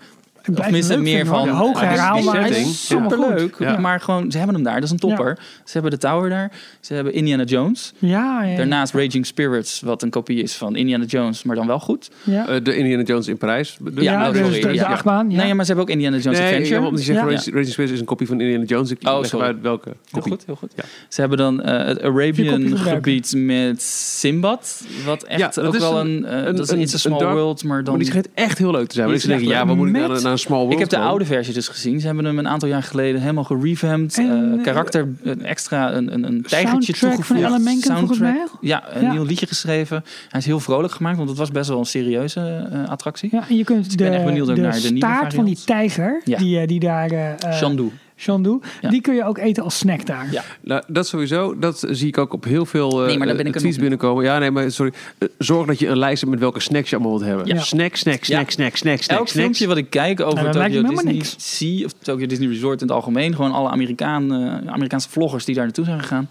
[0.47, 1.93] Ik het leuk meer van- herhaalbaar.
[1.93, 2.73] is allemaal goed.
[2.75, 3.55] superleuk.
[3.59, 3.77] Ja.
[3.77, 5.37] Maar gewoon, ze hebben hem daar, dat is een topper.
[5.63, 7.93] Ze hebben de Tower daar, ze hebben Indiana Jones.
[7.97, 8.57] Ja, ja.
[8.57, 12.09] Daarnaast Raging Spirits, wat een kopie is van Indiana Jones, maar dan wel goed.
[12.23, 12.47] Ja.
[12.47, 13.77] Eh, de Indiana Jones in Parijs.
[13.81, 14.61] Dus- Ja, oh, dus sorry.
[14.61, 14.83] de- de Ja.
[14.85, 15.43] achtbaan, ja.
[15.43, 16.75] Nee, maar ze hebben ook Indiana Jones Nee, Adventure.
[16.75, 17.35] ja, want die zeggen Ja.
[17.37, 18.91] Raging Space is een kopie van Indiana Jones.
[18.91, 19.45] Ik Oh, leg sorry.
[19.45, 20.31] uit welke Heel kopie.
[20.31, 20.71] goed, heel goed.
[20.75, 20.83] Ja.
[21.09, 24.83] Ze hebben dan eh, het Arabian gebied met Simbad.
[25.05, 27.77] Wat echt ook wel een- eh, een- dat is een It's a Small World, maar
[27.83, 27.89] dan...
[27.93, 29.07] Maar die schijnt echt heel leuk te zijn.
[29.07, 31.25] Want ik denk, ja, waar moet ik naar een small world ik heb de oude
[31.25, 31.99] versie dus gezien.
[31.99, 34.17] Ze hebben hem een aantal jaar geleden helemaal gerevamped.
[34.17, 37.43] En, eh, eh, karakter, een extra, een, een, een tijgertje Soundtrack van toegevoegd.
[37.43, 38.45] Alan Menken, volgens mij.
[38.61, 39.11] Ja, een Ja.
[39.11, 40.03] nieuw liedje geschreven.
[40.29, 43.29] Hij is heel vrolijk gemaakt, want het was best wel een serieuze eh, attractie.
[43.31, 45.45] Ja, en je kunt ik ben echt de, benieuwd de naar de nieuwe staart van
[45.45, 46.37] die tijger, Ja.
[46.37, 47.35] die, eh, die daar...
[47.53, 47.91] Shandu.
[48.17, 48.89] Shandu, Ja.
[48.89, 50.31] die kun je ook eten als snack daar.
[50.31, 50.43] Ja.
[50.61, 51.59] Nou, dat sowieso.
[51.59, 53.77] Dat zie ik ook op heel veel eh Nee, maar daar ben ik er tweets
[53.77, 54.23] binnenkomen.
[54.23, 54.93] Ja, nee, maar sorry.
[55.17, 57.47] Eh, zorg dat je een lijst hebt met welke snacks je allemaal wilt hebben.
[57.47, 57.61] Ja.
[57.61, 58.51] Snack, snack, snack, Ja.
[58.51, 59.43] snack, snack, snack, Elk snack.
[59.43, 61.35] filmpje wat ik kijk over Nou, Tokyo Disney niks.
[61.37, 65.55] Sea of Tokyo Disney Resort in het algemeen, gewoon alle Amerikaan, eh, Amerikaanse vloggers die
[65.55, 66.27] daar naartoe zijn gegaan,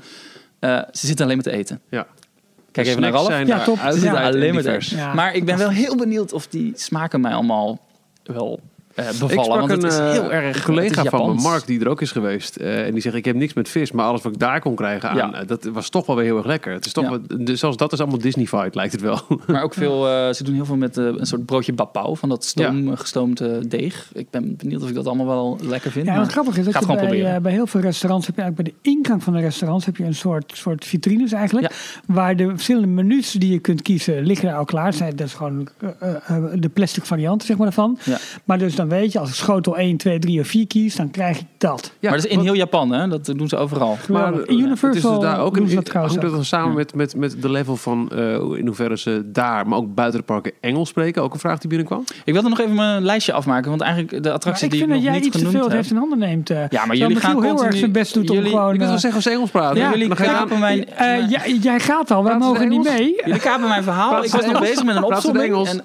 [0.59, 1.81] eh, ze zitten alleen maar te eten.
[1.91, 2.07] Ja.
[2.73, 3.27] Kijk even naar Ralf.
[3.27, 3.79] zijn Ja, top.
[3.79, 4.87] En alleen maar.
[4.91, 5.15] Ja.
[5.15, 7.81] Maar ik ben wel heel benieuwd of die smaken mij allemaal
[8.25, 8.61] wel
[8.95, 9.45] eh, Ik bevallen.
[9.45, 11.43] sprak Want het een is eh, heel erg collega het is van me.
[11.43, 12.57] Mark, die er ook is geweest.
[12.57, 14.75] eh, en die zegt, ik heb niks met vis, maar alles wat ik daar kon
[14.75, 15.45] krijgen aan, Ja.
[15.45, 16.73] dat was toch wel weer heel erg lekker.
[16.73, 17.37] Het is toch Ja.
[17.39, 19.21] dus zelfs dat is allemaal Disney-fied, lijkt het wel.
[19.47, 22.45] Maar ook veel, eh, ze doen heel veel met een soort broodje bapau van dat
[22.45, 24.11] stoom, gestoomde deeg.
[24.13, 26.07] Ik ben benieuwd of ik dat allemaal wel lekker vind.
[26.07, 28.81] Ja, wat grappig is, dat je bij, bij heel veel restaurants heb je eigenlijk bij
[28.83, 31.75] de ingang van de restaurants heb je een soort, soort vitrines eigenlijk.
[32.07, 34.93] Waar de verschillende menus die je kunt kiezen liggen er al klaar.
[34.93, 35.69] Zijn, dat is gewoon
[36.55, 37.99] de plastic varianten zeg maar daarvan.
[38.05, 38.19] Ja.
[38.45, 41.11] Maar dus dan weet je, als ik schotel 1, 2, 3 of 4 kies, dan
[41.11, 41.93] krijg ik dat.
[42.01, 43.09] Ja, maar dat is in heel Japan, hè?
[43.09, 43.99] Dat doen ze overal.
[44.09, 46.49] Maar, in Het is Universal dus daar ook een, ze dat trouwens hangt dat dan
[46.49, 50.21] samen met, met, met de level van eh, in hoeverre ze daar, maar ook buiten
[50.21, 51.23] de parken Engels spreken.
[51.23, 52.05] Ook een vraag die binnenkwam.
[52.25, 54.97] Ik wilde nog even mijn lijstje afmaken, want eigenlijk de attractie ik die vind ik
[54.97, 56.51] dat nog jij niet iets te genoemd veel heeft in handen neemt.
[56.51, 56.63] eh.
[56.69, 58.69] Ja, maar jullie gaan heel erg zijn best doet om gewoon...
[58.69, 59.79] Kunt eh, wel zeggen als ze Engels praten.
[59.79, 60.89] Ja, jullie kapen mijn...
[60.89, 61.31] eh,
[61.63, 63.21] jij, gaat al, wij mogen niet mee.
[63.25, 64.25] Jullie kapen mijn verhaal.
[64.25, 65.83] Ik was nog bezig met een opzomming.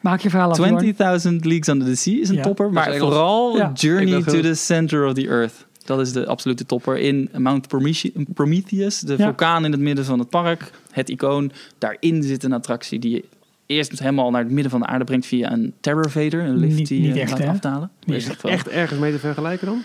[0.00, 0.78] Maak je verhaal af, Jorn.
[0.84, 2.72] 20.000 Leagues Under the Sea is een Ja, topper.
[2.72, 3.70] Maar vooral Ja.
[3.74, 5.66] Journey to the Center of the Earth.
[5.84, 6.98] Dat is de absolute topper.
[6.98, 9.24] In Mount Promethe- Prometheus, de Ja.
[9.24, 10.70] vulkaan in het midden van het park.
[10.90, 11.52] Het icoon.
[11.78, 13.24] Daarin zit een attractie die je
[13.66, 16.40] eerst helemaal naar het midden van de aarde brengt via een Terrorvader.
[16.44, 17.48] Een lift Niet- die je niet echt, laat hè?
[17.48, 17.90] afdalen.
[18.04, 18.44] Niet Is echt.
[18.44, 19.82] Echt ergens mee te vergelijken dan?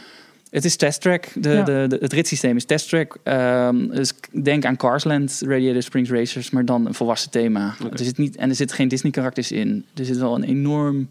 [0.51, 1.27] Het is Test Track.
[1.35, 1.63] De, Ja.
[1.63, 3.17] de, de- het ritssysteem is Test Track.
[3.23, 7.75] Ehm, dus denk aan Carsland, Radiator Springs Racers, maar dan een volwassen thema.
[7.91, 9.85] Er zit niet, en er zitten geen Disney karakters in.
[9.95, 11.09] Er zit wel een enorm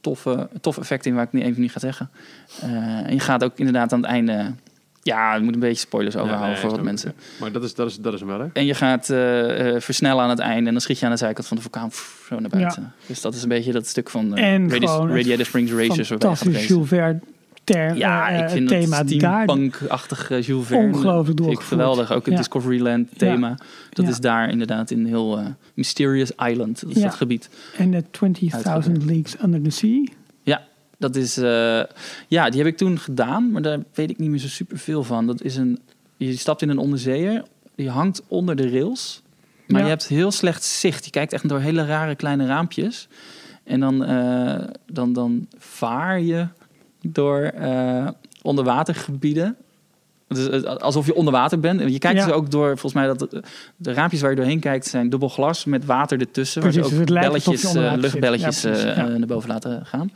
[0.00, 2.10] toffe, tof effect in, waar ik niet even niet ga zeggen.
[2.60, 2.68] Eh,
[3.06, 4.52] en je gaat ook inderdaad aan het einde...
[5.04, 7.14] Ja, je moet een beetje spoilers overhouden nee, voor wat mensen.
[7.40, 8.46] Maar dat is, dat is, dat is hem wel, hè?
[8.52, 11.18] En je gaat eh, eh, versnellen aan het einde en dan schiet je aan de
[11.18, 12.92] zijkant van de vulkaan pff, zo naar buiten.
[13.06, 16.08] Dus dat is een beetje dat stuk van En het Radiator Springs Racers.
[16.08, 16.66] Fantastisch.
[16.66, 17.20] Jules Verne
[17.64, 20.94] ter, Ja, eh, ik vind thema steampunk-achtig eh, Jules Verne.
[20.96, 22.12] Ongelooflijk geweldig.
[22.12, 22.36] Ook het Ja.
[22.40, 23.58] Discoveryland thema.
[23.90, 26.80] Dat is daar inderdaad in heel eh, Mysterious Island.
[26.80, 27.02] Dat is Ja.
[27.02, 27.48] dat gebied.
[27.76, 30.04] En de 20.000 Leagues Under the Sea.
[30.42, 30.62] Ja,
[30.98, 31.36] dat is...
[31.36, 31.82] eh,
[32.28, 33.50] ja, die heb ik toen gedaan.
[33.50, 35.26] Maar daar weet ik niet meer zo super veel van.
[35.26, 35.78] Dat is een...
[36.16, 37.42] Je stapt in een onderzeeër.
[37.74, 39.22] Die hangt onder de rails.
[39.66, 39.84] Maar Ja.
[39.86, 41.04] je hebt heel slecht zicht.
[41.04, 43.08] Je kijkt echt door hele rare kleine raampjes.
[43.64, 44.58] En dan, eh,
[44.92, 46.46] dan, dan vaar je
[47.02, 48.08] door eh,
[48.42, 49.56] onderwatergebieden.
[50.28, 51.80] Dus, eh, alsof je onder water bent.
[51.80, 52.24] En Je kijkt Ja.
[52.26, 53.42] dus ook door, volgens mij, dat de,
[53.76, 56.62] de raampjes waar je doorheen kijkt zijn dubbel glas met water ertussen.
[56.62, 59.08] Precies, waar dus ze ook alsof je belletjes, eh, luchtbelletjes Ja, precies, eh, ja.
[59.08, 60.10] eh, naar boven laten gaan.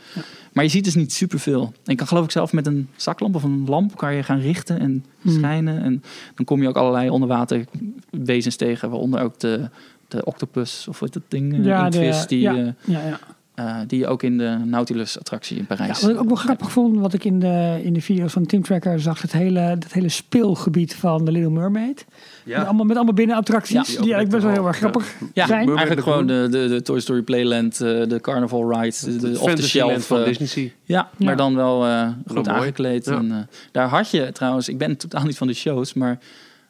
[0.52, 1.62] Maar je ziet dus niet superveel.
[1.62, 4.40] En je kan geloof ik zelf met een zaklamp of een lamp kan je gaan
[4.40, 5.32] richten en Hmm.
[5.32, 5.82] schijnen.
[5.82, 6.02] En
[6.34, 9.68] dan kom je ook allerlei onderwaterwezens tegen, waaronder ook de,
[10.08, 12.54] de octopus of wat het ding, eh, Ja, de- die, ja.
[12.56, 13.18] eh, Ja,
[13.56, 13.80] ja.
[13.80, 16.00] eh, die je ook in de Nautilus-attractie in Ja, Parijs.
[16.02, 18.62] wat ik ook wel grappig vond, wat ik in de, in de video's van Tim
[18.62, 22.04] Tracker zag, het hele, dat hele speelgebied van The Little Mermaid.
[22.44, 23.82] Met, allemaal, met allemaal binnenattracties, Ja.
[23.84, 25.68] die eigenlijk best wel heel erg grappig Ja, zijn.
[25.68, 30.06] Eigenlijk gewoon de, de, de Toy Story Playland, eh, de Carnival Rides, de, de off-the-shelf.
[30.06, 30.68] van eh, Disney Sea.
[30.84, 31.24] Ja, Ja.
[31.26, 31.90] maar dan wel eh,
[32.24, 33.04] Wel goed aangekleed.
[33.04, 33.12] Ja.
[33.16, 33.36] En, eh,
[33.72, 36.18] daar had je trouwens, ik ben totaal niet van de shows, maar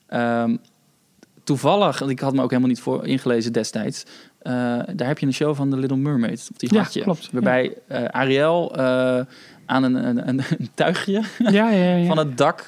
[0.07, 0.57] ehm,
[1.47, 4.05] toevallig, want ik had me ook helemaal niet voor ingelezen destijds.
[4.39, 4.53] eh,
[4.95, 6.49] daar heb je een show van The Little Mermaid.
[6.53, 9.21] Of die Ja, klopt, Waarbij eh, Ariel eh,
[9.67, 12.07] aan een, een, een, een tuigje Ja, ja, ja.
[12.07, 12.65] van het dak.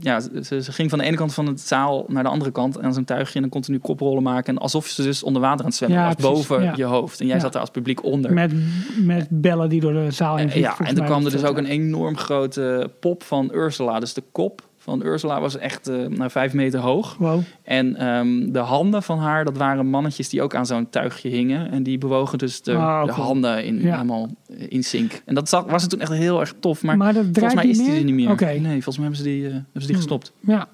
[0.00, 2.76] ja, ze, ze ging van de ene kant van het zaal naar de andere kant.
[2.76, 4.54] En zo'n tuigje en dan continu koprollen maken.
[4.56, 6.14] En alsof ze dus onder water aan het zwemmen Ja, was.
[6.14, 6.72] precies, Boven ja.
[6.76, 7.20] je hoofd.
[7.20, 7.40] En jij Ja.
[7.40, 8.32] zat daar als publiek onder.
[8.32, 8.52] Met,
[9.04, 11.56] met bellen die door de zaal heen vliegen, ja, en er kwam er dus ook
[11.56, 14.00] een enorm grote pop van Ursula.
[14.00, 17.16] Dus de kop van Ursula was echt nou, vijf meter hoog.
[17.18, 17.40] Wow.
[17.62, 21.70] En ehm, de handen van haar, dat waren mannetjes die ook aan zo'n tuigje hingen.
[21.70, 23.26] En die bewogen dus de, Ah, de cool.
[23.26, 23.92] handen in, Ja.
[23.92, 24.28] helemaal
[24.68, 25.22] in sync.
[25.24, 26.82] En dat was het toen echt heel erg tof.
[26.82, 28.30] Maar, volgens mij is die er niet meer.
[28.30, 28.44] Oké.
[28.46, 29.96] Nee, volgens mij hebben ze die, eh, hebben ze die Hmm.
[29.96, 30.32] gestopt.
[30.40, 30.68] Ja.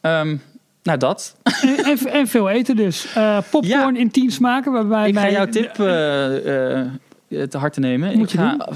[0.00, 0.36] Ehm,
[0.82, 1.36] nou, dat.
[1.42, 3.12] En, en, en veel eten dus.
[3.14, 4.72] Eh, popcorn in tien smaken.
[4.72, 8.18] Waarbij ik ga jouw tip eh, eh, te nemen.
[8.18, 8.68] Moet ik ga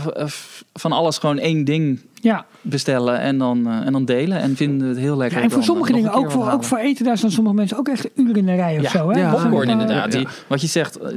[0.72, 4.38] van alles gewoon één ding Ja, bestellen en dan, eh, en dan delen.
[4.40, 5.36] En vinden het heel lekker.
[5.38, 7.30] ja en voor dan, sommige eh, nog dingen, ook voor, ook voor eten, daar staan
[7.30, 9.10] sommige mensen ook echt uren in de rij of Ja, zo.
[9.10, 9.20] Hè?
[9.20, 10.12] ja, popcorn inderdaad.
[10.12, 11.10] Die, wat je zegt, eh,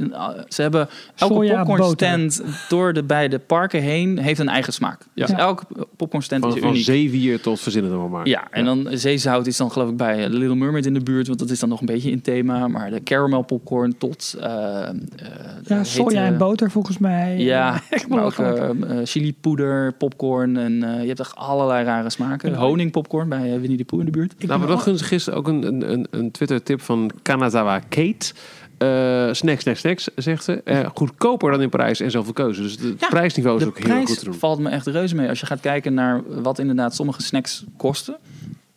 [0.48, 5.00] ze hebben elke Soja, popcornstand door de beide parken heen heeft een eigen smaak.
[5.14, 5.26] Ja.
[5.26, 5.64] Dus elke
[5.96, 6.84] popcornstand Van, is van uniek.
[6.84, 8.26] zeewier tot verzinnen het maar.
[8.28, 11.38] Ja, en dan zeezout is dan geloof ik bij Little Mermaid in de buurt, want
[11.38, 12.68] dat is dan nog een beetje in thema.
[12.68, 14.34] Maar de caramel popcorn tot...
[14.40, 17.38] eh, Ja, heet, soja en boter volgens mij.
[17.38, 18.84] Ja, echt maar ook belachelijk.
[18.90, 22.54] eh, chilipoeder, popcorn en je hebt echt allerlei rare smaken.
[22.54, 24.34] Honingpopcorn bij eh, Winnie de Pooh in de buurt.
[24.38, 28.32] Ik Nou, we hadden gisteren ook een, een, een, een Twitter-tip van Kanazawa Kate.
[28.78, 30.60] Eh snacks, snacks, snacks, zegt ze.
[30.64, 32.62] Eh, goedkoper dan in Parijs en zoveel keuze.
[32.62, 34.34] Dus het Ja, prijsniveau is ook heel goed prijs te doen.
[34.34, 35.28] valt me echt reuze mee.
[35.28, 38.16] Als je gaat kijken naar wat inderdaad sommige snacks kosten.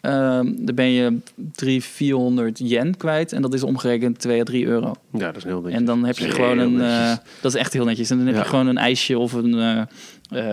[0.02, 1.18] Ehm, dan ben je
[1.52, 3.32] 300, 400 yen kwijt.
[3.34, 4.94] En dat is omgerekend 2 à 3 euro.
[5.12, 5.80] Ja, dat is heel netjes.
[5.80, 6.82] En dan heb je gewoon een...
[6.82, 8.10] eh, dat is echt heel netjes.
[8.10, 8.42] En dan heb Ja.
[8.42, 9.54] je gewoon een ijsje of een...
[9.54, 9.80] eh,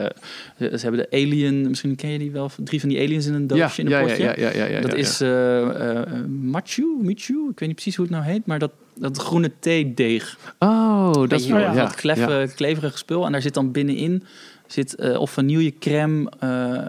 [0.05, 0.11] eh,
[0.57, 1.69] ze hebben de alien...
[1.69, 2.51] Misschien ken je die wel.
[2.65, 4.23] Drie van die aliens in een doosje, in een ja, potje.
[4.23, 4.97] Ja, ja, ja, ja, ja, dat ja.
[4.97, 5.21] is
[6.51, 7.49] Machu, Michu.
[7.51, 8.47] Ik weet niet precies hoe het nou heet.
[8.47, 10.39] Maar dat, dat groene theedeeg.
[10.59, 11.73] Oh, dat is wel, ja.
[11.73, 11.83] ja.
[11.83, 12.47] dat kleffe, ja.
[12.47, 13.27] kleverige spul.
[13.27, 14.23] En daar zit dan binnenin
[14.67, 16.87] zit, of vanillecrème eh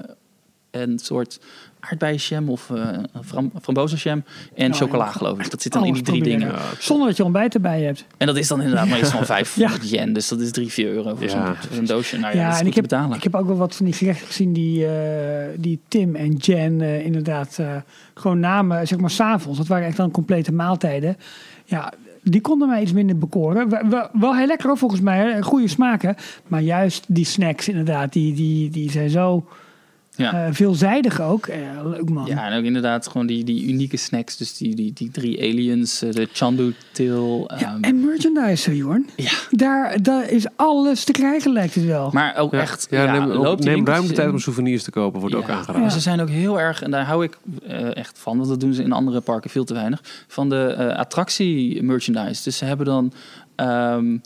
[0.72, 1.40] en een soort
[1.80, 4.24] aardbeienjam of eh fram frambozenjam
[4.56, 5.12] en Oh, chocola, ja.
[5.12, 5.52] geloof ik.
[5.52, 6.48] Dat zit dan in Alles die drie proberen.
[6.50, 6.64] dingen.
[6.72, 8.06] Ja, Zonder dat je ontbijt erbij hebt.
[8.18, 10.14] En dat is dan inderdaad maar iets van 500 yen.
[10.14, 11.56] Dus dat is 3, 4 euro voor Ja.
[11.72, 12.18] zo'n doosje.
[12.18, 13.18] Nou ja, Ja, dat is en goed ik te heb, betalen.
[13.18, 16.82] ik heb ook wel wat van die gerechten gezien die, eh, die Tim en Jen
[16.82, 17.76] eh, inderdaad eh,
[18.14, 19.58] gewoon namen, zeg maar s'avonds.
[19.58, 21.18] Dat waren echt dan complete maaltijden.
[21.66, 23.70] Ja, die konden mij iets minder bekoren.
[24.20, 25.42] Wel, heel lekker hoor, volgens mij.
[25.42, 26.16] Goede smaken.
[26.48, 29.46] Maar juist die snacks inderdaad, die, die, die zijn zo
[30.20, 30.46] Ja.
[30.46, 31.48] eh, veelzijdig ook.
[31.48, 32.26] Eh, leuk man.
[32.26, 34.38] Ja, en ook inderdaad gewoon die, die unieke snacks.
[34.38, 37.52] Dus die, die, die drie aliens, eh, de Chandu Til.
[37.58, 39.10] Ja, ehm, en merchandise, Jorn.
[39.16, 39.32] Ja.
[39.52, 42.10] Daar, daar is alles te krijgen, lijkt het wel.
[42.14, 42.60] maar ook Ja.
[42.60, 45.48] echt, Ja, ja, neem, die neem ruim de tijd om souvenirs te kopen, wordt ook
[45.48, 45.54] Ja.
[45.54, 45.92] aangeraden.
[45.92, 48.74] Ze zijn ook heel erg, en daar hou ik eh, echt van, want dat doen
[48.74, 52.44] ze in andere parken veel te weinig, van de eh, attractie merchandise.
[52.44, 53.12] Dus ze hebben dan
[53.56, 54.18] ehm,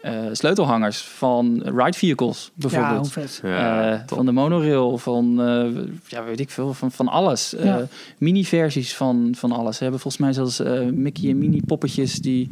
[0.00, 2.98] eh, sleutelhangers van ride vehicles ja, bijvoorbeeld.
[3.14, 3.40] hoe vet.
[3.42, 7.54] Ja, Eh, van de monorail, van eh, ja, weet ik veel, van, van alles.
[7.54, 7.86] Eh, Ja.
[8.18, 9.76] Mini-versies van, van alles.
[9.76, 12.48] Ze hebben volgens mij zelfs eh, Mickey en Minnie poppetjes die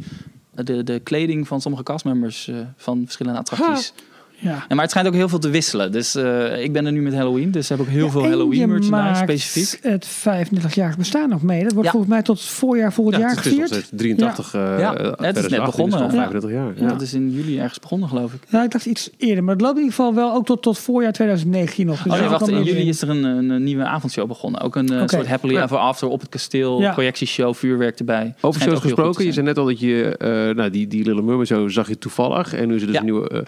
[0.53, 3.93] de, de kleding van sommige castmembers eh, van verschillende attracties.
[4.39, 4.51] Ja.
[4.67, 5.91] En maar het schijnt ook heel veel te wisselen.
[5.91, 8.23] Dus eh, ik ben er nu met Halloween, dus ze hebben ook heel Ja, veel
[8.23, 9.79] en Halloween je merchandise maakt specifiek.
[9.83, 11.63] het 35-jarig bestaan nog mee.
[11.63, 11.91] Dat wordt Ja.
[11.91, 13.83] volgens mij tot voorjaar volgend Ja, jaar het is nog gevierd.
[13.83, 15.99] steeds 83 eh, Ja, eh, het is net 2018, begonnen.
[15.99, 16.23] dus Ja.
[16.23, 16.73] 35 jaar.
[16.75, 16.81] Ja.
[16.81, 16.87] Ja.
[16.87, 18.39] Dat is in juli ergens begonnen, geloof ik.
[18.49, 20.77] Ja, ik dacht iets eerder, maar het loopt in ieder geval wel ook tot, tot
[20.77, 22.01] voorjaar 2019 nog.
[22.03, 24.61] Dus Oh nee, wacht, in juli is er een, een, een nieuwe avondshow begonnen.
[24.61, 25.63] Ook een soort happily Ja.
[25.63, 26.91] ever after op het kasteel, Ja.
[26.93, 28.33] projectieshow, vuurwerk erbij.
[28.41, 29.33] Over shows gesproken, je zijn.
[29.33, 32.53] zei net al dat je, eh, nou, die, die Little Mermaid show zag je toevallig.
[32.53, 33.01] En nu is er dus Ja.
[33.01, 33.39] een nieuwe, eh,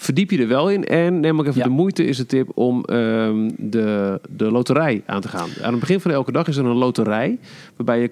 [0.00, 0.84] verdiep je er wel in.
[0.84, 1.64] En neem ook even Ja.
[1.64, 5.48] de moeite, is de tip om ehm, de, de loterij aan te gaan.
[5.62, 7.38] Aan het begin van elke dag is er een loterij,
[7.76, 8.10] waarbij je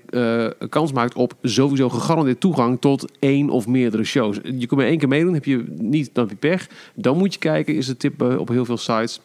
[0.58, 4.36] een kans maakt op sowieso gegarandeerd toegang tot één of meerdere shows.
[4.42, 6.68] Je kunt maar één keer meedoen, heb je niet, dan heb je pech.
[6.94, 9.20] Dan moet je kijken, is de tip eh, op heel veel sites.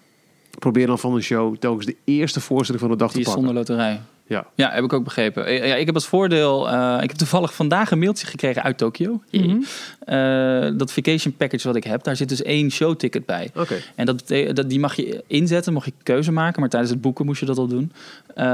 [0.60, 3.36] Probeer dan van een show telkens de eerste voorstelling van de dag Die te is
[3.36, 3.54] pakken.
[3.56, 4.02] zonder loterij.
[4.28, 4.46] Ja.
[4.56, 5.46] Ja, heb ik ook begrepen.
[5.46, 8.78] Eh, Ja, ik heb als voordeel, eh, ik heb toevallig vandaag een mailtje gekregen uit
[8.78, 9.22] Tokio.
[9.32, 9.58] Mhm.
[10.00, 13.50] Eh, dat vacation package wat ik heb, daar zit dus één showticket bij.
[13.56, 13.76] Oké.
[13.96, 14.24] En dat,
[14.68, 17.58] die mag je inzetten, mag je keuze maken, maar tijdens het boeken moest je dat
[17.58, 17.92] al doen.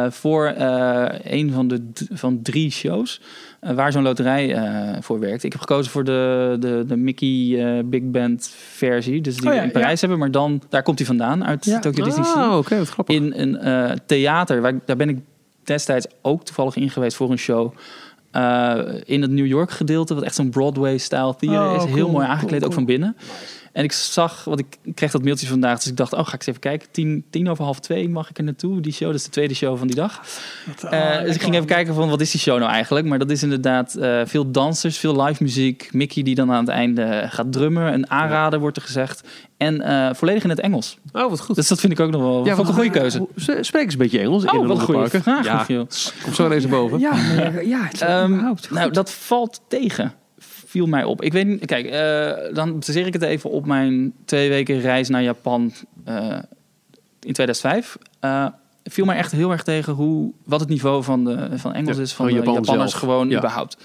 [0.09, 0.53] Voor
[1.24, 1.82] een van de
[2.13, 3.22] van drie shows
[3.59, 4.55] waar zo'n loterij
[5.01, 5.43] voor werkt.
[5.43, 9.59] Ik heb gekozen voor de, de, de Mickey Big Band versie, dus die Oh ja,
[9.59, 11.78] we in Parijs hebben, maar dan daar komt hij vandaan uit.
[11.82, 13.15] Tokyo Disney Sea Ah, oké, wat grappig.
[13.15, 14.61] in een theater.
[14.61, 15.18] Waar, daar ben ik
[15.68, 17.74] destijds ook toevallig in geweest voor een show.
[18.32, 21.84] Eh, in het New York gedeelte, wat echt zo'n Broadway-style theater Oh, is.
[21.84, 23.15] Heel cool, mooi cool, aangekleed, ook van binnen.
[23.78, 26.34] En ik zag, want ik kreeg dat mailtje vandaag, dus ik dacht, oh, ga ik
[26.34, 26.88] eens even kijken.
[26.91, 29.07] Tien, tien over half twee mag ik er naartoe, die show.
[29.07, 30.21] Dat is de tweede show van die dag.
[30.82, 33.05] Dat, Eh, oh, dus ik ging even kijken van, wat is die show nou eigenlijk?
[33.05, 35.89] Maar dat is inderdaad eh, veel dansers, veel live muziek.
[35.91, 37.93] Mickey die dan aan het einde gaat drummen.
[37.93, 39.23] Een aanrader wordt er gezegd.
[39.57, 40.97] En eh, volledig in het Engels.
[41.11, 41.55] Oh, wat goed.
[41.55, 43.28] Dus dat vind ik ook nog wel Ja, een goede keuze.
[43.36, 45.45] Spreek eens een beetje Engels in Oh, een wat een goede vraag.
[45.45, 45.87] Ja, joh.
[46.24, 46.99] kom zo ineens naar boven.
[46.99, 47.16] Ja,
[47.62, 50.13] ja, het is Ehm, nou, dat valt tegen.
[50.67, 51.21] Viel mij op.
[51.21, 55.09] Ik weet niet, kijk, eh, dan baseer ik het even op mijn twee weken reis
[55.09, 55.71] naar Japan
[56.05, 56.39] eh,
[57.19, 57.97] in 2005.
[58.19, 58.47] Eh
[58.83, 62.01] viel mij echt heel erg tegen hoe, wat het niveau van, de, van Engels Ja,
[62.01, 63.03] is van van de Japan Japanners zelf.
[63.03, 63.37] gewoon Ja.
[63.37, 63.77] überhaupt.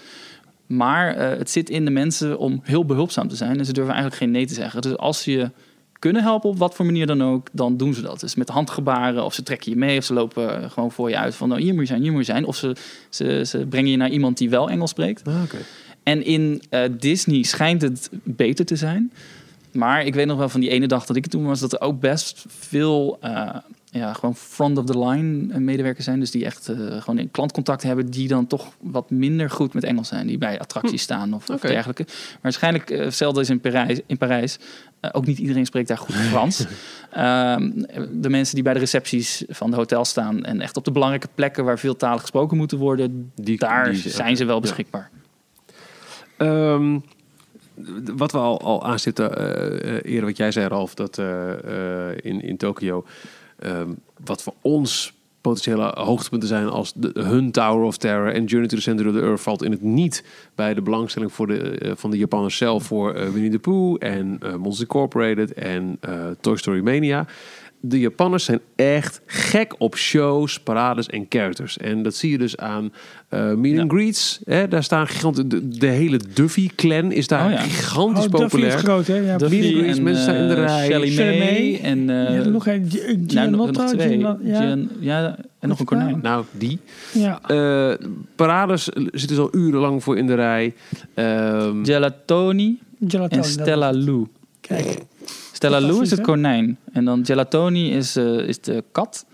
[0.67, 3.59] Maar het zit in de mensen om heel behulpzaam te zijn.
[3.59, 4.83] En ze durven eigenlijk geen nee te zeggen.
[4.83, 5.51] Dus als ze je
[5.99, 8.21] kunnen helpen op wat voor manier dan ook, dan doen ze dat.
[8.21, 11.35] Dus met handgebaren, of ze trekken je mee, of ze lopen gewoon voor je uit
[11.35, 12.45] van nou, hier moet je zijn, hier moet je zijn.
[12.45, 12.77] Of ze,
[13.11, 15.29] ze, ze brengen je naar iemand die wel Engels spreekt.
[15.29, 15.35] Ah.
[16.03, 19.13] En in eh, Disney schijnt het beter te zijn.
[19.73, 21.73] Maar ik weet nog wel van die ene dag dat ik er toen was, dat
[21.73, 23.49] er ook best veel eh,
[23.91, 26.21] ja, gewoon front of the line eh, medewerkers zijn.
[26.21, 26.65] Dus die echt
[26.99, 30.27] gewoon in klantcontact hebben, die dan toch wat minder goed met Engels zijn.
[30.27, 32.03] Die bij attracties staan of, dergelijke.
[32.07, 34.01] Maar waarschijnlijk, eh, hetzelfde is in Parijs.
[34.07, 34.59] In Parijs
[35.13, 36.65] ook niet iedereen spreekt daar goed Frans.
[37.13, 37.71] Ehm,
[38.13, 41.29] de mensen die bij de recepties van de hotel staan en echt op de belangrijke
[41.35, 45.09] plekken waar veel talen gesproken moeten worden, Die- daar die- zijn ze wel ja.
[46.43, 46.99] Ehm,
[48.17, 52.19] wat we al, al aanstipten eh, eh, eerder, wat jij zei, Ralf, dat eh, eh,
[52.23, 53.05] in, in Tokio,
[53.59, 53.91] ehm,
[54.25, 55.13] wat voor ons
[55.43, 59.15] potentiële hoogtepunten zijn als de, hun Tower of Terror en Journey to the Center of
[59.15, 60.25] the Earth valt in het niet
[60.55, 63.97] bij de belangstelling voor de, eh, van de Japanners zelf voor eh, Winnie the Pooh
[63.99, 67.27] en eh Monster Incorporated en eh, Toy Story Mania.
[67.85, 71.79] De Japanners zijn echt gek op shows, parades en characters.
[71.79, 72.93] En dat zie je dus aan
[73.29, 74.41] eh meet and greets.
[74.45, 74.69] Hè?
[74.69, 75.45] Daar staan gigantisch...
[75.47, 77.57] De, de hele Duffy-clan is daar Oh ja.
[77.61, 78.75] gigantisch Oh, Duffy populair.
[78.75, 79.17] is groot, hè?
[79.17, 80.87] Ja, Duffy Meet and greets, en, mensen staan in de eh, rij.
[80.87, 81.81] Shelly Shelly May May.
[81.83, 82.11] en...
[82.11, 83.75] eh, je hebt nog een, Gi- nou.
[83.75, 86.19] Gian- ja, Gian- ja, en nog een konijn.
[86.23, 86.79] Nou, die.
[87.13, 87.41] ja.
[87.47, 88.07] Eh,
[88.37, 90.75] parades zitten ze al urenlang voor in de rij.
[91.15, 92.79] Ehm, Gelatoni
[93.09, 94.27] Gelato, en Stella Lou.
[94.61, 94.99] Kijk,
[95.63, 96.79] Stella Lou is het konijn.
[96.93, 99.27] En dan Gelatoni is, eh, is de kat.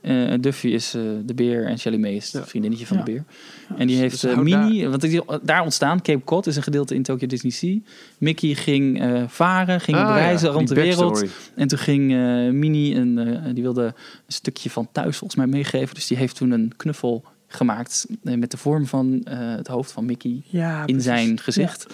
[0.00, 2.48] Eh, Duffy is eh, de beer en Shelly May is het Ja.
[2.48, 3.02] vriendinnetje van Ja.
[3.02, 3.24] de beer.
[3.68, 6.94] En die dus heeft houden Minnie, want die, daar ontstaan, Cape Cod is een gedeelte
[6.94, 7.78] in Tokyo Disney Sea.
[8.18, 11.24] Mickey ging varen, ging ah, reizen rond de wereld.
[11.54, 12.10] En toen ging
[12.52, 13.92] Minnie, een, die wilde een
[14.26, 15.94] stukje van thuis volgens mij meegeven.
[15.94, 17.24] Dus die heeft toen een knuffel
[17.54, 21.04] gemaakt eh, met de vorm van eh, het hoofd van Mickey ja, in precies.
[21.04, 21.86] zijn gezicht.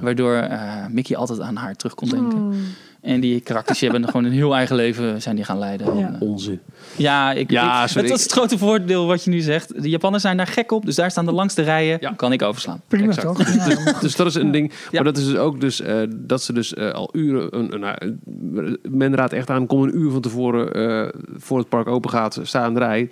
[0.00, 2.38] Waardoor eh, Mickey altijd aan haar terug kon denken.
[2.38, 2.54] Oh.
[3.00, 5.98] En die karakters die hebben gewoon een heel eigen leven zijn die gaan leiden.
[5.98, 6.16] Ja.
[6.20, 6.60] Onzin.
[6.96, 9.82] ja, ik, Ja, ik- dat is het grote voordeel wat je nu zegt.
[9.82, 11.98] De Japanners zijn daar gek op, dus daar staan de langste rijen.
[12.00, 12.12] Ja.
[12.16, 12.80] Kan ik overslaan.
[12.88, 13.26] Prima Exact.
[13.36, 13.54] toch?
[13.68, 13.92] Ja.
[14.00, 14.70] Dus dat is een ding.
[14.72, 14.76] Ja.
[14.92, 17.56] Maar dat is dus ook dus, eh, dat ze dus al uren...
[17.58, 21.68] Een, een, nou, men raadt echt aan, kom een uur van tevoren eh, voor het
[21.68, 23.10] park open gaat, sta in de rij.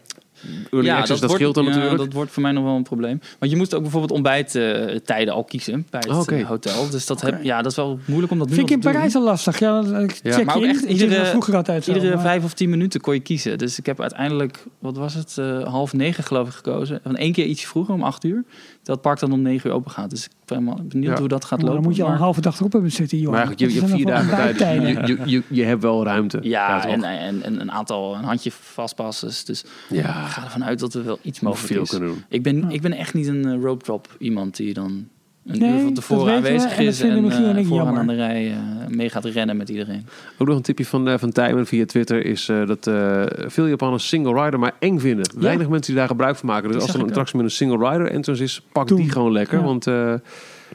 [0.71, 1.99] Early access, dat, wordt, scheelt dan ja, natuurlijk.
[1.99, 3.21] dat wordt voor mij nog wel een probleem.
[3.39, 6.91] Want je moest ook bijvoorbeeld ontbijttijden al kiezen bij het Oh, eh, hotel.
[6.91, 8.81] Dus dat, heb, ja, dat is wel moeilijk om dat nu Vind ik in.
[8.83, 9.59] Parijs al lastig.
[9.59, 10.39] Ja, dan check Ja.
[10.39, 10.69] je Maar ook in.
[10.69, 11.93] echt Ik iedere- dat vroeger altijd zo.
[11.93, 13.59] Iedere maar- vijf of tien minuten kon je kiezen.
[13.59, 17.01] Dus ik heb uiteindelijk, wat was het, eh, half negen geloof ik gekozen.
[17.03, 18.45] Van één keer ietsje vroeger, om acht uur.
[18.83, 20.11] Dat park dan om negen uur open gaat.
[20.11, 21.19] Dus ik ben helemaal benieuwd Ja.
[21.19, 21.75] hoe dat gaat Maar lopen.
[21.83, 23.31] dan moet je al een halve dag erop hebben zitten, joh.
[23.33, 24.81] Maar eigenlijk, je, hebt vier dagen tijd.
[24.81, 25.09] dus.
[25.09, 26.39] Je, je, je, je hebt wel ruimte.
[26.43, 29.31] Ja, en, en, en een aantal, een handje vastpassen.
[29.45, 31.91] Dus ja, ik ga ervan uit dat er wel iets mogelijk veel is.
[31.91, 32.25] kunnen doen.
[32.29, 32.69] Ik ben, Ja.
[32.69, 35.09] ik ben echt niet een eh, rope drop iemand die dan
[35.47, 38.15] een Nee, uur van tevoren we aanwezig en is en en ik vooraan aan de
[38.15, 38.57] rij eh,
[38.89, 40.07] mee gaat rennen met iedereen.
[40.39, 43.67] Ook nog een tipje van, eh van Tijmen via Twitter is eh, dat eh, veel
[43.67, 45.31] Japanners single rider maar eng vinden.
[45.39, 46.69] Weinig mensen die daar gebruik van maken.
[46.69, 48.99] Dus Die als er een attractie met een single rider entrance is, pak Doen.
[48.99, 49.59] die gewoon lekker.
[49.59, 49.65] Ja.
[49.65, 50.15] Want eh,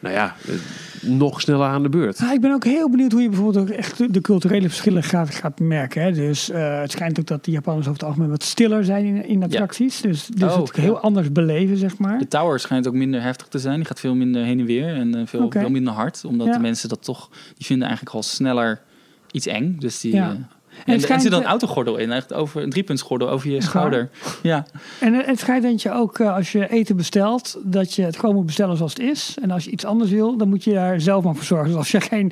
[0.01, 0.53] nou ja, eh,
[1.09, 2.19] nog sneller aan de beurt.
[2.21, 5.35] Ah, ik ben ook heel benieuwd hoe je bijvoorbeeld ook echt de- culturele verschillen gaat,
[5.35, 6.01] gaat merken.
[6.01, 6.11] Hè.
[6.11, 9.25] Dus eh, het schijnt ook dat de Japanners over het algemeen wat stiller zijn in,
[9.27, 10.01] in attracties.
[10.01, 10.99] Dus, dus Oh, het heel ja.
[10.99, 12.17] anders beleven, zeg maar.
[12.19, 13.75] De tower schijnt ook minder heftig te zijn.
[13.75, 16.25] Die gaat veel minder heen en weer en eh, veel, veel minder hard.
[16.25, 16.53] Omdat Ja.
[16.53, 18.81] de mensen dat toch, die vinden eigenlijk al sneller
[19.31, 19.75] iets eng.
[19.79, 20.13] Dus die...
[20.13, 20.37] Ja.
[20.85, 23.61] En, en er zit dan een autogordel in, echt over een driepuntsgordel over je waar?
[23.61, 24.09] schouder.
[24.41, 24.65] Ja,
[24.99, 28.35] En het schijnt dat je ook eh, als je eten bestelt, dat je het gewoon
[28.35, 29.37] moet bestellen zoals het is.
[29.41, 31.67] En als je iets anders wil, dan moet je daar zelf maar voor zorgen.
[31.67, 32.31] Dus als je geen,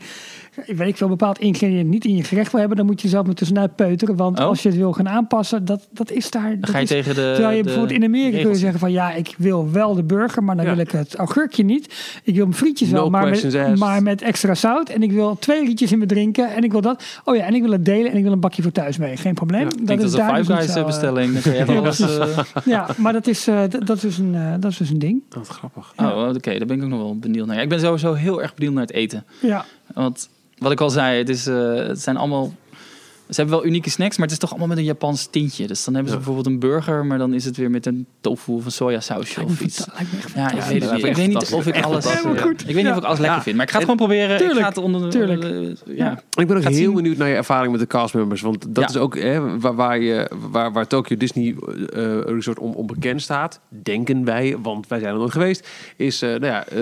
[0.68, 3.26] weet ik veel, bepaald ingrediënt niet in je gerecht wil hebben, dan moet je zelf
[3.26, 4.16] maar tussenuit peuteren.
[4.16, 4.46] Want Oh.
[4.46, 6.50] als je het wil gaan aanpassen, dat, dat is daar.
[6.50, 8.56] dan dat ga je is- tegen de Terwijl je de bijvoorbeeld in Amerika kun je
[8.56, 10.72] zeggen van ja, ik wil wel de burger, maar dan Ja.
[10.72, 11.94] wil ik het augurkje niet.
[12.24, 14.90] Ik wil mijn frietjes No wel, maar met, maar met extra zout.
[14.90, 16.56] En ik wil twee rietjes in mijn drinken.
[16.56, 17.04] En ik wil dat.
[17.26, 19.18] Oh ja, en ik wil het delen en ik wil een bakje voor thuis mee.
[19.18, 19.62] Geen probleem.
[19.64, 21.44] Ja, dat is een daar Five Guys eh, eh, bestelling.
[21.44, 22.00] Ja, alles...
[22.00, 24.90] eh, Ja, maar dat is, eh, d- dat is, dus een, eh, dat is dus
[24.90, 25.22] een ding.
[25.30, 25.94] Wat grappig.
[25.98, 27.56] Oh, oké, daar ben ik ook nog wel benieuwd naar.
[27.56, 29.24] Ja, ik ben sowieso heel erg benieuwd naar het eten.
[29.42, 30.30] Ja, Want
[30.64, 32.52] wat ik al zei, het, is, eh, het zijn allemaal...
[33.30, 35.68] Ze hebben wel unieke snacks, maar het is toch allemaal met een Japans tintje.
[35.68, 36.24] Dus dan hebben ze Ja.
[36.26, 39.52] bijvoorbeeld een burger, maar dan is het weer met een tofu of een sojasausje Lijkt
[39.52, 39.86] me of iets.
[40.36, 40.84] Ja, ik weet het niet.
[40.84, 41.58] is Ik weet niet fantastisch.
[41.58, 42.06] of ik alles...
[42.66, 43.42] Ik weet niet of ik alles lekker Ja.
[43.44, 44.38] vind, maar ik ga het gewoon proberen.
[44.38, 44.58] Tuurlijk.
[44.58, 45.10] Ik ga het onder...
[45.10, 45.44] Tuurlijk.
[45.44, 46.22] eh, ja.
[46.38, 46.94] Ik ben ook heel zien.
[46.94, 48.42] benieuwd naar je ervaring met de castmembers.
[48.42, 48.90] Want dat Ja.
[48.90, 51.56] is ook hè, waar, waar, je, waar, waar Tokyo Disney
[51.94, 53.60] eh, Resort om, om bekend staat.
[53.70, 55.68] Denken wij, want wij zijn er nooit geweest.
[55.98, 56.82] Is eh, nou ja, eh,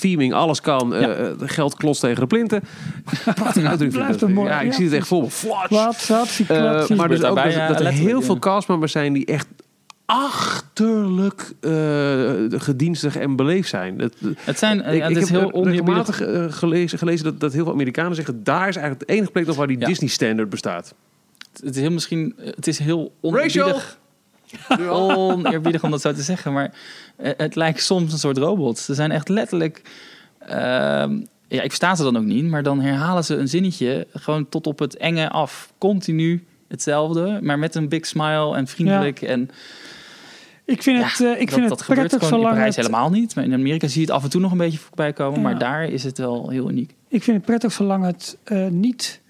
[0.00, 0.94] theming, alles kan.
[0.94, 1.08] eh, Ja.
[1.14, 2.62] eh, geld klost tegen de plinten.
[3.90, 5.30] Blijft een mooi- Ja, ik zie het echt voor
[5.70, 6.96] Eh, klot, zie.
[6.96, 9.46] maar dus ook daarbij, dat, ja, dat er heel veel castmembers zijn die echt
[10.06, 13.96] achterlijk eh, gedienstig en beleefd zijn.
[13.96, 16.18] Dat, Het, zijn, eh, ik, ja, ik het is heb heel oneerbiedig.
[16.18, 18.44] regelmatig eh, gelezen, gelezen dat, dat heel veel Amerikanen zeggen...
[18.44, 19.86] daar is eigenlijk de enige plek nog waar die Ja.
[19.86, 20.94] Disney standard bestaat.
[21.62, 22.34] Het is heel misschien...
[22.36, 23.98] Het is heel oneerbiedig.
[24.88, 26.74] Oneerbiedig om dat zo te zeggen, maar
[27.16, 28.84] het lijkt soms een soort robots.
[28.84, 29.82] Ze zijn echt letterlijk...
[30.38, 31.18] ehm,
[31.48, 34.66] ja, ik versta ze dan ook niet, maar dan herhalen ze een zinnetje gewoon tot
[34.66, 35.72] op het enge af.
[35.78, 39.22] Continu hetzelfde, maar met een big smile en vriendelijk.
[39.22, 39.50] En
[40.64, 42.76] Ik vind ja, het, eh, ik dat, vind dat het gebeurt prettig gewoon in Parijs
[42.76, 43.34] het, helemaal niet.
[43.34, 45.48] Maar in Amerika zie je het af en toe nog een beetje voorbij komen, Ja.
[45.48, 46.94] maar daar is het wel heel uniek.
[47.08, 49.20] ik vind het prettig zolang het eh, niet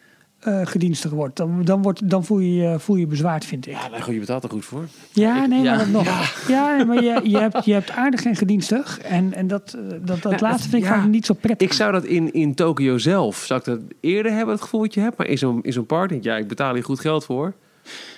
[0.47, 1.37] eh, gedienstig wordt.
[1.37, 3.73] Dan, dan, wordt, dan voel, je, je- voel je bezwaard, vind ik.
[3.73, 4.85] Ja, nou, goed, je betaalt er goed voor.
[5.13, 5.71] Ja, ik- nee, ja.
[5.71, 6.45] maar dat nog.
[6.49, 8.99] Ja, maar je, je, hebt, je hebt aardig en gedienstig.
[9.01, 11.07] En, en dat, eh, dat, dat Ja, laatste vind ik ja.
[11.07, 11.69] niet zo prettig.
[11.69, 14.95] Ik zou dat in, in Tokio zelf, zou ik dat eerder hebben, het gevoel dat
[14.95, 15.17] je hebt.
[15.19, 17.53] Maar in zo'n in zo'n park denk ja, ik betaal hier goed geld voor.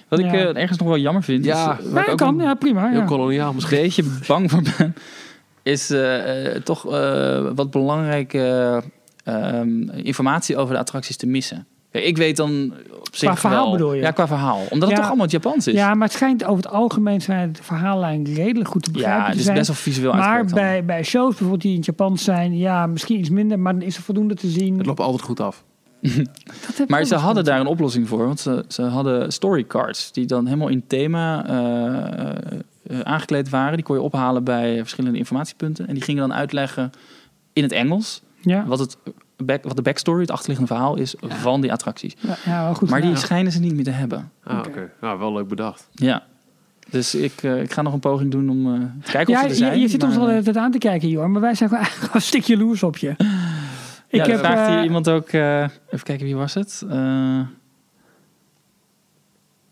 [0.08, 1.78] Wat ik eh, ergens nog wel jammer vind, Ja.
[1.78, 2.88] is, eh, ik kan, een ja, prima.
[2.88, 3.04] Heel Ja.
[3.04, 3.78] koloniaal misschien.
[3.80, 4.94] beetje bang voor ben,
[5.62, 8.82] is eh, eh, toch eh, wat belangrijke
[9.24, 11.66] ehm, informatie over de attracties te missen.
[11.98, 14.00] Kijk, ik weet dan op zich Qua verhaal wel- bedoel je?
[14.00, 14.62] Ja, qua verhaal.
[14.70, 15.74] Omdat het toch allemaal in het Japans is.
[15.74, 19.28] Ja, maar het schijnt over het algemeen zijn de verhaallijn redelijk goed te begrijpen ja
[19.28, 19.56] het is zijn.
[19.56, 23.18] best wel visueel maar bij, bij shows bijvoorbeeld die in het Japans zijn, ja, misschien
[23.18, 24.78] iets minder, maar dan is er voldoende te zien.
[24.78, 25.64] Het loopt altijd goed af.
[26.86, 28.26] Maar ze hadden daar een oplossing voor.
[28.26, 32.28] Want ze, ze hadden storycards die dan helemaal in thema eh,
[32.86, 33.74] eh, aangekleed waren.
[33.74, 35.88] Die kon je ophalen bij verschillende informatiepunten.
[35.88, 36.90] En die gingen dan uitleggen
[37.52, 38.96] in het Engels Ja, wat, het
[39.44, 42.16] back, wat de backstory, het achterliggende verhaal is van die attracties.
[42.20, 44.32] ja, ja, wel goed Maar die schijnen ze niet meer te hebben.
[44.44, 44.90] Ah, oké.
[45.00, 45.88] Nou, wel leuk bedacht.
[45.92, 46.22] Ja.
[46.90, 49.44] Dus ik, eh, ik ga nog een poging doen om eh, te kijken of ze
[49.44, 49.80] er je, zijn.
[49.80, 52.22] je zit ons al eh, aan te kijken, Johan, maar wij zijn gewoon eigenlijk een
[52.22, 53.14] stuk jaloers op je.
[54.10, 55.28] Ik ja, heb, vraagt hier iemand ook...
[55.28, 56.84] eh, even kijken, wie was het?
[56.90, 57.40] Eh,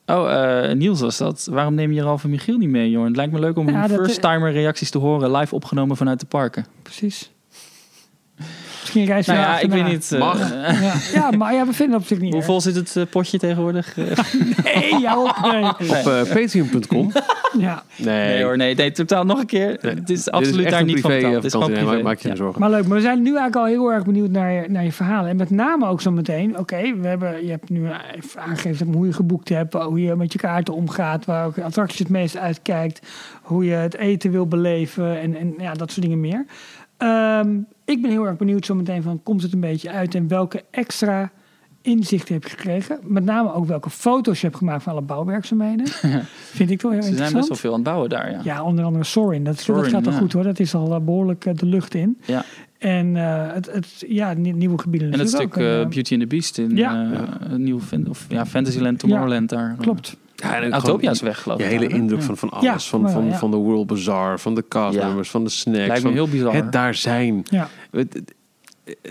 [0.07, 1.49] oh, eh, Niels was dat.
[1.51, 3.07] Waarom neem je Ralf en Michiel niet mee, Jorn?
[3.07, 5.31] Het lijkt me leuk om Ja, first-timer reacties te horen.
[5.31, 6.67] Live opgenomen vanuit de parken.
[6.83, 7.31] Precies.
[9.05, 10.13] Misschien Nou ja, ik weet niet...
[10.13, 10.51] eh, Mag.
[10.51, 13.03] Ja, ja, maar ja, we vinden het op zich niet hoe vol zit het eh,
[13.11, 13.95] potje tegenwoordig?
[13.97, 15.31] Eh, Nee, jou.
[15.43, 15.65] Nee.
[15.65, 17.13] Op patreon.com.
[17.59, 17.83] Ja.
[17.97, 19.79] Nee, nee hoor, nee, nee, totaal nog een keer.
[19.83, 22.03] Nee, Het is absoluut daar niet van privé, Het is gewoon privé.
[22.03, 22.61] maak je geen zorgen.
[22.61, 24.93] Maar leuk, maar we zijn nu eigenlijk al heel erg benieuwd naar je, naar je
[24.93, 25.31] verhalen.
[25.31, 27.87] En met name ook zo meteen, oké, we hebben, je hebt nu
[28.17, 31.99] even aangegeven hoe je geboekt hebt, hoe je met je kaarten omgaat, waar ook attracties
[31.99, 33.07] het meest uitkijkt,
[33.43, 36.45] hoe je het eten wil beleven en, en ja, dat soort dingen meer.
[36.97, 40.29] Ehm, ik ben heel erg benieuwd zo meteen van, komt het een beetje uit en
[40.29, 41.31] welke extra
[41.83, 42.99] inzichten heb je gekregen?
[43.03, 45.87] Met name ook welke foto's je hebt gemaakt van alle bouwwerkzaamheden.
[46.59, 47.33] Vind ik wel heel Ze zijn interessant.
[47.35, 48.41] best wel veel aan het bouwen daar, ja.
[48.45, 49.45] Ja, onder andere Sorin.
[49.45, 50.19] Dat, dat Soarin, gaat al ja.
[50.19, 50.43] goed hoor.
[50.43, 52.19] Dat is al eh, behoorlijk eh, de lucht in.
[52.25, 52.45] Ja.
[52.79, 55.55] En eh, het, het, ja, nie- nieuwe gebieden En het stuk ook.
[55.55, 57.11] Beauty and the Beast in Ja.
[57.57, 59.77] nieuw of, ja, Fantasyland Tomorrowland daar.
[59.81, 60.17] Klopt.
[60.37, 61.71] Ja, en ook Autopia is weg, geloof Je ik.
[61.71, 61.97] hele daar, hè?
[61.97, 62.25] indruk Ja.
[62.25, 62.89] van, van Ja, alles.
[62.89, 63.39] van, van, ja.
[63.39, 65.79] van de World Bazaar, van de castnummers, van de snacks.
[65.79, 66.55] Lijkt me van heel bizar.
[66.55, 67.43] Het daar zijn.
[67.51, 67.69] Ja.
[67.91, 68.35] Het, het,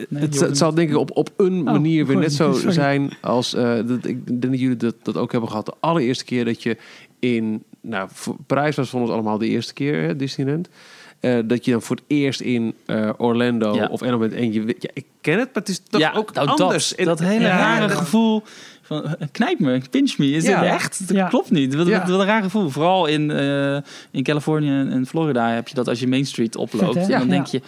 [0.10, 0.50] Nee, het, Jordan.
[0.50, 2.72] het zal denk ik op, op een manier weer net zo sorry.
[2.72, 3.54] zijn als...
[3.54, 5.66] eh, dat, ik denk dat jullie dat, dat ook hebben gehad.
[5.66, 6.78] De allereerste keer dat je
[7.20, 7.64] in...
[7.82, 8.10] Nou,
[8.48, 10.70] Parijs was voor ons allemaal de eerste keer, hè, Disneyland.
[11.20, 13.88] Eh, dat je dan voor het eerst in eh, Orlando Ja.
[13.88, 14.34] of bent.
[14.34, 16.90] En je, weet- ja, ik ken het, maar het is toch ja, ook nou, anders.
[16.90, 18.44] Dat, En- dat hele Ja, rare gevoel
[18.86, 20.32] van eh, knijp me, pinch me.
[20.32, 20.62] Is Ja.
[20.62, 21.08] dit echt?
[21.08, 21.28] Dat Ja.
[21.28, 21.76] klopt niet.
[21.76, 22.08] Wat, Ja.
[22.08, 22.70] een raar gevoel.
[22.70, 23.78] Vooral in, eh,
[24.12, 26.94] in Californië en Florida heb je dat als je Main Street oploopt.
[26.94, 27.62] Vet, en dan denk je,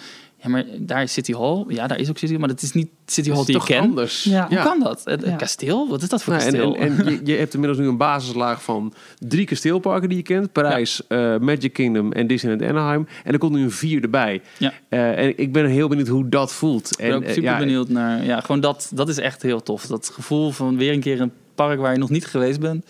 [0.48, 1.64] ja, maar daar is City Hall.
[1.68, 3.66] Ja, daar is ook City Hall, maar dat is niet City Hall die je toch
[3.68, 3.84] kent.
[3.86, 4.24] anders.
[4.24, 4.48] Ja.
[4.48, 5.02] Hoe kan dat?
[5.04, 5.36] Het, het Ja.
[5.36, 5.88] kasteel?
[5.90, 6.76] Wat is dat voor Nou, kasteel?
[6.76, 10.52] en, en je, je hebt inmiddels nu een basislaag van drie kasteelparken die je kent.
[10.52, 13.08] Parijs, eh, Magic Kingdom en Disneyland Anaheim.
[13.24, 14.42] En er komt nu een vierde bij.
[14.58, 14.74] Ja.
[14.90, 16.92] Eh, en ik ben heel benieuwd hoe dat voelt.
[16.92, 18.26] Ik ben en, ook eh, super ja, benieuwd naar.
[18.26, 19.86] Ja, gewoon dat, dat is echt heel tof.
[19.86, 22.86] Dat gevoel van weer een keer een park waar je nog niet geweest bent.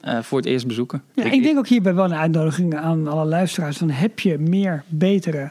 [0.00, 1.02] eh, voor het eerst bezoeken.
[1.14, 3.78] Ja, ik, denk ook hierbij wel een uitnodiging aan alle luisteraars.
[3.78, 5.50] Dan heb je meer, betere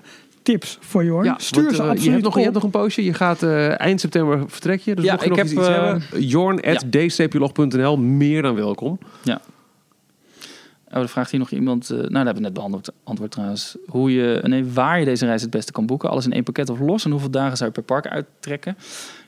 [0.51, 1.25] tips voor Jorn.
[1.25, 3.03] Ja, Stuur want, ze eh, absoluut je, hebt nog, je hebt nog een poosje.
[3.03, 4.95] Je gaat eh, eind september vertrek je.
[4.95, 6.25] Dus Ja, je ik nog heb, eh, hebben.
[6.27, 7.97] Jorn at d-log.nl.
[7.97, 8.99] Meer dan welkom.
[10.93, 11.89] Oh, dan vraagt hier nog iemand.
[11.89, 13.77] eh, nou, daar hebben we net beantwoord antwoord trouwens.
[13.87, 16.09] Hoe je, nee, waar je deze reis het beste kan boeken.
[16.09, 17.05] Alles in één pakket of los.
[17.05, 18.77] En hoeveel dagen zou je per park uittrekken?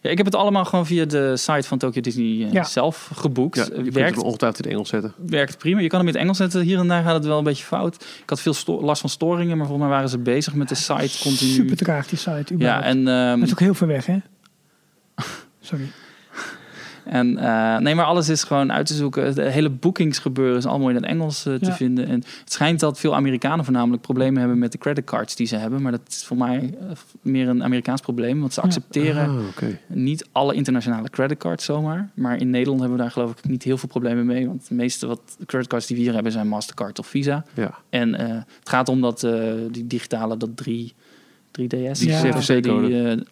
[0.03, 2.63] Ja, ik heb het allemaal gewoon via de site van Tokyo Disney eh, Ja.
[2.63, 3.55] zelf geboekt.
[3.57, 5.13] Ja, je kunt werkt, hem ongetwijfeld in het Engels zetten.
[5.25, 5.79] werkt prima.
[5.79, 6.61] Je kan hem in het Engels zetten.
[6.61, 7.95] Hier en daar gaat het wel een beetje fout.
[8.23, 9.57] Ik had veel last van storingen.
[9.57, 11.51] Maar volgens mij waren ze bezig met de site continu.
[11.51, 12.31] Super traag die site.
[12.47, 12.85] ja, überhaupt.
[12.85, 13.07] en...
[13.07, 14.17] ehm, Dat is ook heel ver weg, hè?
[15.61, 15.85] Sorry.
[17.05, 19.35] En eh, nee, maar alles is gewoon uit te zoeken.
[19.35, 21.75] De hele boekingsgebeuren is allemaal in het Engels eh, te Ja.
[21.75, 22.07] vinden.
[22.07, 25.81] En het schijnt dat veel Amerikanen voornamelijk problemen hebben met de creditcards die ze hebben.
[25.81, 26.85] Maar dat is voor mij eh,
[27.21, 28.39] meer een Amerikaans probleem.
[28.39, 28.65] Want ze Ja.
[28.67, 32.09] accepteren Ah, niet alle internationale creditcards zomaar.
[32.13, 34.47] Maar in Nederland hebben we daar geloof ik niet heel veel problemen mee.
[34.47, 37.45] Want de meeste wat creditcards die we hier hebben zijn Mastercard of Visa.
[37.53, 37.73] Ja.
[37.89, 38.27] En eh,
[38.59, 40.93] het gaat om dat eh, die digitale, dat 3,
[41.51, 41.99] 3DS.
[41.99, 42.87] Die CVC-code.
[42.87, 43.23] Die,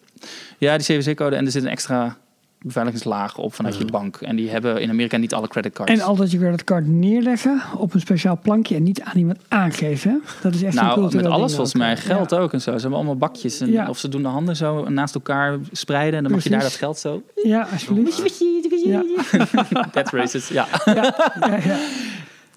[0.58, 1.36] ja, die CVC-code.
[1.36, 2.16] En er zit een extra
[2.64, 4.16] beveiligingslaag op vanuit je bank.
[4.16, 5.92] En die hebben in Amerika niet alle creditcards.
[5.92, 10.22] En altijd je creditcard neerleggen op een speciaal plankje en niet aan iemand aangeven.
[10.42, 11.96] Dat is echt een nou, met alles volgens mij.
[11.96, 12.38] Geld Ja.
[12.38, 12.70] ook en zo.
[12.72, 13.60] Ze hebben allemaal bakjes.
[13.60, 13.88] En, Ja.
[13.88, 16.16] Of ze doen de handen zo naast elkaar spreiden.
[16.16, 17.22] En dan mag je daar dat geld zo.
[17.42, 18.44] Ja, alsjeblieft.
[18.84, 19.04] Ja.
[19.92, 20.48] That racist.
[20.48, 21.14] Ja, ja.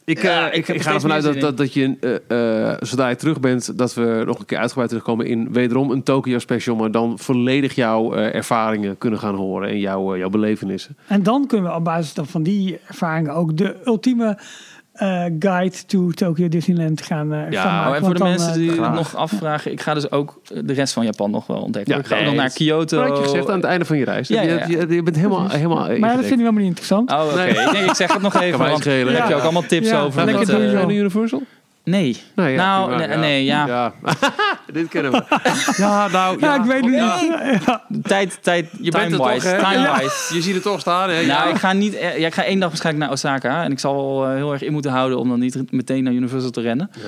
[0.05, 2.77] Ik, Ja, eh, ik ik, er ga ervan uit dat, dat, dat je, eh, eh,
[2.79, 6.39] zodra je terug bent, dat we nog een keer uitgebreid terugkomen in wederom een Tokyo
[6.39, 10.97] special, maar dan volledig jouw eh, ervaringen kunnen gaan horen en jouw, jouw belevenissen.
[11.07, 14.37] En dan kunnen we op basis van die ervaringen ook de ultieme
[14.95, 17.95] eh, guide to Tokyo Disneyland gaan, eh, Ja, gaan maken.
[17.95, 20.73] en voor de dan, mensen eh, die het nog afvragen, ik ga dus ook de
[20.73, 21.93] rest van Japan nog wel ontdekken.
[21.93, 22.97] Ja, ik ga nee, nog naar dat- Kyoto.
[22.97, 24.27] Wat had je gezegd aan het einde van je reis?
[24.27, 24.65] Ja, je, ja, ja.
[24.67, 27.11] je, je bent helemaal, helemaal maar dat vinden we helemaal niet interessant.
[27.11, 27.35] Oh, oké.
[27.35, 27.49] Nee.
[27.49, 28.59] Ik, ik zeg het nog even.
[28.59, 28.83] Want.
[28.83, 30.25] Dan heb je ook allemaal tips Ja, over.
[30.25, 30.73] lekker joh.
[30.73, 31.41] naar Universal?
[31.85, 32.17] Nee.
[32.35, 33.67] Nee, ja, nou, prima, nee, nee, ja.
[33.67, 33.93] ja.
[34.73, 35.23] Dit kennen we.
[35.77, 36.89] Ja, nou, ja, ik weet Nee.
[36.91, 37.63] niet.
[37.65, 37.81] Ja.
[38.03, 39.39] Tijd, tijd, Je bent er time-wise.
[39.49, 39.59] toch, hè?
[39.73, 40.35] time-wise.
[40.35, 41.15] Je ziet het toch staan, hè?
[41.15, 41.43] Nou, Ja.
[41.45, 41.93] ik ga niet.
[41.95, 43.63] eh, Ja, ik ga één dag waarschijnlijk naar Osaka.
[43.63, 46.13] En ik zal wel eh, heel erg in moeten houden om dan niet meteen naar
[46.13, 46.89] Universal te rennen.
[46.91, 47.01] Ja.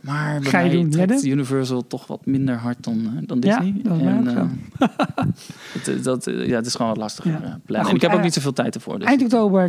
[0.00, 1.24] Maar bij Ga je mij doen, trekt?
[1.24, 3.80] Universal toch wat minder hard dan, eh, dan Ja, Disney.
[3.82, 4.70] dat is mij ook en,
[5.84, 7.58] het, dat, ja, het is gewoon wat lastiger Ja.
[7.78, 8.98] goed, en ik heb ook niet zoveel tijd ervoor.
[8.98, 9.08] Dus.
[9.08, 9.66] Eind oktober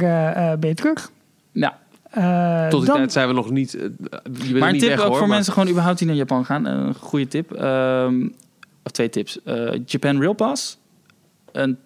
[0.59, 1.11] ben je terug.
[1.51, 1.77] Ja.
[2.11, 3.73] Eh, Tot die dan, tijd zijn we nog niet.
[3.75, 5.97] eh, je bent Maar een niet tip weg, ook hoor, voor maar- mensen gewoon überhaupt
[5.97, 6.65] die naar Japan gaan.
[6.65, 7.51] Een goede tip.
[7.51, 8.27] Ehm,
[8.83, 9.43] of twee tips.
[9.43, 10.77] Eh, Japan Rail Pass.
[11.51, 11.77] Een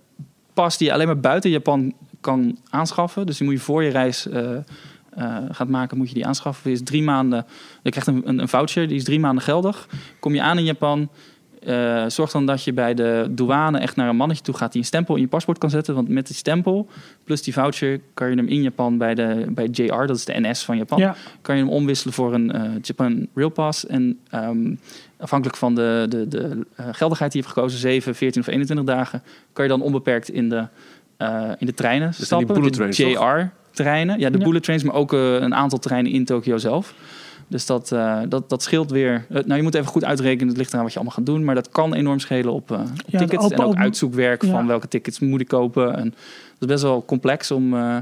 [0.53, 3.25] pas die je alleen maar buiten Japan kan aanschaffen.
[3.25, 6.63] Dus die moet je voor je reis eh, eh, gaat maken, moet je die aanschaffen.
[6.63, 7.45] Die is drie maanden.
[7.83, 9.87] Je krijgt een, een, een voucher, die is drie maanden geldig.
[10.19, 11.09] Kom je aan in Japan.
[11.65, 14.81] Eh, zorg dan dat je bij de douane echt naar een mannetje toe gaat die
[14.81, 15.95] een stempel in je paspoort kan zetten.
[15.95, 16.87] Want met die stempel
[17.23, 20.39] plus die voucher kan je hem in Japan bij, de, bij JR, dat is de
[20.39, 23.87] NS van Japan ja, kan je hem omwisselen voor een eh, Japan Rail Pass.
[23.87, 24.75] En ehm,
[25.17, 28.85] afhankelijk van de, de, de eh, geldigheid die je hebt gekozen, 7, 14 of 21
[28.85, 29.23] dagen,
[29.53, 30.67] kan je dan onbeperkt in de,
[31.57, 32.61] in de treinen stappen.
[32.71, 32.87] de?
[32.89, 34.19] JR-treinen.
[34.19, 34.43] Ja, de Ja.
[34.43, 36.93] bullet trains, maar ook een aantal treinen in Tokio zelf.
[37.51, 39.25] Dus dat, eh, dat, dat scheelt weer.
[39.29, 40.47] eh, nou, je moet even goed uitrekenen.
[40.47, 41.43] Het ligt eraan wat je allemaal gaat doen.
[41.43, 43.43] Maar dat kan enorm schelen op, eh, op Ja, de tickets.
[43.43, 44.51] open- en ook open- uitzoekwerk Ja.
[44.51, 45.95] van welke tickets moet ik kopen.
[45.95, 47.97] En dat is best wel complex om, eh,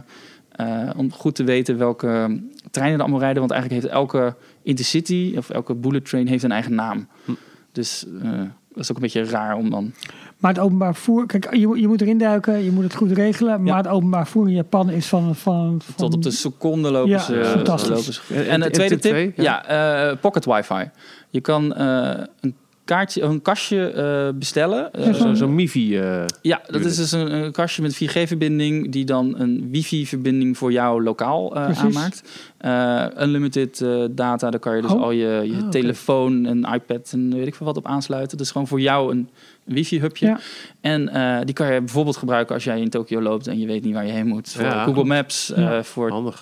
[0.51, 2.39] eh, om goed te weten welke
[2.71, 3.39] treinen er allemaal rijden.
[3.39, 7.07] Want eigenlijk heeft elke intercity of elke bullet train heeft een eigen naam.
[7.25, 7.31] Hm.
[7.71, 8.41] Dus eh,
[8.79, 9.93] dat is ook een beetje raar om dan...
[10.37, 13.11] maar het openbaar vervoer, kijk, je, moet- je moet erin duiken, je moet het goed
[13.11, 13.63] regelen.
[13.63, 17.09] Maar het openbaar vervoer in Japan is van, van, van Tot op de seconde lopen
[17.09, 17.45] Ja, ze.
[17.45, 17.89] fantastisch.
[17.89, 18.49] Lopen ze.
[18.49, 20.89] En- de tweede tip twee, ja, eh, pocket wifi.
[21.29, 22.09] Je kan eh,
[22.41, 22.55] een
[22.97, 24.93] kaartje, een kastje eh, bestellen.
[24.93, 25.97] Eh, Zo'n zo MIFI.
[25.97, 26.85] eh, ja, dat Unit.
[26.87, 31.79] is dus een, een kastje met 4G-verbinding die dan een wifi-verbinding voor jou lokaal eh,
[31.83, 32.23] aanmaakt.
[32.57, 35.01] Eh, unlimited eh, data, daar kan je dus Oh.
[35.01, 38.37] al je, je Ah, telefoon, en iPad en weet ik veel wat op aansluiten.
[38.37, 39.29] Dat is gewoon voor jou een,
[39.63, 40.25] wifi-hubje.
[40.25, 40.39] Ja.
[40.81, 43.83] En eh, die kan je bijvoorbeeld gebruiken als jij in Tokio loopt en je weet
[43.83, 44.49] niet waar je heen moet.
[44.51, 44.83] Voor Ja.
[44.83, 45.77] Google Maps, Ja.
[45.77, 46.33] eh, voor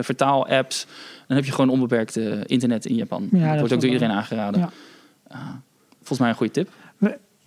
[0.00, 0.86] vertaal-apps.
[1.26, 3.28] Dan heb je gewoon onbeperkt eh, internet in Japan.
[3.32, 4.60] Ja, dat dat wordt ook door wel- iedereen aangeraden.
[5.30, 5.62] Ja.
[6.06, 6.68] Volgens mij een goede tip.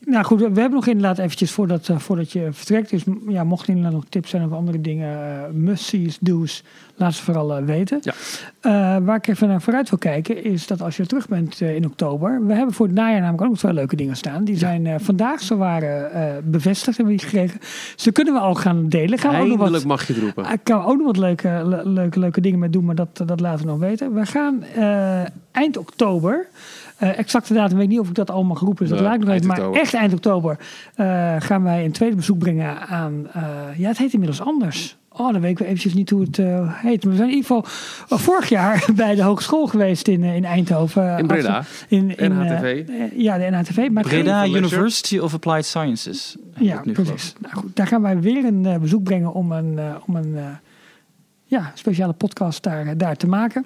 [0.05, 2.89] Nou goed, we we hebben nog inderdaad eventjes voordat, eh, voordat je vertrekt.
[2.89, 6.63] Dus ja, mocht er inderdaad nog tips zijn of andere dingen, eh must-sees, do's,
[6.95, 7.99] laat ze vooral eh, weten.
[8.01, 8.13] Ja.
[8.61, 11.85] Eh, waar ik even naar vooruit wil kijken, is dat als je terug bent in
[11.85, 12.45] oktober.
[12.45, 14.43] We hebben voor het najaar namelijk ook nog twee leuke dingen staan.
[14.43, 17.59] Die zijn vandaag zo waren eh, bevestigd, hebben we die gekregen.
[17.95, 19.19] Die kunnen we al gaan delen.
[19.19, 20.51] Gaan we ook nog wat, mag je het roepen.
[20.51, 23.39] ik kan ook nog wat leuke, le- leuke, leuke dingen mee doen, maar dat, dat
[23.39, 24.13] laten we nog weten.
[24.13, 25.21] We gaan eh,
[25.51, 26.47] eind oktober,
[26.99, 29.19] eh exacte datum weet ik niet of ik dat allemaal geroepen is, dat Ja, ik
[29.19, 29.47] nog even.
[29.47, 29.81] Maar oktober.
[29.81, 30.57] echt eind oktober
[30.95, 33.43] eh, gaan wij een tweede bezoek brengen aan, eh,
[33.77, 34.97] ja het heet inmiddels anders.
[35.11, 37.03] Oh, dan weet ik eventjes niet hoe het eh, heet.
[37.03, 41.17] Maar we zijn in ieder geval vorig jaar bij de hogeschool geweest in, in Eindhoven.
[41.17, 41.63] In Breda.
[41.87, 42.83] In, in, NHTV.
[43.15, 43.89] ja, de NHTV.
[43.91, 44.45] Maar Breda.
[44.47, 46.37] University of Applied Sciences.
[46.57, 47.33] ja, precies.
[47.39, 50.37] Nou, goed, daar gaan wij weer een bezoek brengen om een, om een
[51.45, 53.65] ja, speciale podcast daar, daar te maken.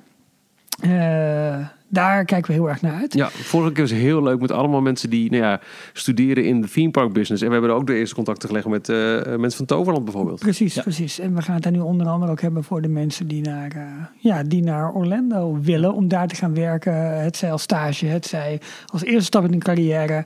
[1.93, 3.13] Daar kijken we heel erg naar uit.
[3.13, 5.59] Ja, vorige keer was het heel leuk met allemaal mensen die nou ja,
[5.93, 7.41] studeren in de theme park business.
[7.41, 8.95] En we hebben er ook de eerste contacten gelegd met eh,
[9.35, 10.39] mensen van Toverland bijvoorbeeld.
[10.39, 10.81] Precies, Ja.
[10.81, 11.19] precies.
[11.19, 13.71] En we gaan het daar nu onder andere ook hebben voor de mensen die naar,
[13.71, 13.83] eh,
[14.17, 17.21] ja, die naar Orlando willen om daar te gaan werken.
[17.23, 20.25] Het zij als stage, het zij als eerste stap in hun carrière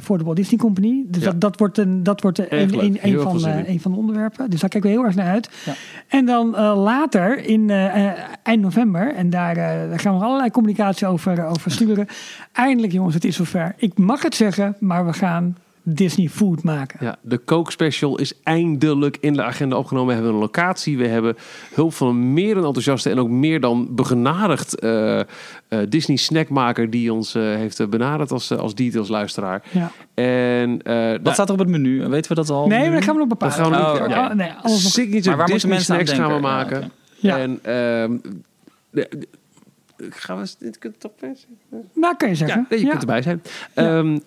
[0.00, 1.04] voor de Walt Disney Company.
[1.08, 1.30] Dus Ja.
[1.30, 2.70] dat, dat wordt, een, dat wordt een,
[3.20, 4.50] van, eh, een van de onderwerpen.
[4.50, 5.50] Dus daar kijken we heel erg naar uit.
[5.64, 5.72] Ja.
[6.08, 10.24] En dan eh, later, in eh, eh, eind november, en daar, eh, daar gaan we
[10.24, 12.06] allerlei communicatie over, over sturen.
[12.52, 13.74] Eindelijk jongens, het is zover.
[13.76, 15.56] Ik mag het zeggen, maar we gaan
[15.94, 16.98] Disney Food maken.
[17.04, 20.08] Ja, de Coke Special is eindelijk in de agenda opgenomen.
[20.08, 20.98] We hebben een locatie.
[20.98, 21.36] We hebben
[21.74, 25.26] hulp van een meer dan enthousiaste en ook meer dan begenadigd eh, eh,
[25.88, 29.62] Disney snackmaker die ons eh, heeft benaderd als, als details luisteraar.
[29.70, 29.90] Ja.
[30.14, 32.06] En nou, Wat staat er op het menu?
[32.08, 32.66] Weten we dat al?
[32.66, 33.56] Nee, maar dat gaan we nog bepalen.
[33.56, 34.34] Dat gaan we nog- Oh, ja.
[34.34, 36.92] nee, alles nog signature Maar waar moeten Disney snacks gaan we maken.
[37.20, 37.38] Ja, Ja.
[37.42, 38.18] En ehm,
[38.90, 39.28] de- de-
[40.10, 41.48] gaan we dit kunt toch mensen?
[41.94, 42.60] Nou, kan je zeggen.
[42.60, 42.90] Ja, nee, je Ja.
[42.90, 43.42] kunt erbij zijn.
[43.74, 44.20] Ehm, eh,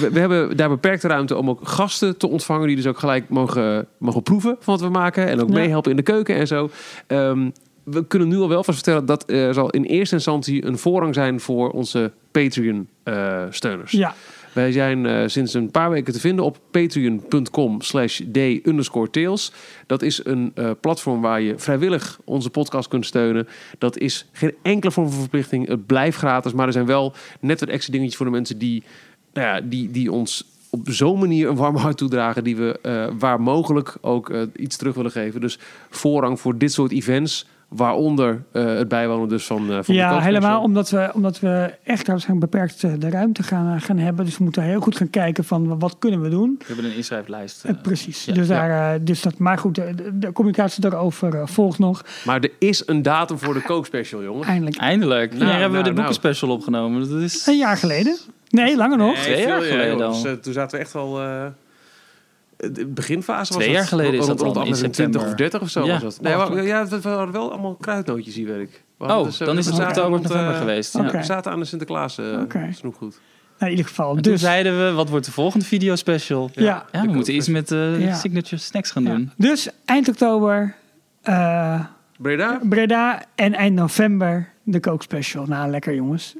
[0.00, 2.66] we, we hebben daar beperkte ruimte om ook gasten te ontvangen...
[2.66, 5.26] die dus ook gelijk mogen, mogen proeven van wat we maken...
[5.26, 6.70] en ook meehelpen in de keuken en zo.
[7.06, 7.50] Ehm,
[7.84, 9.06] we kunnen nu al wel vast vertellen...
[9.06, 11.40] dat er zal in eerste instantie een voorrang zijn...
[11.40, 13.92] voor onze Patreon-steuners.
[13.92, 14.14] Ja,
[14.58, 19.52] Wij zijn eh, sinds een paar weken te vinden op patreon.com slash d underscore tails.
[19.86, 23.48] Dat is een eh, platform waar je vrijwillig onze podcast kunt steunen.
[23.78, 25.68] Dat is geen enkele vorm van verplichting.
[25.68, 28.82] Het blijft gratis, maar er zijn wel net wat extra dingetjes voor de mensen die,
[29.32, 32.44] nou ja, die, die ons op zo'n manier een warm hart toedragen...
[32.44, 35.40] die we eh, waar mogelijk ook iets terug willen geven.
[35.40, 35.58] Dus
[35.90, 37.46] voorrang voor dit soort events...
[37.68, 41.74] Waaronder eh, het bijwonen dus van, eh van de ja helemaal omdat we, omdat we
[41.84, 44.24] echt waarschijnlijk beperkt eh, de ruimte gaan, gaan hebben.
[44.24, 46.54] Dus we moeten heel goed gaan kijken van wat kunnen we doen.
[46.58, 47.64] We hebben een inschrijflijst.
[47.82, 48.24] Precies.
[48.24, 48.32] ja.
[48.32, 52.04] dus, daar, dus dat, maar goed, de, communicatie daarover volgt nog.
[52.24, 54.46] Maar er is een datum voor de Coke Special, jongen.
[54.46, 54.76] Eindelijk.
[54.76, 55.30] Eindelijk.
[55.30, 56.06] Nou, Wanneer hebben we nou, de nou.
[56.08, 57.10] boekenspecial opgenomen?
[57.10, 57.46] Dat is...
[57.46, 58.16] Een jaar geleden.
[58.50, 59.16] Nee, langer nog.
[59.16, 60.22] Twee jaar veel, geleden al.
[60.22, 61.20] Dus, toen zaten we echt al...
[62.58, 63.76] eh, de beginfase was Twee dat.
[63.76, 65.50] jaar geleden is Rond- dat rond al, in aflevering 20 of september.
[65.50, 66.20] 30 of zo Ja, was dat.
[66.22, 68.82] Nee, maar, ja, we we hadden wel allemaal kruidnootjes hier, weet ik.
[68.98, 70.92] We hadden Oh, dus, eh, dan we is het oktober, rond, november eh, geweest.
[70.94, 71.10] Ja.
[71.10, 72.68] We zaten aan de Sinterklaas uh, Oké.
[72.72, 73.20] snoepgoed.
[73.58, 74.16] Nou, in ieder geval.
[74.16, 76.50] En toen Dus, zeiden we, wat wordt de volgende video special?
[76.52, 76.62] ja.
[76.92, 78.14] Ja, de we moeten iets met eh, Ja.
[78.14, 79.10] signature snacks gaan Ja.
[79.10, 79.30] doen.
[79.36, 80.74] dus eind oktober
[81.22, 81.80] eh,
[82.18, 82.60] Breda?
[82.62, 85.46] Breda en eind november de Coke Special.
[85.46, 86.34] Nou, lekker jongens.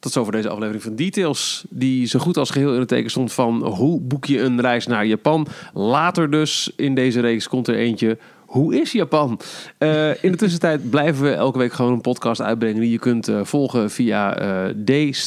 [0.00, 1.64] Tot zover deze aflevering van Details.
[1.70, 4.86] Die zo goed als geheel in het teken stond van hoe boek je een reis
[4.86, 5.46] naar Japan.
[5.74, 8.18] Later dus in deze reeks komt er eentje.
[8.48, 9.40] Hoe is Japan?
[9.78, 13.28] Eh, in de tussentijd blijven we elke week gewoon een podcast uitbrengen die je kunt
[13.28, 14.74] eh, volgen via eh,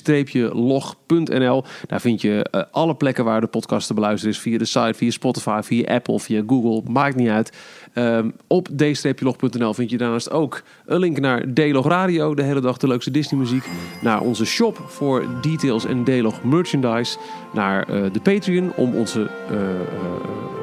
[0.04, 1.64] d-log.nl.
[1.88, 4.42] Daar vind je alle plekken waar de podcast te beluisteren is.
[4.42, 6.92] Via de site, via Spotify, via Apple, via Google.
[6.92, 7.58] Maakt niet uit.
[7.94, 12.36] Ehm, op d-log.nl vind je daarnaast ook een link naar D-log Radio.
[12.36, 13.66] De hele dag de leukste Disney muziek.
[14.02, 17.18] Naar onze shop voor details en D-log merchandise.
[17.54, 19.82] Naar eh, de Patreon om onze eh, eh,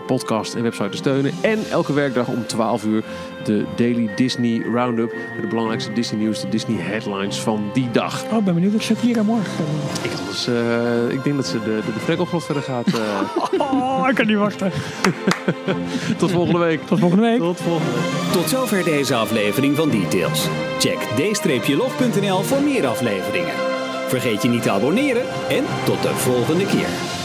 [0.07, 1.33] podcast en website te steunen.
[1.43, 3.05] En elke werkdag om 12 uur
[3.45, 5.13] de Daily Disney Roundup.
[5.33, 8.25] Met de belangrijkste Disney nieuws, de Disney headlines van die dag.
[8.31, 10.11] Oh, ik ben benieuwd wat Shakira morgen gaat doen.
[10.11, 12.87] Ik, anders, eh, ik denk dat ze de, de, de verder gaat.
[12.87, 13.21] eh.
[13.73, 14.73] Oh, ik kan niet wachten.
[16.19, 16.87] tot volgende week.
[16.87, 17.39] Tot volgende week.
[17.39, 18.33] Tot volgende week.
[18.33, 20.47] Tot zover deze aflevering van Details.
[20.79, 20.99] Check
[21.65, 23.55] d-log.nl voor meer afleveringen.
[24.09, 27.18] Vergeet je niet te abonneren en tot de volgende keer.